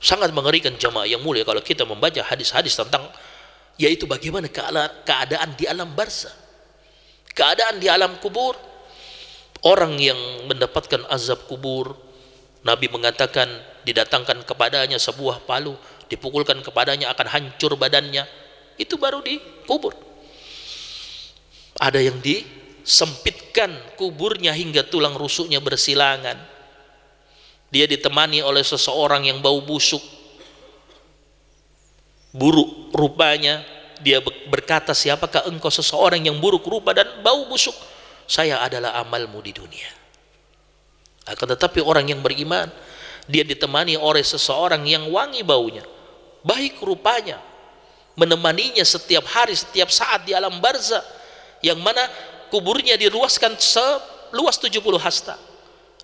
sangat 0.00 0.30
mengerikan 0.32 0.72
jamaah 0.76 1.08
yang 1.08 1.20
mulia 1.20 1.42
kalau 1.42 1.60
kita 1.60 1.82
membaca 1.82 2.20
hadis-hadis 2.24 2.76
tentang 2.76 3.04
yaitu 3.76 4.08
bagaimana 4.08 4.48
keadaan 5.04 5.52
di 5.56 5.68
alam 5.68 5.92
barzah 5.92 6.46
keadaan 7.36 7.76
di 7.76 7.92
alam 7.92 8.16
kubur. 8.18 8.56
Orang 9.66 9.98
yang 10.00 10.16
mendapatkan 10.48 11.04
azab 11.10 11.44
kubur 11.50 11.92
Nabi 12.62 12.86
mengatakan 12.88 13.46
didatangkan 13.82 14.46
kepadanya 14.46 14.96
sebuah 14.96 15.42
palu 15.42 15.74
dipukulkan 16.06 16.64
kepadanya 16.64 17.12
akan 17.12 17.26
hancur 17.28 17.76
badannya. 17.76 18.24
Itu 18.80 18.96
baru 18.96 19.20
di 19.20 19.36
kubur. 19.68 19.92
Ada 21.76 21.98
yang 22.00 22.22
di 22.24 22.40
sempitkan 22.86 23.74
kuburnya 23.98 24.54
hingga 24.54 24.86
tulang 24.86 25.18
rusuknya 25.18 25.58
bersilangan. 25.58 26.38
Dia 27.74 27.90
ditemani 27.90 28.46
oleh 28.46 28.62
seseorang 28.62 29.26
yang 29.26 29.42
bau 29.42 29.58
busuk 29.66 30.00
buruk 32.36 32.92
rupanya 32.92 33.64
dia 34.04 34.20
berkata 34.52 34.92
siapakah 34.92 35.48
engkau 35.48 35.72
seseorang 35.72 36.20
yang 36.20 36.36
buruk 36.36 36.68
rupa 36.68 36.92
dan 36.92 37.08
bau 37.24 37.48
busuk? 37.48 37.74
Saya 38.28 38.60
adalah 38.60 39.00
amalmu 39.00 39.40
di 39.40 39.56
dunia. 39.56 39.90
Akan 41.26 41.48
tetapi 41.48 41.80
orang 41.80 42.06
yang 42.12 42.20
beriman 42.20 42.68
dia 43.26 43.42
ditemani 43.42 43.98
oleh 43.98 44.22
seseorang 44.22 44.86
yang 44.86 45.10
wangi 45.10 45.42
baunya 45.42 45.82
baik 46.46 46.78
rupanya 46.78 47.42
menemaninya 48.14 48.86
setiap 48.86 49.26
hari 49.26 49.58
setiap 49.58 49.90
saat 49.90 50.22
di 50.22 50.30
alam 50.30 50.62
barzah 50.62 51.02
yang 51.58 51.82
mana 51.82 52.06
kuburnya 52.54 52.94
diruaskan 52.94 53.58
seluas 53.58 54.56
70 54.62 54.78
hasta. 55.02 55.34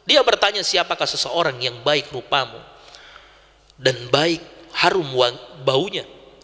Dia 0.02 0.18
bertanya 0.26 0.66
siapakah 0.66 1.06
seseorang 1.06 1.62
yang 1.62 1.78
baik 1.86 2.10
rupamu 2.10 2.58
dan 3.78 3.94
baik 4.10 4.42
harum 4.74 5.06
baunya 5.62 6.02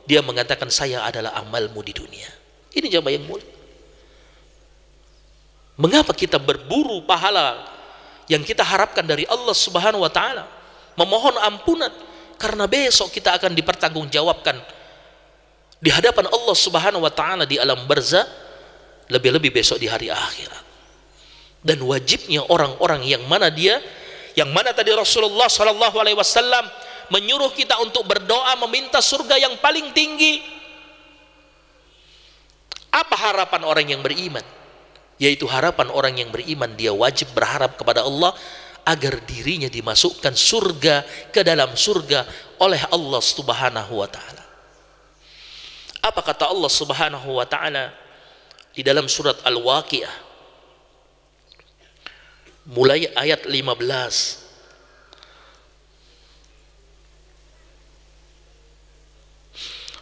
dia 0.09 0.25
mengatakan 0.25 0.73
saya 0.73 1.05
adalah 1.05 1.37
amalmu 1.37 1.85
di 1.85 1.93
dunia. 1.93 2.33
Ini 2.73 2.89
jamaah 2.89 3.13
yang 3.13 3.29
mulia. 3.29 3.53
Mengapa 5.77 6.17
kita 6.17 6.41
berburu 6.41 7.05
pahala 7.05 7.69
yang 8.27 8.41
kita 8.41 8.65
harapkan 8.65 9.05
dari 9.05 9.29
Allah 9.29 9.53
subhanahu 9.53 10.01
wa 10.01 10.09
ta'ala? 10.09 10.49
Memohon 10.97 11.37
ampunan 11.45 11.93
karena 12.41 12.65
besok 12.65 13.13
kita 13.13 13.37
akan 13.37 13.53
dipertanggungjawabkan 13.53 14.57
di 15.79 15.93
hadapan 15.93 16.27
Allah 16.33 16.57
subhanahu 16.57 17.05
wa 17.05 17.13
ta'ala 17.13 17.45
di 17.45 17.61
alam 17.61 17.85
barzah 17.85 18.25
lebih-lebih 19.13 19.53
besok 19.53 19.77
di 19.77 19.93
hari 19.93 20.09
akhirat. 20.09 20.65
Dan 21.61 21.85
wajibnya 21.85 22.49
orang-orang 22.49 23.05
yang 23.05 23.23
mana 23.29 23.53
dia 23.53 23.79
yang 24.35 24.49
mana 24.55 24.71
tadi 24.71 24.89
Rasulullah 24.95 25.51
Shallallahu 25.51 25.97
Alaihi 26.01 26.17
Wasallam 26.17 26.65
menyuruh 27.09 27.53
kita 27.53 27.81
untuk 27.81 28.05
berdoa 28.05 28.57
meminta 28.69 29.01
surga 29.01 29.37
yang 29.41 29.55
paling 29.61 29.93
tinggi 29.97 30.41
apa 32.89 33.15
harapan 33.17 33.63
orang 33.65 33.87
yang 33.89 34.01
beriman 34.01 34.45
yaitu 35.21 35.45
harapan 35.51 35.91
orang 35.93 36.15
yang 36.17 36.31
beriman 36.31 36.73
dia 36.79 36.95
wajib 36.95 37.33
berharap 37.35 37.75
kepada 37.77 38.07
Allah 38.07 38.33
agar 38.89 39.21
dirinya 39.29 39.69
dimasukkan 39.69 40.33
surga 40.33 41.05
ke 41.29 41.45
dalam 41.45 41.77
surga 41.77 42.25
oleh 42.63 42.81
Allah 42.89 43.21
Subhanahu 43.21 44.01
wa 44.01 44.09
taala. 44.09 44.45
Apa 46.01 46.25
kata 46.25 46.49
Allah 46.49 46.73
Subhanahu 46.73 47.37
wa 47.37 47.45
taala? 47.45 47.93
di 48.79 48.87
dalam 48.87 49.11
surat 49.11 49.43
Al-Waqiah 49.43 50.31
mulai 52.71 53.11
ayat 53.11 53.43
15 53.51 54.48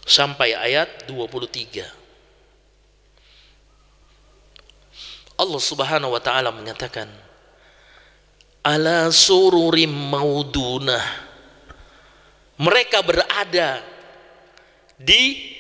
sampai 0.07 0.55
ayat 0.55 1.11
23 1.11 1.83
Allah 5.37 5.61
Subhanahu 5.61 6.15
wa 6.15 6.23
taala 6.23 6.55
menyatakan 6.55 7.11
ala 8.63 9.11
sururim 9.11 9.91
maudunah 9.91 11.27
mereka 12.57 13.05
berada 13.05 13.85
di 14.97 15.53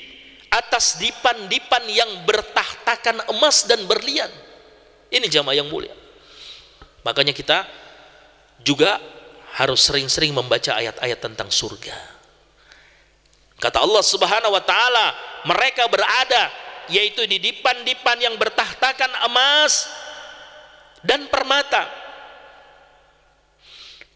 atas 0.49 0.97
dipan-dipan 0.97 1.84
yang 1.92 2.24
bertahtakan 2.24 3.28
emas 3.36 3.68
dan 3.68 3.84
berlian. 3.84 4.32
Ini 5.12 5.28
jamaah 5.28 5.61
yang 5.61 5.68
mulia. 5.68 5.92
Makanya 7.05 7.36
kita 7.36 7.68
juga 8.64 8.97
harus 9.61 9.84
sering-sering 9.84 10.32
membaca 10.32 10.72
ayat-ayat 10.72 11.20
tentang 11.20 11.53
surga. 11.53 12.16
Kata 13.57 13.81
Allah 13.81 14.05
Subhanahu 14.05 14.53
wa 14.53 14.63
taala, 14.63 15.17
mereka 15.49 15.89
berada 15.89 16.53
yaitu 16.87 17.27
di 17.27 17.43
dipan-dipan 17.43 18.19
yang 18.21 18.35
bertahtakan 18.39 19.27
emas 19.27 19.91
dan 21.03 21.27
permata. 21.27 21.89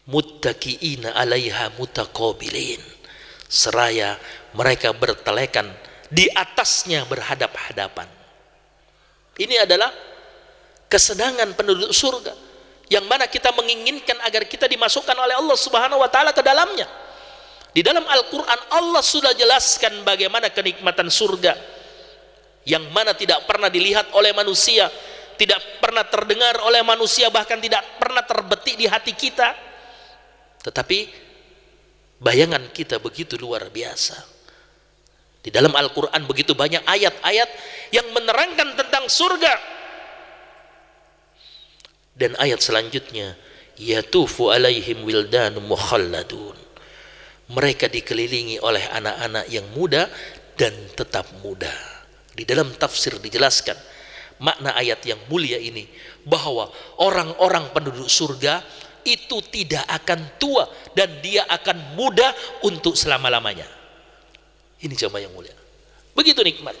Muttaqiina 0.07 1.13
'alaiha 1.13 1.73
mutaqabilin. 1.77 2.81
Seraya 3.51 4.15
mereka 4.55 4.95
bertelekan 4.95 5.67
di 6.07 6.27
atasnya 6.31 7.03
berhadap-hadapan. 7.07 8.07
Ini 9.39 9.63
adalah 9.63 9.91
kesenangan 10.91 11.55
penduduk 11.55 11.91
surga 11.95 12.35
yang 12.91 13.07
mana 13.07 13.23
kita 13.27 13.55
menginginkan 13.55 14.19
agar 14.27 14.43
kita 14.43 14.67
dimasukkan 14.67 15.15
oleh 15.15 15.35
Allah 15.39 15.55
Subhanahu 15.55 16.03
wa 16.03 16.11
taala 16.11 16.35
ke 16.35 16.43
dalamnya. 16.43 16.83
Di 17.71 17.79
dalam 17.79 18.03
Al-Qur'an 18.03 18.59
Allah 18.75 18.99
sudah 18.99 19.31
jelaskan 19.31 20.03
bagaimana 20.03 20.51
kenikmatan 20.51 21.07
surga. 21.07 21.55
Yang 22.67 22.85
mana 22.91 23.15
tidak 23.15 23.47
pernah 23.47 23.71
dilihat 23.71 24.11
oleh 24.11 24.35
manusia, 24.35 24.91
tidak 25.39 25.81
pernah 25.81 26.05
terdengar 26.05 26.61
oleh 26.61 26.83
manusia 26.83 27.31
bahkan 27.31 27.57
tidak 27.57 27.81
pernah 27.97 28.21
terbetik 28.27 28.75
di 28.75 28.85
hati 28.91 29.15
kita. 29.15 29.55
Tetapi 30.61 30.99
bayangan 32.21 32.69
kita 32.75 32.99
begitu 32.99 33.39
luar 33.39 33.71
biasa. 33.71 34.19
Di 35.41 35.49
dalam 35.49 35.73
Al-Quran 35.73 36.21
begitu 36.29 36.53
banyak 36.53 36.85
ayat-ayat 36.85 37.49
yang 37.89 38.05
menerangkan 38.13 38.77
tentang 38.77 39.09
surga. 39.09 39.55
Dan 42.13 42.37
ayat 42.37 42.61
selanjutnya 42.61 43.33
yatufu 43.79 44.53
alaihim 44.53 45.01
wildan 45.01 45.57
mukhalladun 45.65 46.40
mereka 47.51 47.91
dikelilingi 47.91 48.63
oleh 48.63 48.83
anak-anak 48.95 49.45
yang 49.51 49.67
muda 49.75 50.07
dan 50.55 50.71
tetap 50.95 51.27
muda. 51.43 51.71
Di 52.31 52.47
dalam 52.47 52.71
tafsir 52.79 53.19
dijelaskan 53.19 53.75
makna 54.39 54.73
ayat 54.73 55.03
yang 55.03 55.19
mulia 55.27 55.59
ini 55.59 55.85
bahwa 56.23 56.71
orang-orang 57.03 57.69
penduduk 57.75 58.07
surga 58.07 58.63
itu 59.03 59.43
tidak 59.51 59.83
akan 59.89 60.39
tua 60.39 60.63
dan 60.95 61.19
dia 61.19 61.43
akan 61.49 61.99
muda 61.99 62.31
untuk 62.63 62.95
selama-lamanya. 62.95 63.67
Ini 64.81 64.93
jamaah 64.95 65.21
yang 65.27 65.33
mulia. 65.35 65.53
Begitu 66.15 66.39
nikmat. 66.41 66.73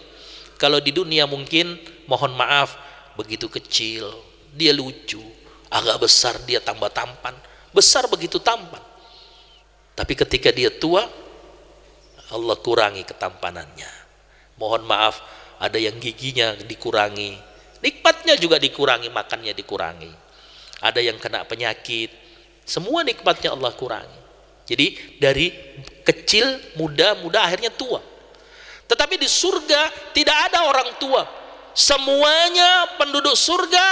Kalau 0.55 0.77
di 0.79 0.93
dunia 0.93 1.25
mungkin 1.25 1.77
mohon 2.05 2.31
maaf 2.37 2.77
begitu 3.17 3.49
kecil 3.49 4.07
dia 4.53 4.71
lucu 4.71 5.19
agak 5.67 5.99
besar 5.99 6.37
dia 6.47 6.63
tambah 6.63 6.89
tampan. 6.93 7.33
Besar 7.73 8.05
begitu 8.07 8.37
tampan 8.37 8.90
tapi 10.01 10.17
ketika 10.17 10.49
dia 10.49 10.73
tua 10.73 11.05
Allah 12.33 12.57
kurangi 12.57 13.05
ketampanannya. 13.05 13.91
Mohon 14.57 14.89
maaf 14.89 15.21
ada 15.61 15.77
yang 15.77 16.01
giginya 16.01 16.57
dikurangi. 16.57 17.37
Nikmatnya 17.85 18.33
juga 18.41 18.57
dikurangi 18.57 19.13
makannya 19.13 19.53
dikurangi. 19.53 20.09
Ada 20.81 21.05
yang 21.05 21.21
kena 21.21 21.45
penyakit 21.45 22.09
semua 22.65 23.05
nikmatnya 23.05 23.53
Allah 23.53 23.69
kurangi. 23.77 24.19
Jadi 24.65 25.21
dari 25.21 25.53
kecil 26.01 26.73
muda 26.81 27.13
muda 27.21 27.45
akhirnya 27.45 27.69
tua. 27.69 28.01
Tetapi 28.89 29.21
di 29.21 29.29
surga 29.29 30.09
tidak 30.17 30.49
ada 30.49 30.65
orang 30.65 30.97
tua. 30.97 31.29
Semuanya 31.77 32.97
penduduk 32.97 33.37
surga 33.37 33.85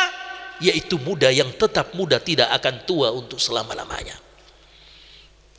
yaitu 0.57 0.97
muda 0.97 1.29
yang 1.29 1.53
tetap 1.53 1.93
muda 1.93 2.17
tidak 2.17 2.49
akan 2.57 2.81
tua 2.89 3.13
untuk 3.13 3.37
selama-lamanya 3.37 4.28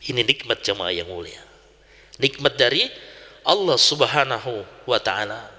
ini 0.09 0.25
nikmat 0.25 0.65
jemaah 0.65 0.95
yang 0.95 1.09
mulia. 1.13 1.41
Nikmat 2.17 2.57
dari 2.57 2.89
Allah 3.45 3.77
subhanahu 3.77 4.65
wa 4.89 4.99
ta'ala. 5.01 5.53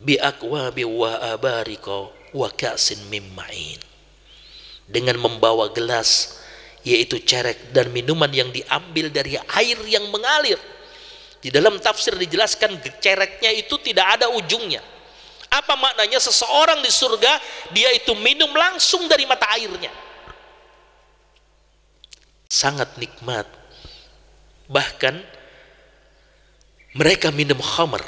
Bi 0.00 0.16
akwabi 0.16 0.88
wa 0.88 1.20
abarika 1.36 2.08
wa 2.32 2.48
ka'sin 2.48 2.98
mimma'in 3.12 3.78
dengan 4.88 5.20
membawa 5.20 5.70
gelas 5.70 6.40
yaitu 6.82 7.22
cerek 7.22 7.70
dan 7.70 7.94
minuman 7.94 8.28
yang 8.32 8.50
diambil 8.50 9.06
dari 9.12 9.38
air 9.38 9.78
yang 9.86 10.10
mengalir. 10.10 10.58
Di 11.42 11.50
dalam 11.50 11.78
tafsir 11.78 12.14
dijelaskan 12.18 12.78
cereknya 12.98 13.50
itu 13.54 13.78
tidak 13.78 14.18
ada 14.18 14.30
ujungnya. 14.30 14.82
Apa 15.52 15.76
maknanya 15.76 16.18
seseorang 16.18 16.80
di 16.82 16.90
surga 16.90 17.38
dia 17.70 17.90
itu 17.94 18.14
minum 18.18 18.50
langsung 18.50 19.06
dari 19.06 19.26
mata 19.26 19.46
airnya. 19.54 19.90
Sangat 22.52 23.00
nikmat. 23.00 23.48
Bahkan 24.68 25.14
mereka 26.92 27.32
minum 27.32 27.56
khamr 27.56 28.04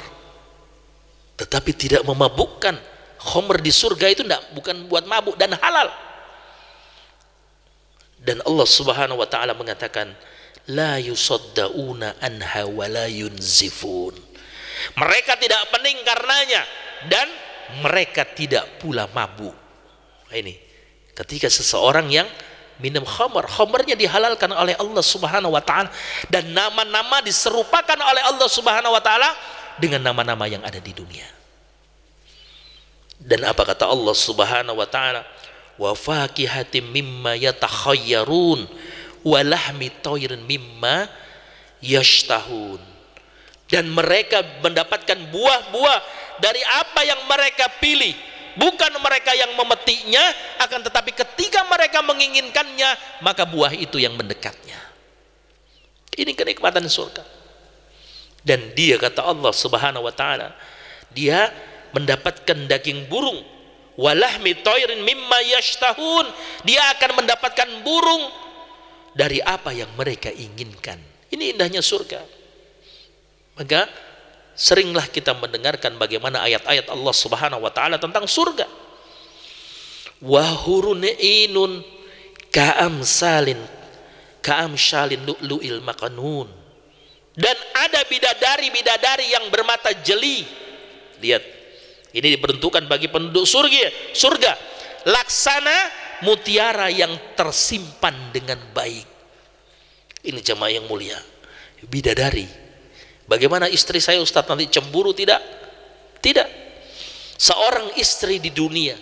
tetapi 1.35 1.71
tidak 1.75 2.03
memabukkan. 2.07 2.77
Khamr 3.15 3.57
di 3.63 3.71
surga 3.73 4.11
itu 4.11 4.21
tidak 4.21 4.43
bukan 4.53 4.85
buat 4.85 5.03
mabuk 5.07 5.35
dan 5.35 5.55
halal. 5.57 5.89
Dan 8.21 8.41
Allah 8.45 8.67
Subhanahu 8.67 9.21
wa 9.21 9.27
taala 9.29 9.57
mengatakan 9.57 10.13
la 10.71 10.97
yusaddauna 11.01 12.21
anha 12.21 12.63
wa 12.69 12.85
la 12.85 13.05
yunzifun. 13.09 14.13
Mereka 14.99 15.41
tidak 15.41 15.61
pening 15.73 15.99
karenanya 16.05 16.61
dan 17.09 17.27
mereka 17.81 18.23
tidak 18.25 18.77
pula 18.77 19.09
mabuk. 19.09 19.53
Ini 20.29 20.53
ketika 21.15 21.47
seseorang 21.47 22.11
yang 22.11 22.27
minum 22.79 23.03
khamar, 23.07 23.47
khamarnya 23.47 23.95
dihalalkan 23.95 24.51
oleh 24.51 24.75
Allah 24.75 25.03
Subhanahu 25.03 25.55
wa 25.55 25.63
taala 25.63 25.87
dan 26.27 26.51
nama-nama 26.51 27.23
diserupakan 27.23 27.95
oleh 27.95 28.21
Allah 28.27 28.47
Subhanahu 28.51 28.91
wa 28.91 29.03
taala 29.03 29.29
dengan 29.79 30.03
nama-nama 30.03 30.47
yang 30.47 30.63
ada 30.63 30.79
di 30.79 30.91
dunia. 30.91 31.27
Dan 33.19 33.47
apa 33.47 33.63
kata 33.63 33.87
Allah 33.87 34.15
Subhanahu 34.15 34.77
wa 34.77 34.87
taala? 34.87 35.23
Wa 35.75 35.91
mimma 36.71 37.35
yatakhayyarun 37.39 38.59
wa 39.25 39.39
lahmi 39.41 39.91
tayrin 40.03 40.43
mimma 40.43 41.07
yashtahun. 41.79 42.79
Dan 43.65 43.89
mereka 43.89 44.45
mendapatkan 44.61 45.17
buah-buah 45.33 45.99
dari 46.37 46.61
apa 46.61 47.01
yang 47.01 47.17
mereka 47.25 47.65
pilih 47.81 48.13
bukan 48.55 48.91
mereka 48.99 49.31
yang 49.35 49.53
memetiknya 49.55 50.23
akan 50.63 50.83
tetapi 50.83 51.11
ketika 51.11 51.63
mereka 51.67 51.99
menginginkannya 52.03 53.21
maka 53.23 53.43
buah 53.47 53.71
itu 53.75 53.99
yang 54.01 54.15
mendekatnya. 54.15 54.79
Ini 56.15 56.31
kenikmatan 56.31 56.87
surga. 56.87 57.23
Dan 58.45 58.71
dia 58.77 58.95
kata 59.01 59.25
Allah 59.25 59.51
subhanahu 59.51 60.05
wa 60.05 60.13
ta'ala 60.13 60.53
dia 61.11 61.49
mendapatkan 61.95 62.67
daging 62.67 63.07
burung. 63.07 63.39
Walahmi 63.95 64.59
toirin 64.59 65.01
mimma 65.07 65.39
yashtahun. 65.55 66.27
Dia 66.67 66.91
akan 66.99 67.23
mendapatkan 67.23 67.69
burung 67.87 68.27
dari 69.15 69.39
apa 69.39 69.71
yang 69.71 69.87
mereka 69.95 70.27
inginkan. 70.27 70.99
Ini 71.31 71.55
indahnya 71.55 71.79
surga. 71.79 72.19
Maka 73.55 73.87
seringlah 74.55 75.11
kita 75.11 75.35
mendengarkan 75.35 75.99
bagaimana 75.99 76.41
ayat-ayat 76.47 76.87
Allah 76.87 77.13
Subhanahu 77.13 77.61
wa 77.61 77.71
taala 77.75 77.99
tentang 77.99 78.23
surga. 78.25 78.65
Wa 80.23 80.47
hurun'inun 80.63 81.83
ka'amsalin 82.49 83.59
ka'amsalin 84.39 85.27
lu'lu'il 85.27 85.83
makanun. 85.83 86.47
Dan 87.35 87.57
ada 87.75 87.99
bidadari-bidadari 88.07 89.27
yang 89.27 89.51
bermata 89.51 89.91
jeli. 89.99 90.47
Lihat. 91.19 91.43
Ini 92.15 92.39
diperuntukkan 92.39 92.87
bagi 92.87 93.11
penduduk 93.11 93.43
surga. 93.43 94.15
Surga. 94.15 94.55
Laksana 95.03 95.77
mutiara 96.23 96.87
yang 96.87 97.11
tersimpan 97.35 98.31
dengan 98.31 98.55
baik. 98.71 99.03
Ini 100.23 100.39
jemaah 100.39 100.71
yang 100.71 100.87
mulia. 100.87 101.19
Bidadari 101.83 102.64
Bagaimana 103.25 103.65
istri 103.65 103.97
saya 103.97 104.21
Ustadz 104.21 104.49
nanti 104.49 104.69
cemburu 104.69 105.09
tidak? 105.09 105.41
Tidak. 106.21 106.47
Seorang 107.35 107.97
istri 107.97 108.37
di 108.37 108.53
dunia 108.53 108.95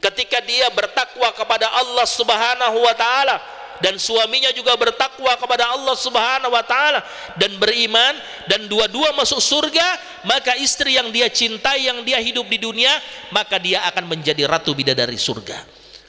ketika 0.00 0.38
dia 0.44 0.68
bertakwa 0.72 1.32
kepada 1.32 1.66
Allah 1.72 2.06
Subhanahu 2.06 2.78
wa 2.82 2.94
taala 2.96 3.36
dan 3.80 4.00
suaminya 4.00 4.48
juga 4.56 4.72
bertakwa 4.76 5.36
kepada 5.36 5.68
Allah 5.68 5.96
Subhanahu 5.96 6.52
wa 6.52 6.64
taala 6.64 7.04
dan 7.36 7.52
beriman 7.60 8.16
dan 8.48 8.64
dua-dua 8.70 9.12
masuk 9.12 9.40
surga, 9.40 9.84
maka 10.24 10.56
istri 10.56 10.96
yang 10.96 11.12
dia 11.12 11.28
cintai 11.28 11.84
yang 11.88 12.00
dia 12.06 12.16
hidup 12.20 12.48
di 12.48 12.56
dunia, 12.56 12.92
maka 13.32 13.60
dia 13.60 13.84
akan 13.92 14.08
menjadi 14.08 14.48
ratu 14.48 14.72
bidadari 14.72 15.20
surga. 15.20 15.60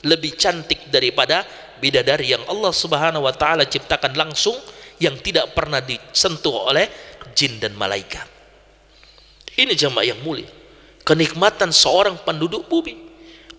Lebih 0.07 0.37
cantik 0.39 0.87
daripada 0.87 1.43
bidadari 1.81 2.31
yang 2.31 2.43
Allah 2.47 2.71
Subhanahu 2.71 3.27
wa 3.27 3.33
taala 3.35 3.67
ciptakan 3.67 4.15
langsung 4.15 4.55
yang 4.97 5.19
tidak 5.21 5.53
pernah 5.53 5.83
disentuh 5.83 6.73
oleh 6.73 7.16
jin 7.37 7.61
dan 7.61 7.77
malaikat. 7.77 8.25
Ini 9.53 9.77
jamaah 9.77 10.09
yang 10.09 10.19
mulia. 10.25 10.49
Kenikmatan 11.05 11.69
seorang 11.69 12.17
penduduk 12.25 12.65
bumi. 12.65 12.97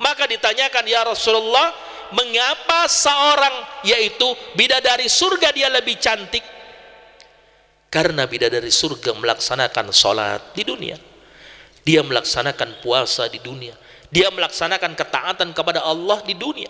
Maka 0.02 0.26
ditanyakan 0.26 0.84
ya 0.86 1.06
Rasulullah, 1.06 1.74
mengapa 2.14 2.86
seorang 2.90 3.86
yaitu 3.86 4.26
bidadari 4.58 5.06
surga 5.06 5.54
dia 5.54 5.70
lebih 5.70 5.98
cantik? 5.98 6.42
Karena 7.88 8.28
bidadari 8.28 8.68
surga 8.68 9.16
melaksanakan 9.16 9.94
sholat 9.94 10.52
di 10.52 10.62
dunia. 10.66 10.98
Dia 11.82 12.04
melaksanakan 12.04 12.84
puasa 12.84 13.32
di 13.32 13.40
dunia. 13.40 13.72
Dia 14.12 14.28
melaksanakan 14.28 14.92
ketaatan 14.92 15.56
kepada 15.56 15.80
Allah 15.80 16.20
di 16.20 16.36
dunia. 16.36 16.68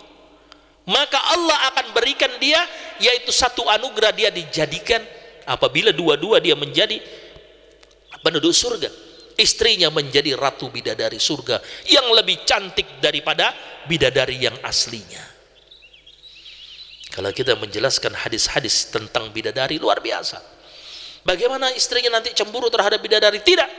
Maka 0.87 1.19
Allah 1.35 1.75
akan 1.75 1.91
berikan 1.91 2.31
dia 2.39 2.57
yaitu 3.03 3.29
satu 3.35 3.67
anugerah 3.67 4.15
dia 4.15 4.31
dijadikan 4.31 5.03
apabila 5.45 5.93
dua-dua 5.93 6.39
dia 6.43 6.55
menjadi 6.57 6.99
penduduk 8.19 8.51
surga 8.51 8.89
istrinya 9.39 9.87
menjadi 9.87 10.35
ratu 10.35 10.67
bidadari 10.67 11.15
surga 11.15 11.63
yang 11.87 12.11
lebih 12.11 12.43
cantik 12.43 12.99
daripada 12.99 13.55
bidadari 13.87 14.35
yang 14.35 14.55
aslinya. 14.59 15.23
Kalau 17.09 17.31
kita 17.31 17.55
menjelaskan 17.57 18.13
hadis-hadis 18.13 18.91
tentang 18.91 19.31
bidadari 19.33 19.79
luar 19.81 20.03
biasa. 20.03 20.43
Bagaimana 21.25 21.71
istrinya 21.73 22.19
nanti 22.19 22.35
cemburu 22.35 22.69
terhadap 22.69 23.01
bidadari? 23.01 23.41
Tidak. 23.41 23.71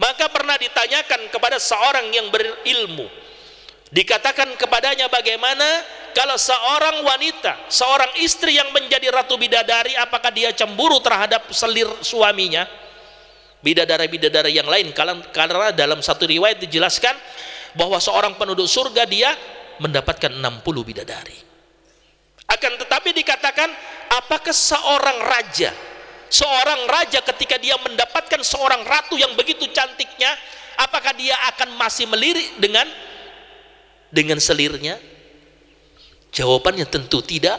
Maka 0.00 0.32
pernah 0.32 0.56
ditanyakan 0.56 1.28
kepada 1.28 1.60
seorang 1.60 2.08
yang 2.14 2.32
berilmu 2.32 3.04
dikatakan 3.90 4.54
kepadanya 4.54 5.10
bagaimana 5.10 5.66
kalau 6.14 6.34
seorang 6.34 7.02
wanita 7.06 7.70
seorang 7.70 8.10
istri 8.22 8.58
yang 8.58 8.70
menjadi 8.74 9.10
ratu 9.10 9.38
bidadari 9.38 9.94
apakah 9.98 10.30
dia 10.34 10.50
cemburu 10.54 10.98
terhadap 11.02 11.50
selir 11.50 11.90
suaminya? 12.02 12.66
Bidadari-bidadari 13.60 14.56
yang 14.56 14.64
lain 14.64 14.88
karena 15.36 15.68
dalam 15.76 16.00
satu 16.00 16.24
riwayat 16.24 16.64
dijelaskan 16.64 17.12
bahwa 17.76 18.00
seorang 18.00 18.32
penduduk 18.40 18.64
surga 18.64 19.04
dia 19.04 19.36
mendapatkan 19.76 20.32
60 20.32 20.64
bidadari. 20.64 21.36
Akan 22.48 22.80
tetapi 22.80 23.12
dikatakan 23.12 23.68
apakah 24.16 24.50
seorang 24.50 25.18
raja 25.28 25.70
seorang 26.30 26.86
raja 26.86 27.18
ketika 27.34 27.58
dia 27.58 27.74
mendapatkan 27.82 28.38
seorang 28.46 28.86
ratu 28.86 29.18
yang 29.18 29.34
begitu 29.34 29.66
cantiknya 29.74 30.30
apakah 30.78 31.10
dia 31.18 31.34
akan 31.50 31.74
masih 31.74 32.06
melirik 32.06 32.54
dengan 32.62 32.86
dengan 34.10 34.36
selirnya? 34.42 34.98
Jawabannya 36.30 36.86
tentu 36.86 37.22
tidak. 37.22 37.58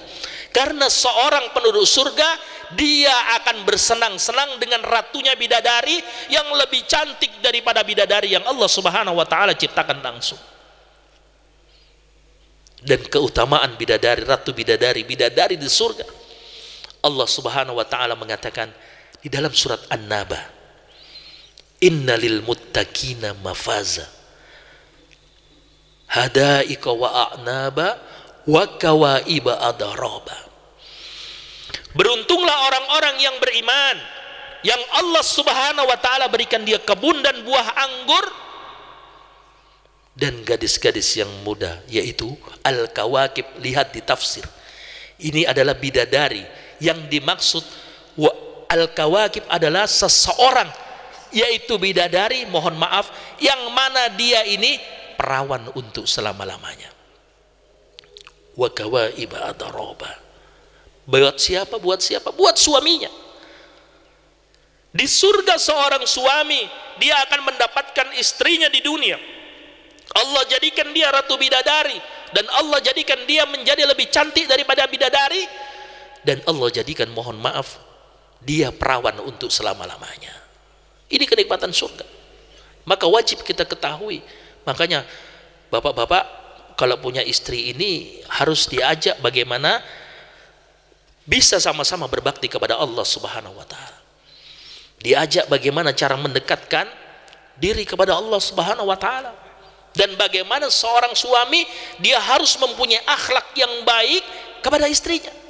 Karena 0.52 0.88
seorang 0.88 1.52
penduduk 1.56 1.88
surga 1.88 2.30
dia 2.76 3.12
akan 3.40 3.68
bersenang-senang 3.68 4.60
dengan 4.60 4.84
ratunya 4.84 5.36
bidadari 5.36 6.00
yang 6.32 6.48
lebih 6.56 6.84
cantik 6.88 7.40
daripada 7.44 7.84
bidadari 7.84 8.36
yang 8.36 8.44
Allah 8.48 8.68
subhanahu 8.68 9.16
wa 9.20 9.28
ta'ala 9.28 9.56
ciptakan 9.56 10.00
langsung. 10.00 10.40
Dan 12.82 13.06
keutamaan 13.06 13.78
bidadari 13.78 14.26
ratu 14.26 14.58
bidadari 14.58 15.06
bidadari 15.06 15.54
di 15.54 15.70
surga 15.70 16.22
Allah 17.02 17.28
Subhanahu 17.30 17.78
wa 17.78 17.86
taala 17.86 18.14
mengatakan 18.14 18.70
di 19.22 19.30
dalam 19.30 19.54
surat 19.54 19.86
An-Naba 19.90 20.42
Innalil 21.82 22.46
muttaqina 22.46 23.34
mafaza 23.42 24.06
hadaika 26.12 26.92
wa 26.92 27.32
a'naba 27.32 27.96
wa 28.46 28.64
kawaiba 28.76 29.64
adaraba 29.64 30.52
Beruntunglah 31.92 32.72
orang-orang 32.72 33.16
yang 33.20 33.36
beriman 33.44 33.98
yang 34.64 34.80
Allah 34.96 35.24
Subhanahu 35.26 35.90
wa 35.90 35.98
taala 36.00 36.32
berikan 36.32 36.64
dia 36.64 36.80
kebun 36.80 37.20
dan 37.20 37.44
buah 37.44 37.68
anggur 37.84 38.26
dan 40.16 40.40
gadis-gadis 40.46 41.20
yang 41.20 41.32
muda 41.44 41.82
yaitu 41.92 42.32
al-kawakib. 42.64 43.44
Lihat 43.60 43.92
di 43.92 44.06
tafsir. 44.06 44.46
Ini 45.20 45.50
adalah 45.50 45.76
bidadari. 45.76 46.46
Yang 46.82 47.00
dimaksud 47.10 47.64
al-kawakib 48.70 49.46
adalah 49.50 49.90
seseorang 49.90 50.70
yaitu 51.34 51.76
bidadari. 51.82 52.48
Mohon 52.48 52.80
maaf 52.86 53.12
yang 53.42 53.60
mana 53.74 54.14
dia 54.14 54.46
ini 54.48 54.78
perawan 55.22 55.70
untuk 55.78 56.10
selama-lamanya. 56.10 56.90
Wa 58.58 58.74
kawaiba 58.74 59.54
adaroba 59.54 60.32
buat 61.06 61.38
siapa 61.38 61.78
buat 61.78 62.02
siapa? 62.02 62.34
Buat 62.34 62.58
suaminya. 62.58 63.10
Di 64.92 65.08
surga 65.08 65.56
seorang 65.56 66.04
suami 66.04 66.68
dia 67.00 67.16
akan 67.24 67.54
mendapatkan 67.54 68.08
istrinya 68.20 68.68
di 68.68 68.84
dunia. 68.84 69.16
Allah 70.12 70.44
jadikan 70.52 70.92
dia 70.92 71.08
ratu 71.08 71.40
bidadari 71.40 71.96
dan 72.36 72.44
Allah 72.52 72.84
jadikan 72.84 73.24
dia 73.24 73.48
menjadi 73.48 73.88
lebih 73.88 74.12
cantik 74.12 74.44
daripada 74.48 74.84
bidadari 74.88 75.48
dan 76.28 76.44
Allah 76.44 76.68
jadikan 76.68 77.08
mohon 77.16 77.40
maaf 77.40 77.80
dia 78.44 78.74
perawan 78.76 79.24
untuk 79.24 79.48
selama-lamanya. 79.48 80.36
Ini 81.08 81.24
kenikmatan 81.24 81.72
surga. 81.72 82.04
Maka 82.84 83.08
wajib 83.08 83.48
kita 83.48 83.64
ketahui 83.64 84.20
makanya 84.68 85.06
bapak-bapak 85.72 86.24
kalau 86.78 86.98
punya 86.98 87.22
istri 87.22 87.74
ini 87.74 88.22
harus 88.28 88.66
diajak 88.66 89.22
bagaimana 89.22 89.82
bisa 91.26 91.62
sama-sama 91.62 92.10
berbakti 92.10 92.50
kepada 92.50 92.78
Allah 92.78 93.06
subhanahu 93.06 93.54
wa 93.54 93.68
ta'ala. 93.68 94.00
Diajak 95.02 95.50
bagaimana 95.50 95.94
cara 95.94 96.18
mendekatkan 96.18 96.90
diri 97.58 97.86
kepada 97.86 98.18
Allah 98.18 98.42
subhanahu 98.42 98.90
wa 98.90 98.98
ta'ala. 98.98 99.34
Dan 99.92 100.16
bagaimana 100.16 100.72
seorang 100.72 101.12
suami 101.14 101.68
dia 102.00 102.16
harus 102.16 102.56
mempunyai 102.56 103.04
akhlak 103.04 103.52
yang 103.60 103.84
baik 103.84 104.24
kepada 104.64 104.88
istrinya 104.88 105.41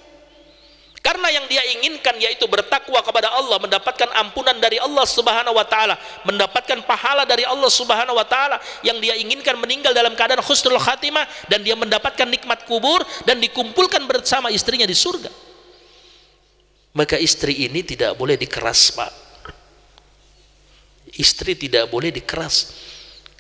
karena 1.02 1.34
yang 1.34 1.50
dia 1.50 1.66
inginkan 1.74 2.14
yaitu 2.22 2.46
bertakwa 2.46 3.02
kepada 3.02 3.34
Allah, 3.34 3.58
mendapatkan 3.58 4.06
ampunan 4.22 4.54
dari 4.62 4.78
Allah 4.78 5.02
Subhanahu 5.02 5.58
wa 5.58 5.66
taala, 5.66 5.98
mendapatkan 6.30 6.78
pahala 6.86 7.26
dari 7.26 7.42
Allah 7.42 7.74
Subhanahu 7.74 8.14
wa 8.14 8.26
taala. 8.26 8.62
Yang 8.86 9.10
dia 9.10 9.18
inginkan 9.18 9.58
meninggal 9.58 9.98
dalam 9.98 10.14
keadaan 10.14 10.46
husnul 10.46 10.78
khatimah 10.78 11.26
dan 11.50 11.66
dia 11.66 11.74
mendapatkan 11.74 12.30
nikmat 12.30 12.70
kubur 12.70 13.02
dan 13.26 13.42
dikumpulkan 13.42 14.06
bersama 14.06 14.54
istrinya 14.54 14.86
di 14.86 14.94
surga. 14.94 15.34
Maka 16.94 17.18
istri 17.18 17.66
ini 17.66 17.82
tidak 17.82 18.14
boleh 18.14 18.38
dikeras, 18.38 18.94
Pak. 18.94 19.12
Istri 21.18 21.58
tidak 21.58 21.90
boleh 21.90 22.14
dikeras. 22.14 22.78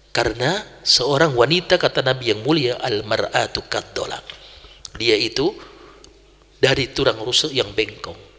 Karena 0.09 0.65
seorang 0.81 1.37
wanita 1.37 1.77
kata 1.77 2.01
Nabi 2.01 2.33
yang 2.33 2.41
mulia 2.41 2.81
al-mar'atu. 2.81 3.61
Dia 4.97 5.15
itu 5.15 5.70
dari 6.61 6.93
tulang 6.93 7.17
rusuk 7.17 7.49
yang 7.49 7.73
bengkong. 7.73 8.29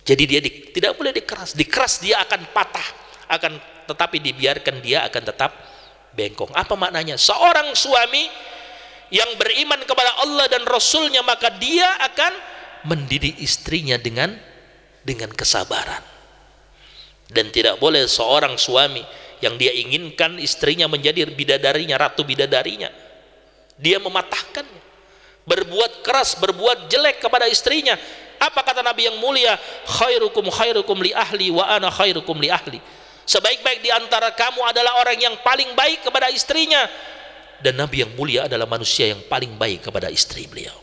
Jadi 0.00 0.22
dia 0.24 0.40
di, 0.40 0.72
tidak 0.72 0.96
boleh 0.96 1.12
dikeras. 1.12 1.52
Dikeras 1.52 2.00
dia 2.00 2.24
akan 2.24 2.48
patah, 2.56 2.88
akan 3.28 3.52
tetapi 3.84 4.16
dibiarkan 4.24 4.80
dia 4.80 5.04
akan 5.04 5.22
tetap 5.28 5.52
bengkong. 6.16 6.56
Apa 6.56 6.72
maknanya? 6.72 7.20
Seorang 7.20 7.76
suami 7.76 8.24
yang 9.12 9.28
beriman 9.36 9.84
kepada 9.84 10.24
Allah 10.24 10.48
dan 10.48 10.64
Rasulnya 10.64 11.20
maka 11.20 11.52
dia 11.52 12.00
akan 12.00 12.32
mendidik 12.88 13.36
istrinya 13.36 14.00
dengan 14.00 14.32
dengan 15.04 15.28
kesabaran. 15.28 16.00
Dan 17.30 17.52
tidak 17.54 17.78
boleh 17.78 18.08
seorang 18.10 18.56
suami 18.58 19.04
yang 19.44 19.54
dia 19.60 19.70
inginkan 19.70 20.40
istrinya 20.40 20.90
menjadi 20.90 21.28
bidadarinya, 21.28 21.94
ratu 22.00 22.26
bidadarinya. 22.26 22.90
Dia 23.78 24.02
mematahkannya 24.02 24.89
berbuat 25.48 26.04
keras, 26.04 26.36
berbuat 26.36 26.90
jelek 26.90 27.22
kepada 27.22 27.48
istrinya. 27.48 27.96
Apa 28.40 28.64
kata 28.64 28.80
Nabi 28.80 29.08
yang 29.08 29.20
mulia? 29.20 29.60
Khairukum 29.84 30.48
khairukum 30.48 30.96
li 31.04 31.12
ahli 31.12 31.52
wa 31.52 31.68
ana 31.68 31.92
khairukum 31.92 32.40
li 32.40 32.48
ahli. 32.48 32.80
Sebaik-baik 33.28 33.84
di 33.84 33.92
antara 33.92 34.32
kamu 34.32 34.64
adalah 34.64 34.98
orang 34.98 35.20
yang 35.20 35.36
paling 35.44 35.70
baik 35.76 36.02
kepada 36.08 36.32
istrinya. 36.32 36.88
Dan 37.60 37.76
Nabi 37.76 38.02
yang 38.02 38.12
mulia 38.16 38.48
adalah 38.48 38.64
manusia 38.64 39.12
yang 39.12 39.20
paling 39.28 39.52
baik 39.60 39.86
kepada 39.86 40.08
istri 40.08 40.48
beliau. 40.48 40.74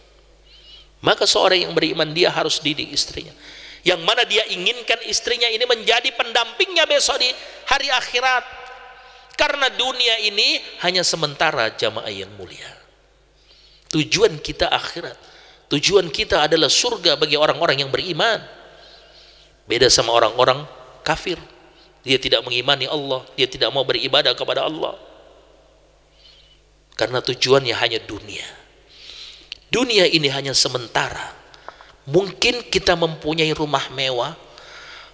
Maka 1.01 1.25
seorang 1.25 1.65
yang 1.65 1.73
beriman 1.73 2.09
dia 2.13 2.29
harus 2.29 2.61
didik 2.61 2.93
istrinya. 2.93 3.33
Yang 3.81 4.01
mana 4.05 4.21
dia 4.29 4.45
inginkan 4.53 5.01
istrinya 5.09 5.49
ini 5.49 5.65
menjadi 5.65 6.13
pendampingnya 6.13 6.85
besok 6.85 7.17
di 7.17 7.29
hari 7.65 7.89
akhirat. 7.89 8.45
Karena 9.37 9.69
dunia 9.73 10.21
ini 10.21 10.61
hanya 10.85 11.01
sementara 11.05 11.73
jamaah 11.73 12.09
yang 12.09 12.29
mulia. 12.37 12.86
Tujuan 13.91 14.35
kita 14.43 14.67
akhirat. 14.67 15.15
Tujuan 15.67 16.07
kita 16.11 16.47
adalah 16.47 16.71
surga 16.71 17.19
bagi 17.19 17.35
orang-orang 17.35 17.83
yang 17.83 17.91
beriman. 17.91 18.39
Beda 19.67 19.91
sama 19.91 20.15
orang-orang 20.15 20.63
kafir. 21.03 21.39
Dia 22.07 22.15
tidak 22.15 22.43
mengimani 22.47 22.87
Allah, 22.87 23.27
dia 23.35 23.51
tidak 23.51 23.67
mau 23.75 23.83
beribadah 23.83 24.31
kepada 24.31 24.63
Allah. 24.63 24.95
Karena 26.95 27.19
tujuannya 27.19 27.75
hanya 27.75 27.99
dunia. 27.99 28.47
Dunia 29.67 30.07
ini 30.07 30.31
hanya 30.31 30.55
sementara. 30.55 31.35
Mungkin 32.07 32.71
kita 32.71 32.95
mempunyai 32.95 33.51
rumah 33.51 33.91
mewah, 33.91 34.39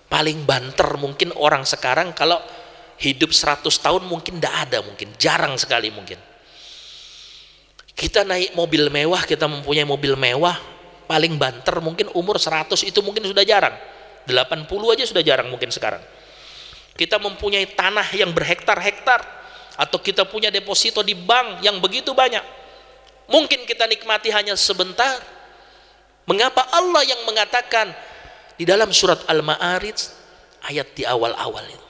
paling 0.05 0.45
banter 0.45 0.85
mungkin 1.01 1.33
orang 1.33 1.65
sekarang 1.65 2.13
kalau 2.13 2.37
hidup 3.01 3.33
100 3.33 3.65
tahun 3.65 4.05
mungkin 4.05 4.37
tidak 4.37 4.69
ada 4.69 4.85
mungkin, 4.85 5.09
jarang 5.17 5.57
sekali 5.57 5.89
mungkin 5.89 6.21
kita 7.93 8.25
naik 8.25 8.57
mobil 8.57 8.89
mewah, 8.89 9.21
kita 9.23 9.45
mempunyai 9.45 9.85
mobil 9.85 10.17
mewah, 10.17 10.57
paling 11.05 11.37
banter 11.37 11.77
mungkin 11.77 12.09
umur 12.17 12.41
100 12.41 12.73
itu 12.85 12.99
mungkin 13.05 13.21
sudah 13.25 13.45
jarang. 13.45 13.75
80 14.25 14.65
aja 14.95 15.03
sudah 15.05 15.23
jarang 15.23 15.47
mungkin 15.51 15.69
sekarang. 15.69 16.01
Kita 16.97 17.17
mempunyai 17.21 17.69
tanah 17.73 18.05
yang 18.13 18.31
berhektar-hektar 18.31 19.21
atau 19.77 19.97
kita 19.97 20.23
punya 20.29 20.53
deposito 20.53 21.01
di 21.01 21.17
bank 21.17 21.65
yang 21.65 21.81
begitu 21.81 22.13
banyak. 22.13 22.41
Mungkin 23.29 23.65
kita 23.65 23.89
nikmati 23.89 24.29
hanya 24.29 24.53
sebentar. 24.57 25.19
Mengapa 26.23 26.63
Allah 26.71 27.03
yang 27.03 27.19
mengatakan 27.27 27.91
di 28.55 28.63
dalam 28.63 28.95
surat 28.95 29.27
Al-Ma'arij 29.27 29.99
ayat 30.71 30.87
di 30.95 31.03
awal-awal 31.03 31.67
itu 31.67 31.82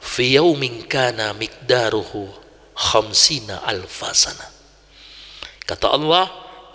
fi 0.00 0.40
yaumin 0.40 0.88
kana 0.88 1.36
miqdaruhu 1.36 2.28
khamsina 2.74 3.62
alfasana 3.68 4.48
kata 5.68 5.86
Allah 5.92 6.26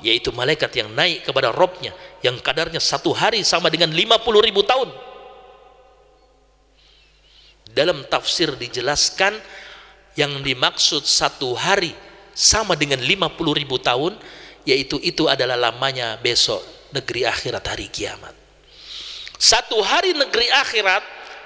yaitu 0.06 0.30
malaikat 0.30 0.70
yang 0.76 0.94
naik 0.94 1.26
kepada 1.26 1.50
Robnya 1.50 1.90
yang 2.22 2.38
kadarnya 2.42 2.82
satu 2.82 3.14
hari 3.14 3.46
sama 3.46 3.70
dengan 3.70 3.94
50 3.94 4.22
ribu 4.44 4.66
tahun. 4.66 4.90
Dalam 7.76 8.08
tafsir 8.08 8.56
dijelaskan 8.56 9.36
yang 10.16 10.40
dimaksud 10.46 11.04
satu 11.04 11.54
hari 11.54 11.92
sama 12.32 12.78
dengan 12.78 13.04
50 13.04 13.36
ribu 13.60 13.82
tahun 13.82 14.16
yaitu 14.64 14.98
itu 15.04 15.28
adalah 15.30 15.60
lamanya 15.60 16.18
besok 16.20 16.64
negeri 16.96 17.28
akhirat 17.28 17.64
hari 17.66 17.88
kiamat. 17.92 18.34
Satu 19.36 19.84
hari 19.84 20.16
negeri 20.16 20.48
akhirat 20.50 21.04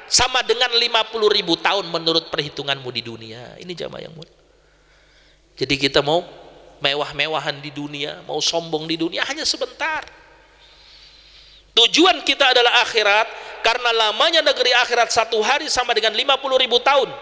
sama 0.09 0.41
dengan 0.41 0.73
50 0.73 1.05
ribu 1.29 1.53
tahun 1.55 1.85
menurut 1.85 2.33
perhitunganmu 2.33 2.89
di 2.89 3.01
dunia. 3.05 3.55
Ini 3.61 3.71
jamaah 3.77 4.01
yang 4.09 4.13
mulia. 4.17 4.33
Jadi 5.53 5.75
kita 5.77 6.01
mau 6.01 6.25
mewah-mewahan 6.79 7.59
di 7.59 7.69
dunia 7.69 8.23
mau 8.23 8.39
sombong 8.41 8.89
di 8.89 8.97
dunia 8.97 9.21
hanya 9.29 9.45
sebentar. 9.45 10.01
Tujuan 11.77 12.25
kita 12.25 12.51
adalah 12.51 12.81
akhirat 12.83 13.27
karena 13.61 13.89
lamanya 13.93 14.41
negeri 14.41 14.73
akhirat 14.73 15.13
satu 15.13 15.39
hari 15.45 15.69
sama 15.69 15.93
dengan 15.93 16.11
50 16.17 16.63
ribu 16.63 16.81
tahun. 16.81 17.13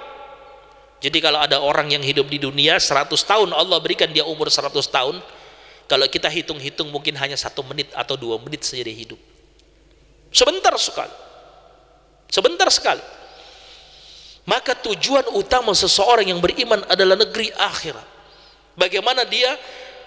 Jadi 0.97 1.17
kalau 1.21 1.38
ada 1.43 1.61
orang 1.61 1.93
yang 1.93 2.01
hidup 2.01 2.25
di 2.25 2.41
dunia 2.41 2.81
100 2.81 3.05
tahun 3.11 3.53
Allah 3.53 3.77
berikan 3.77 4.09
dia 4.09 4.25
umur 4.25 4.49
100 4.49 4.73
tahun. 4.88 5.21
Kalau 5.88 6.03
kita 6.09 6.27
hitung-hitung 6.27 6.89
mungkin 6.89 7.15
hanya 7.19 7.38
satu 7.38 7.63
menit 7.63 7.91
atau 7.95 8.19
dua 8.19 8.35
menit 8.41 8.65
saja 8.65 8.83
dia 8.83 8.95
hidup. 8.95 9.19
Sebentar 10.33 10.73
sekali 10.75 11.26
sebentar 12.32 12.67
sekali 12.71 13.03
maka 14.47 14.71
tujuan 14.80 15.28
utama 15.36 15.75
seseorang 15.75 16.32
yang 16.32 16.39
beriman 16.39 16.80
adalah 16.88 17.19
negeri 17.19 17.51
akhirat 17.51 18.07
bagaimana 18.80 19.28
dia 19.28 19.57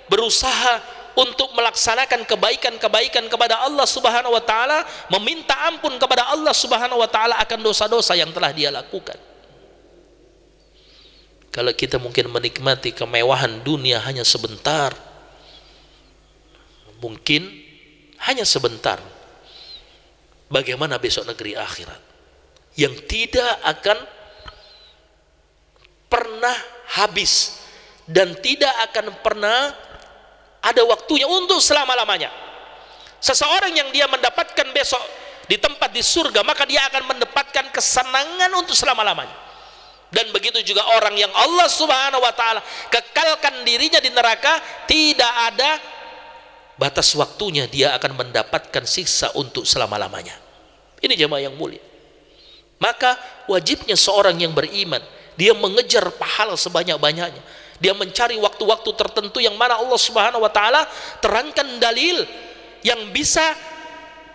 berusaha 0.08 1.00
untuk 1.18 1.50
melaksanakan 1.52 2.22
kebaikan-kebaikan 2.26 3.26
kepada 3.26 3.66
Allah 3.66 3.86
Subhanahu 3.86 4.34
wa 4.34 4.42
taala, 4.42 4.86
meminta 5.10 5.52
ampun 5.66 5.98
kepada 5.98 6.30
Allah 6.30 6.54
Subhanahu 6.54 7.02
wa 7.02 7.10
taala 7.10 7.36
akan 7.42 7.58
dosa-dosa 7.60 8.14
yang 8.14 8.30
telah 8.30 8.54
dia 8.54 8.70
lakukan. 8.70 9.18
Kalau 11.50 11.74
kita 11.74 11.98
mungkin 11.98 12.30
menikmati 12.30 12.94
kemewahan 12.94 13.58
dunia 13.66 13.98
hanya 14.06 14.22
sebentar, 14.22 14.94
mungkin 17.02 17.50
hanya 18.22 18.46
sebentar. 18.46 19.02
Bagaimana 20.50 20.98
besok 20.98 21.30
negeri 21.30 21.54
akhirat 21.54 22.09
yang 22.78 22.94
tidak 23.06 23.50
akan 23.66 23.98
pernah 26.10 26.56
habis 26.98 27.62
dan 28.06 28.34
tidak 28.42 28.74
akan 28.90 29.14
pernah 29.22 29.70
ada 30.60 30.82
waktunya 30.84 31.24
untuk 31.30 31.62
selama-lamanya. 31.62 32.28
Seseorang 33.22 33.72
yang 33.72 33.88
dia 33.94 34.10
mendapatkan 34.10 34.66
besok 34.74 35.00
di 35.46 35.56
tempat 35.56 35.90
di 35.94 36.02
surga 36.02 36.42
maka 36.42 36.66
dia 36.66 36.82
akan 36.90 37.16
mendapatkan 37.16 37.70
kesenangan 37.70 38.50
untuk 38.58 38.74
selama-lamanya. 38.74 39.48
Dan 40.10 40.34
begitu 40.34 40.58
juga 40.66 40.82
orang 40.98 41.14
yang 41.14 41.30
Allah 41.30 41.70
subhanahu 41.70 42.18
wa 42.18 42.34
ta'ala 42.34 42.58
kekalkan 42.90 43.62
dirinya 43.62 44.02
di 44.02 44.10
neraka 44.10 44.58
tidak 44.90 45.30
ada 45.54 45.78
batas 46.74 47.14
waktunya 47.14 47.70
dia 47.70 47.94
akan 47.94 48.18
mendapatkan 48.18 48.82
siksa 48.82 49.30
untuk 49.38 49.62
selama-lamanya. 49.62 50.34
Ini 50.98 51.14
jemaah 51.14 51.46
yang 51.46 51.54
mulia 51.54 51.89
maka 52.80 53.20
wajibnya 53.46 53.94
seorang 53.94 54.40
yang 54.40 54.56
beriman 54.56 55.04
dia 55.36 55.52
mengejar 55.52 56.08
pahala 56.16 56.56
sebanyak-banyaknya 56.56 57.42
dia 57.80 57.96
mencari 57.96 58.36
waktu-waktu 58.36 58.90
tertentu 58.92 59.40
yang 59.40 59.56
mana 59.56 59.80
Allah 59.80 59.96
Subhanahu 59.96 60.44
wa 60.44 60.52
taala 60.52 60.84
terangkan 61.24 61.80
dalil 61.80 62.28
yang 62.84 63.08
bisa 63.12 63.56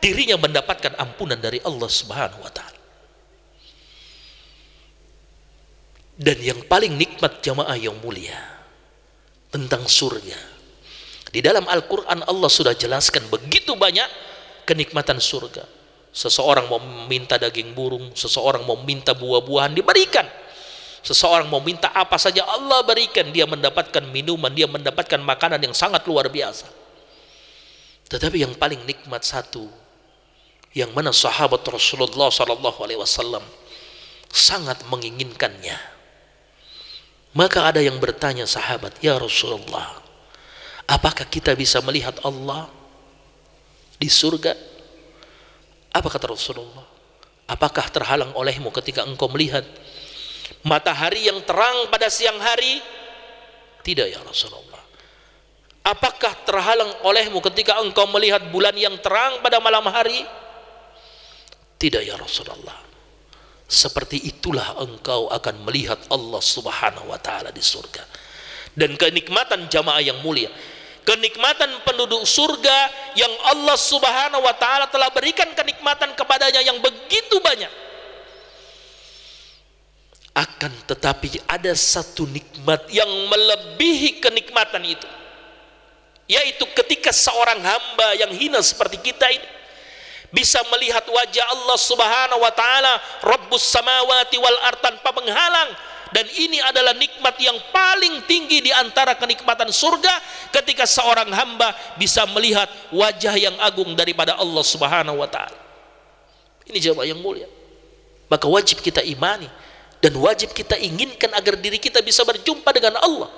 dirinya 0.01 0.37
mendapatkan 0.37 0.97
ampunan 0.97 1.37
dari 1.37 1.61
Allah 1.61 1.89
Subhanahu 1.89 2.41
wa 2.41 2.51
taala. 2.53 2.73
Dan 6.15 6.37
yang 6.41 6.61
paling 6.65 6.95
nikmat 6.95 7.43
jamaah 7.43 7.75
yang 7.75 7.97
mulia 8.01 8.39
tentang 9.53 9.83
surga. 9.85 10.39
Di 11.29 11.43
dalam 11.43 11.67
Al-Qur'an 11.67 12.23
Allah 12.23 12.47
sudah 12.47 12.71
jelaskan 12.71 13.27
begitu 13.27 13.75
banyak 13.75 14.07
kenikmatan 14.63 15.19
surga. 15.19 15.67
Seseorang 16.16 16.72
mau 16.72 16.80
minta 17.11 17.36
daging 17.36 17.76
burung, 17.76 18.16
seseorang 18.16 18.63
mau 18.63 18.80
minta 18.80 19.11
buah-buahan 19.11 19.76
diberikan 19.76 20.24
Seseorang 21.05 21.45
mau 21.53 21.61
minta 21.61 21.93
apa 21.93 22.18
saja 22.18 22.41
Allah 22.49 22.82
berikan, 22.82 23.30
dia 23.30 23.45
mendapatkan 23.45 24.01
minuman, 24.09 24.49
dia 24.49 24.66
mendapatkan 24.66 25.22
makanan 25.22 25.61
yang 25.61 25.76
sangat 25.78 26.01
luar 26.09 26.34
biasa. 26.34 26.66
Tetapi 28.09 28.41
yang 28.41 28.57
paling 28.57 28.82
nikmat 28.89 29.22
satu, 29.22 29.70
yang 30.74 30.89
mana 30.97 31.13
sahabat 31.13 31.61
Rasulullah 31.70 32.34
Sallallahu 32.34 32.82
Alaihi 32.82 32.97
Wasallam 32.97 33.45
sangat 34.34 34.82
menginginkannya. 34.89 35.78
Maka 37.38 37.70
ada 37.70 37.86
yang 37.86 38.01
bertanya 38.01 38.49
sahabat, 38.49 38.97
ya 38.97 39.22
Rasulullah, 39.22 40.01
apakah 40.89 41.30
kita 41.30 41.53
bisa 41.53 41.86
melihat 41.86 42.18
Allah 42.26 42.66
di 44.01 44.09
surga? 44.09 44.57
Apa 45.95 46.11
kata 46.11 46.27
Rasulullah? 46.27 46.83
Apakah 47.47 47.87
terhalang 47.87 48.35
olehmu 48.35 48.67
ketika 48.75 49.07
engkau 49.07 49.31
melihat 49.31 49.63
matahari 50.67 51.31
yang 51.31 51.39
terang 51.47 51.87
pada 51.87 52.11
siang 52.11 52.35
hari? 52.35 52.83
Tidak 53.79 54.11
ya 54.11 54.19
Rasulullah. 54.19 54.81
Apakah 55.85 56.33
terhalang 56.43 56.91
olehmu 57.05 57.39
ketika 57.39 57.79
engkau 57.79 58.09
melihat 58.11 58.43
bulan 58.51 58.75
yang 58.75 58.97
terang 58.99 59.39
pada 59.39 59.61
malam 59.63 59.85
hari? 59.87 60.25
Tidak 61.79 62.01
ya 62.03 62.17
Rasulullah. 62.19 62.81
Seperti 63.65 64.25
itulah 64.25 64.75
engkau 64.81 65.29
akan 65.29 65.63
melihat 65.63 66.01
Allah 66.11 66.41
subhanahu 66.41 67.07
wa 67.07 67.19
ta'ala 67.21 67.53
di 67.53 67.61
surga. 67.61 68.03
Dan 68.75 68.99
kenikmatan 68.99 69.71
jamaah 69.71 70.03
yang 70.03 70.19
mulia 70.19 70.51
kenikmatan 71.05 71.69
penduduk 71.85 72.25
surga 72.25 72.91
yang 73.13 73.31
Allah 73.53 73.77
subhanahu 73.77 74.41
wa 74.41 74.55
ta'ala 74.57 74.89
telah 74.89 75.13
berikan 75.13 75.47
kenikmatan 75.53 76.11
kepadanya 76.17 76.65
yang 76.65 76.81
begitu 76.81 77.37
banyak. 77.39 77.69
Akan 80.35 80.73
tetapi 80.83 81.39
ada 81.47 81.71
satu 81.71 82.27
nikmat 82.27 82.91
yang 82.91 83.07
melebihi 83.07 84.19
kenikmatan 84.19 84.83
itu 84.83 85.07
yaitu 86.25 86.65
ketika 86.73 87.13
seorang 87.13 87.61
hamba 87.61 88.17
yang 88.17 88.33
hina 88.33 88.57
seperti 88.65 88.97
kita 88.97 89.29
ini 89.29 89.45
bisa 90.33 90.57
melihat 90.73 91.05
wajah 91.05 91.45
Allah 91.53 91.77
Subhanahu 91.77 92.41
wa 92.41 92.51
taala 92.51 92.97
Rabbus 93.21 93.61
samawati 93.61 94.41
wal 94.41 94.59
ard 94.65 94.81
tanpa 94.81 95.13
menghalang 95.13 95.69
dan 96.16 96.24
ini 96.32 96.63
adalah 96.63 96.95
nikmat 96.95 97.36
yang 97.43 97.59
paling 97.76 98.24
tinggi 98.24 98.63
di 98.63 98.72
antara 98.72 99.20
kenikmatan 99.20 99.68
surga 99.68 100.16
ketika 100.55 100.88
seorang 100.88 101.28
hamba 101.28 101.76
bisa 101.99 102.24
melihat 102.32 102.72
wajah 102.95 103.36
yang 103.36 103.59
agung 103.59 103.91
daripada 103.99 104.39
Allah 104.39 104.63
Subhanahu 104.63 105.20
wa 105.20 105.28
taala. 105.28 105.59
Ini 106.72 106.80
jawab 106.80 107.03
yang 107.03 107.20
mulia. 107.20 107.51
Maka 108.32 108.47
wajib 108.47 108.80
kita 108.80 109.03
imani 109.03 109.51
dan 109.99 110.16
wajib 110.16 110.55
kita 110.55 110.80
inginkan 110.80 111.36
agar 111.36 111.59
diri 111.59 111.84
kita 111.84 111.99
bisa 111.99 112.24
berjumpa 112.24 112.72
dengan 112.72 112.95
Allah 113.03 113.30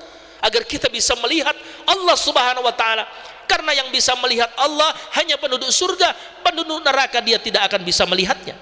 agar 0.44 0.68
kita 0.68 0.92
bisa 0.92 1.18
melihat 1.18 1.56
Allah 1.88 2.14
subhanahu 2.14 2.62
wa 2.62 2.76
ta'ala 2.76 3.10
karena 3.50 3.74
yang 3.74 3.90
bisa 3.90 4.14
melihat 4.22 4.52
Allah 4.54 4.94
hanya 5.18 5.40
penduduk 5.40 5.72
surga 5.74 6.14
penduduk 6.46 6.84
neraka 6.86 7.24
dia 7.26 7.42
tidak 7.42 7.72
akan 7.72 7.82
bisa 7.82 8.06
melihatnya 8.06 8.54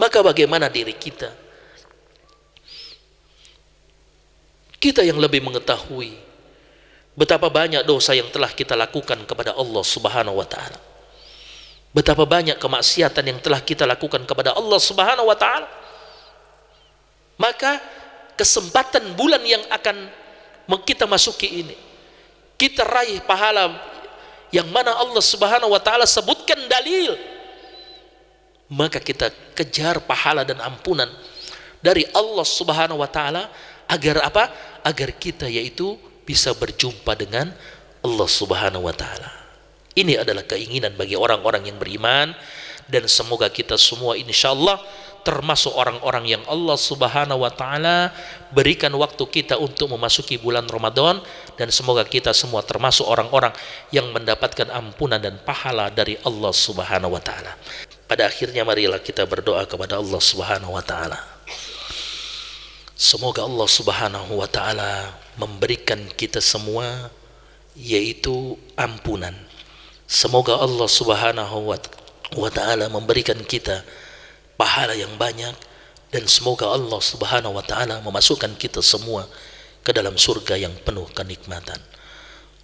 maka 0.00 0.24
bagaimana 0.24 0.72
diri 0.72 0.96
kita? 0.96 1.28
Kita 4.80 5.04
yang 5.04 5.20
lebih 5.20 5.44
mengetahui 5.44 6.16
betapa 7.12 7.52
banyak 7.52 7.84
dosa 7.84 8.16
yang 8.16 8.32
telah 8.32 8.48
kita 8.48 8.72
lakukan 8.72 9.20
kepada 9.28 9.52
Allah 9.52 9.84
subhanahu 9.84 10.40
wa 10.40 10.48
ta'ala. 10.48 10.80
Betapa 11.90 12.22
banyak 12.22 12.54
kemaksiatan 12.54 13.24
yang 13.26 13.38
telah 13.42 13.60
kita 13.66 13.82
lakukan 13.82 14.22
kepada 14.22 14.54
Allah 14.54 14.78
Subhanahu 14.78 15.26
wa 15.26 15.34
taala. 15.34 15.66
Maka 17.34 17.82
kesempatan 18.38 19.18
bulan 19.18 19.42
yang 19.42 19.58
akan 19.66 20.06
kita 20.86 21.10
masuki 21.10 21.66
ini 21.66 21.74
kita 22.54 22.86
raih 22.86 23.24
pahala 23.26 23.74
yang 24.52 24.68
mana 24.70 24.92
Allah 24.92 25.24
Subhanahu 25.24 25.72
wa 25.72 25.80
taala 25.80 26.04
sebutkan 26.04 26.60
dalil 26.68 27.16
maka 28.70 29.02
kita 29.02 29.34
kejar 29.58 29.98
pahala 30.06 30.46
dan 30.46 30.62
ampunan 30.62 31.10
dari 31.82 32.06
Allah 32.14 32.46
Subhanahu 32.46 33.02
wa 33.02 33.10
taala 33.10 33.50
agar 33.90 34.22
apa? 34.22 34.48
Agar 34.86 35.10
kita 35.18 35.50
yaitu 35.50 35.98
bisa 36.22 36.54
berjumpa 36.54 37.18
dengan 37.18 37.50
Allah 38.00 38.28
Subhanahu 38.30 38.86
wa 38.86 38.94
taala. 38.94 39.28
Ini 39.98 40.22
adalah 40.22 40.46
keinginan 40.46 40.94
bagi 40.94 41.18
orang-orang 41.18 41.66
yang 41.66 41.76
beriman 41.82 42.30
dan 42.86 43.10
semoga 43.10 43.50
kita 43.50 43.74
semua 43.74 44.14
insya 44.14 44.54
Allah 44.54 44.78
termasuk 45.20 45.74
orang-orang 45.76 46.38
yang 46.38 46.42
Allah 46.48 46.78
Subhanahu 46.78 47.44
wa 47.44 47.52
taala 47.52 48.14
berikan 48.54 48.94
waktu 48.96 49.20
kita 49.26 49.58
untuk 49.60 49.92
memasuki 49.92 50.40
bulan 50.40 50.64
Ramadan 50.64 51.20
dan 51.58 51.68
semoga 51.68 52.06
kita 52.06 52.32
semua 52.32 52.64
termasuk 52.64 53.04
orang-orang 53.04 53.52
yang 53.92 54.08
mendapatkan 54.14 54.70
ampunan 54.72 55.20
dan 55.20 55.36
pahala 55.42 55.92
dari 55.92 56.16
Allah 56.24 56.54
Subhanahu 56.54 57.12
wa 57.12 57.20
taala. 57.20 57.52
Pada 58.10 58.26
akhirnya 58.26 58.66
marilah 58.66 58.98
kita 58.98 59.22
berdoa 59.22 59.62
kepada 59.70 60.02
Allah 60.02 60.18
Subhanahu 60.18 60.74
wa 60.74 60.82
taala. 60.82 61.14
Semoga 62.98 63.46
Allah 63.46 63.70
Subhanahu 63.70 64.34
wa 64.34 64.50
taala 64.50 65.14
memberikan 65.38 66.02
kita 66.18 66.42
semua 66.42 67.06
yaitu 67.78 68.58
ampunan. 68.74 69.30
Semoga 70.10 70.58
Allah 70.58 70.90
Subhanahu 70.90 71.70
wa 72.34 72.50
taala 72.50 72.90
memberikan 72.90 73.38
kita 73.46 73.86
pahala 74.58 74.98
yang 74.98 75.14
banyak 75.14 75.54
dan 76.10 76.26
semoga 76.26 76.66
Allah 76.66 76.98
Subhanahu 76.98 77.54
wa 77.54 77.62
taala 77.62 78.02
memasukkan 78.02 78.58
kita 78.58 78.82
semua 78.82 79.30
ke 79.86 79.94
dalam 79.94 80.18
surga 80.18 80.58
yang 80.58 80.74
penuh 80.82 81.06
kenikmatan. 81.14 81.78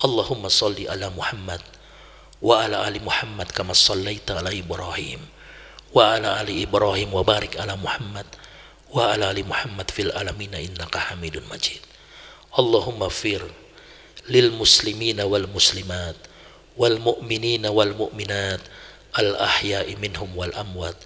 Allahumma 0.03 0.51
salli 0.51 0.91
ala 0.91 1.07
Muhammad 1.15 1.63
wa 2.43 2.67
ala 2.67 2.83
ali 2.83 2.99
Muhammad 2.99 3.55
kama 3.55 3.79
sallaita 3.79 4.43
ala 4.43 4.51
Ibrahim 4.51 5.36
wa 5.95 6.19
ala 6.19 6.43
ali 6.43 6.67
Ibrahim 6.67 7.15
wa 7.15 7.23
barik 7.23 7.55
ala 7.61 7.79
Muhammad. 7.79 8.27
Wa 8.91 9.15
ala 9.15 9.31
ali 9.31 9.43
Muhammad 9.43 9.91
fil 9.91 10.11
alamin 10.15 10.55
innaka 10.57 11.13
Hamidun 11.13 11.47
Majid. 11.51 11.83
Allahumma 12.57 13.13
fir 13.13 13.43
lil 14.27 14.51
muslimina 14.55 15.29
wal 15.29 15.47
muslimat 15.47 16.17
wal 16.75 16.99
mu'minina 16.99 17.71
wal 17.71 17.93
mu'minat 17.95 18.59
al 19.15 19.31
ahya'i 19.39 19.95
minhum 20.01 20.33
wal 20.35 20.53
amwat. 20.57 20.97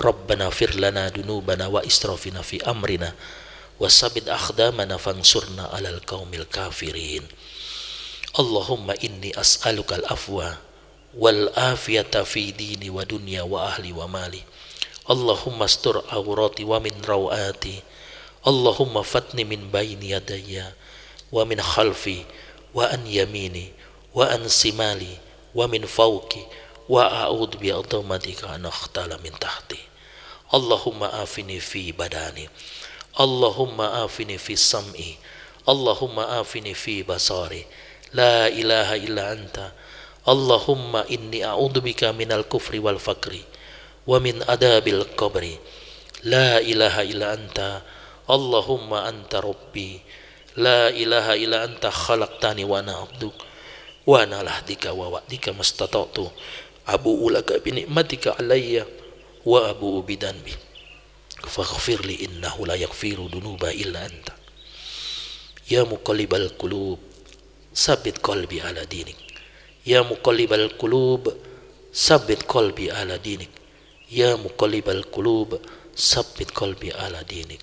Rabbana 0.00 0.48
fir 0.48 0.72
lana 0.78 1.12
dunubana 1.12 1.68
wa 1.68 1.84
israfina 1.84 2.40
fi 2.40 2.62
amrina 2.64 3.12
wasabit 3.76 4.30
akhdamana 4.30 4.96
fansurna 4.96 5.68
alal 5.74 6.00
qaumil 6.06 6.48
kafirin. 6.48 7.26
Allahumma 8.32 8.96
inni 9.04 9.36
as'aluka 9.36 10.00
al-afwa 10.00 10.71
wal 11.14 11.48
afiyata 11.54 12.24
fi 12.24 12.52
dini 12.52 12.88
wa 12.90 13.04
dunya 13.04 13.44
wa 13.44 13.68
ahli 13.68 13.92
wa 13.92 14.08
mali 14.08 14.44
Allahumma 15.08 15.66
astur 15.66 16.00
awrati 16.08 16.64
wa 16.64 16.80
min 16.80 16.94
rawati 17.02 17.82
Allahumma 18.46 19.04
fatni 19.04 19.44
min 19.44 19.68
bayni 19.68 20.14
yadayya 20.16 20.72
wa 21.34 21.44
min 21.44 21.58
khalfi 21.60 22.24
wa 22.72 22.88
an 22.88 23.04
yamini 23.04 23.74
wa 24.14 24.30
an 24.30 24.48
simali 24.48 25.18
wa 25.52 25.68
min 25.68 25.84
fawqi 25.84 26.40
wa 26.88 27.28
a'udhu 27.28 27.60
bi 27.60 27.68
adamatika 27.74 28.56
an 28.56 28.64
akhtala 28.66 29.20
min 29.20 29.34
tahti 29.36 29.78
Allahumma 30.52 31.12
afini 31.20 31.60
fi 31.60 31.92
badani 31.92 32.48
Allahumma 33.18 34.00
afini 34.08 34.40
fi 34.40 34.56
sam'i 34.56 35.18
Allahumma 40.22 41.02
inni 41.10 41.42
a'udhu 41.42 41.82
bika 41.82 42.14
minal 42.14 42.46
kufri 42.46 42.78
wal 42.78 43.02
fakri 43.02 43.42
wa 44.06 44.22
min 44.22 44.38
adabil 44.46 45.02
qabri. 45.18 45.58
La 46.22 46.62
ilaha 46.62 47.02
illa 47.02 47.34
anta. 47.34 47.82
Allahumma 48.30 49.10
anta 49.10 49.42
rabbi. 49.42 49.98
La 50.54 50.94
ilaha 50.94 51.34
illa 51.34 51.66
anta 51.66 51.90
khalaqtani 51.90 52.62
wa 52.62 52.78
ana 52.78 53.02
abduk. 53.02 53.34
Wa 54.06 54.22
ana 54.22 54.46
lahdika 54.46 54.94
wa 54.94 55.10
wa'dika 55.18 55.50
mastata'tu. 55.58 56.30
Abu'u 56.86 57.26
laka 57.34 57.58
bi 57.58 57.82
ni'matika 57.82 58.38
alayya 58.38 58.86
wa 59.42 59.74
abu'u 59.74 60.06
bidanbi 60.06 60.54
faghfir 61.42 62.06
li 62.06 62.22
innahu 62.22 62.62
la 62.62 62.78
yaghfiru 62.78 63.26
dunuba 63.26 63.74
illa 63.74 64.06
anta. 64.06 64.38
Ya 65.66 65.82
muqallibal 65.82 66.54
qulub 66.54 67.02
sabit 67.74 68.22
qalbi 68.22 68.62
ala 68.62 68.86
dinik 68.86 69.31
ya 69.84 70.02
muqallibal 70.02 70.74
qulub 70.78 71.28
sabit 71.92 72.44
qalbi 72.46 72.90
ala 72.90 73.18
dinik 73.18 73.50
ya 74.10 74.36
muqallibal 74.36 75.04
qulub 75.10 75.58
sabit 75.94 76.50
qalbi 76.52 76.90
ala 76.92 77.22
dinik 77.26 77.60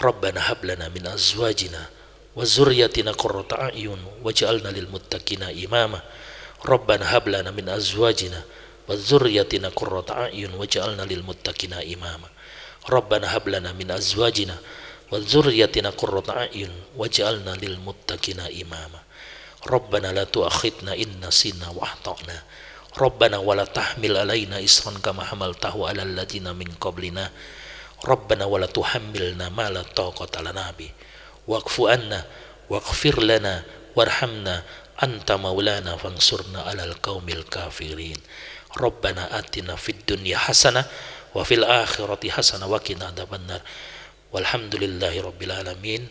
Rabbana 0.00 0.40
hab 0.40 0.64
lana 0.64 0.88
min 0.88 1.04
azwajina 1.06 1.88
wa 2.36 2.44
zurriyatina 2.44 3.12
qurrata 3.12 3.68
a'yun 3.68 4.00
waj'alna 4.24 4.72
lil 4.72 4.88
muttaqina 4.88 5.52
imama 5.52 6.00
Rabbana 6.64 7.04
hab 7.08 7.24
lana 7.28 7.52
min 7.52 7.68
azwajina 7.68 8.40
wa 8.90 8.96
dzurriyyatina 8.98 9.70
qurrata 9.70 10.26
a'yun 10.26 10.50
waj'alna 10.58 11.06
lil 11.06 11.22
muttaqina 11.22 11.78
imama. 11.86 12.26
Rabbana 12.90 13.30
hab 13.30 13.46
lana 13.46 13.70
min 13.72 13.86
azwajina 13.90 14.58
wa 15.10 15.18
dzurriyyatina 15.22 15.94
Rabbana 19.66 20.14
la 20.14 20.24
tu'akhidna 20.24 20.96
in 20.96 21.20
nasina 21.20 21.72
wa 21.74 21.84
akhtana. 21.84 22.46
Rabbana 22.96 23.40
wa 23.40 23.54
la 23.54 23.68
tahmil 23.68 24.16
alaina 24.16 24.58
isran 24.60 24.98
kama 25.04 25.24
hamaltahu 25.26 25.84
ala 25.84 26.02
alladziina 26.02 26.56
min 26.56 26.68
qablina. 26.80 27.28
Rabbana 28.00 28.48
wa 28.48 28.56
la 28.56 28.68
tuhammilna 28.68 29.52
ma 29.52 29.68
la 29.68 29.84
taqata 29.84 30.40
lana 30.40 30.72
bi. 30.72 30.88
Wa'fu 31.44 31.90
anna 31.90 32.24
waghfir 32.70 33.18
lana 33.20 33.66
warhamna 33.98 34.62
anta 35.00 35.40
maulana 35.40 35.96
fansurna 35.98 36.68
alal 36.68 36.94
qaumil 37.02 37.42
kafirin 37.48 38.16
Rabbana 38.76 39.32
atina 39.34 39.74
fid 39.74 40.06
dunya 40.06 40.38
hasanah 40.38 40.86
wa 41.34 41.42
fil 41.42 41.66
akhirati 41.66 42.30
hasanah 42.30 42.70
wa 42.70 42.78
walhamdulillahi 44.30 45.18
rabbil 45.26 45.50
alamin 45.50 46.06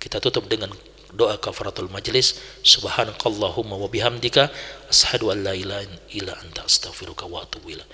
kita 0.00 0.24
tutup 0.24 0.48
dengan 0.48 0.72
doa 1.14 1.36
kafaratul 1.38 1.88
majlis. 1.88 2.40
Subhanakallahumma 2.62 3.76
wa 3.76 3.88
bihamdika. 3.88 4.50
Ashhadu 4.90 5.30
an 5.32 5.44
la 5.44 5.54
ilaha 5.54 5.86
illa 6.12 6.32
anta. 6.40 6.64
Astaghfiruka 6.64 7.26
wa 7.26 7.42
atubu 7.42 7.70
ilaik 7.70 7.88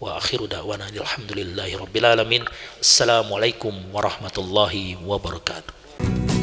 wa 0.00 0.18
akhiru 0.18 0.50
da'wana 0.50 0.90
alhamdulillahi 0.90 1.78
rabbil 1.78 2.04
alamin. 2.04 2.42
Assalamualaikum 2.82 3.72
warahmatullahi 3.94 4.98
wabarakatuh 5.00 6.33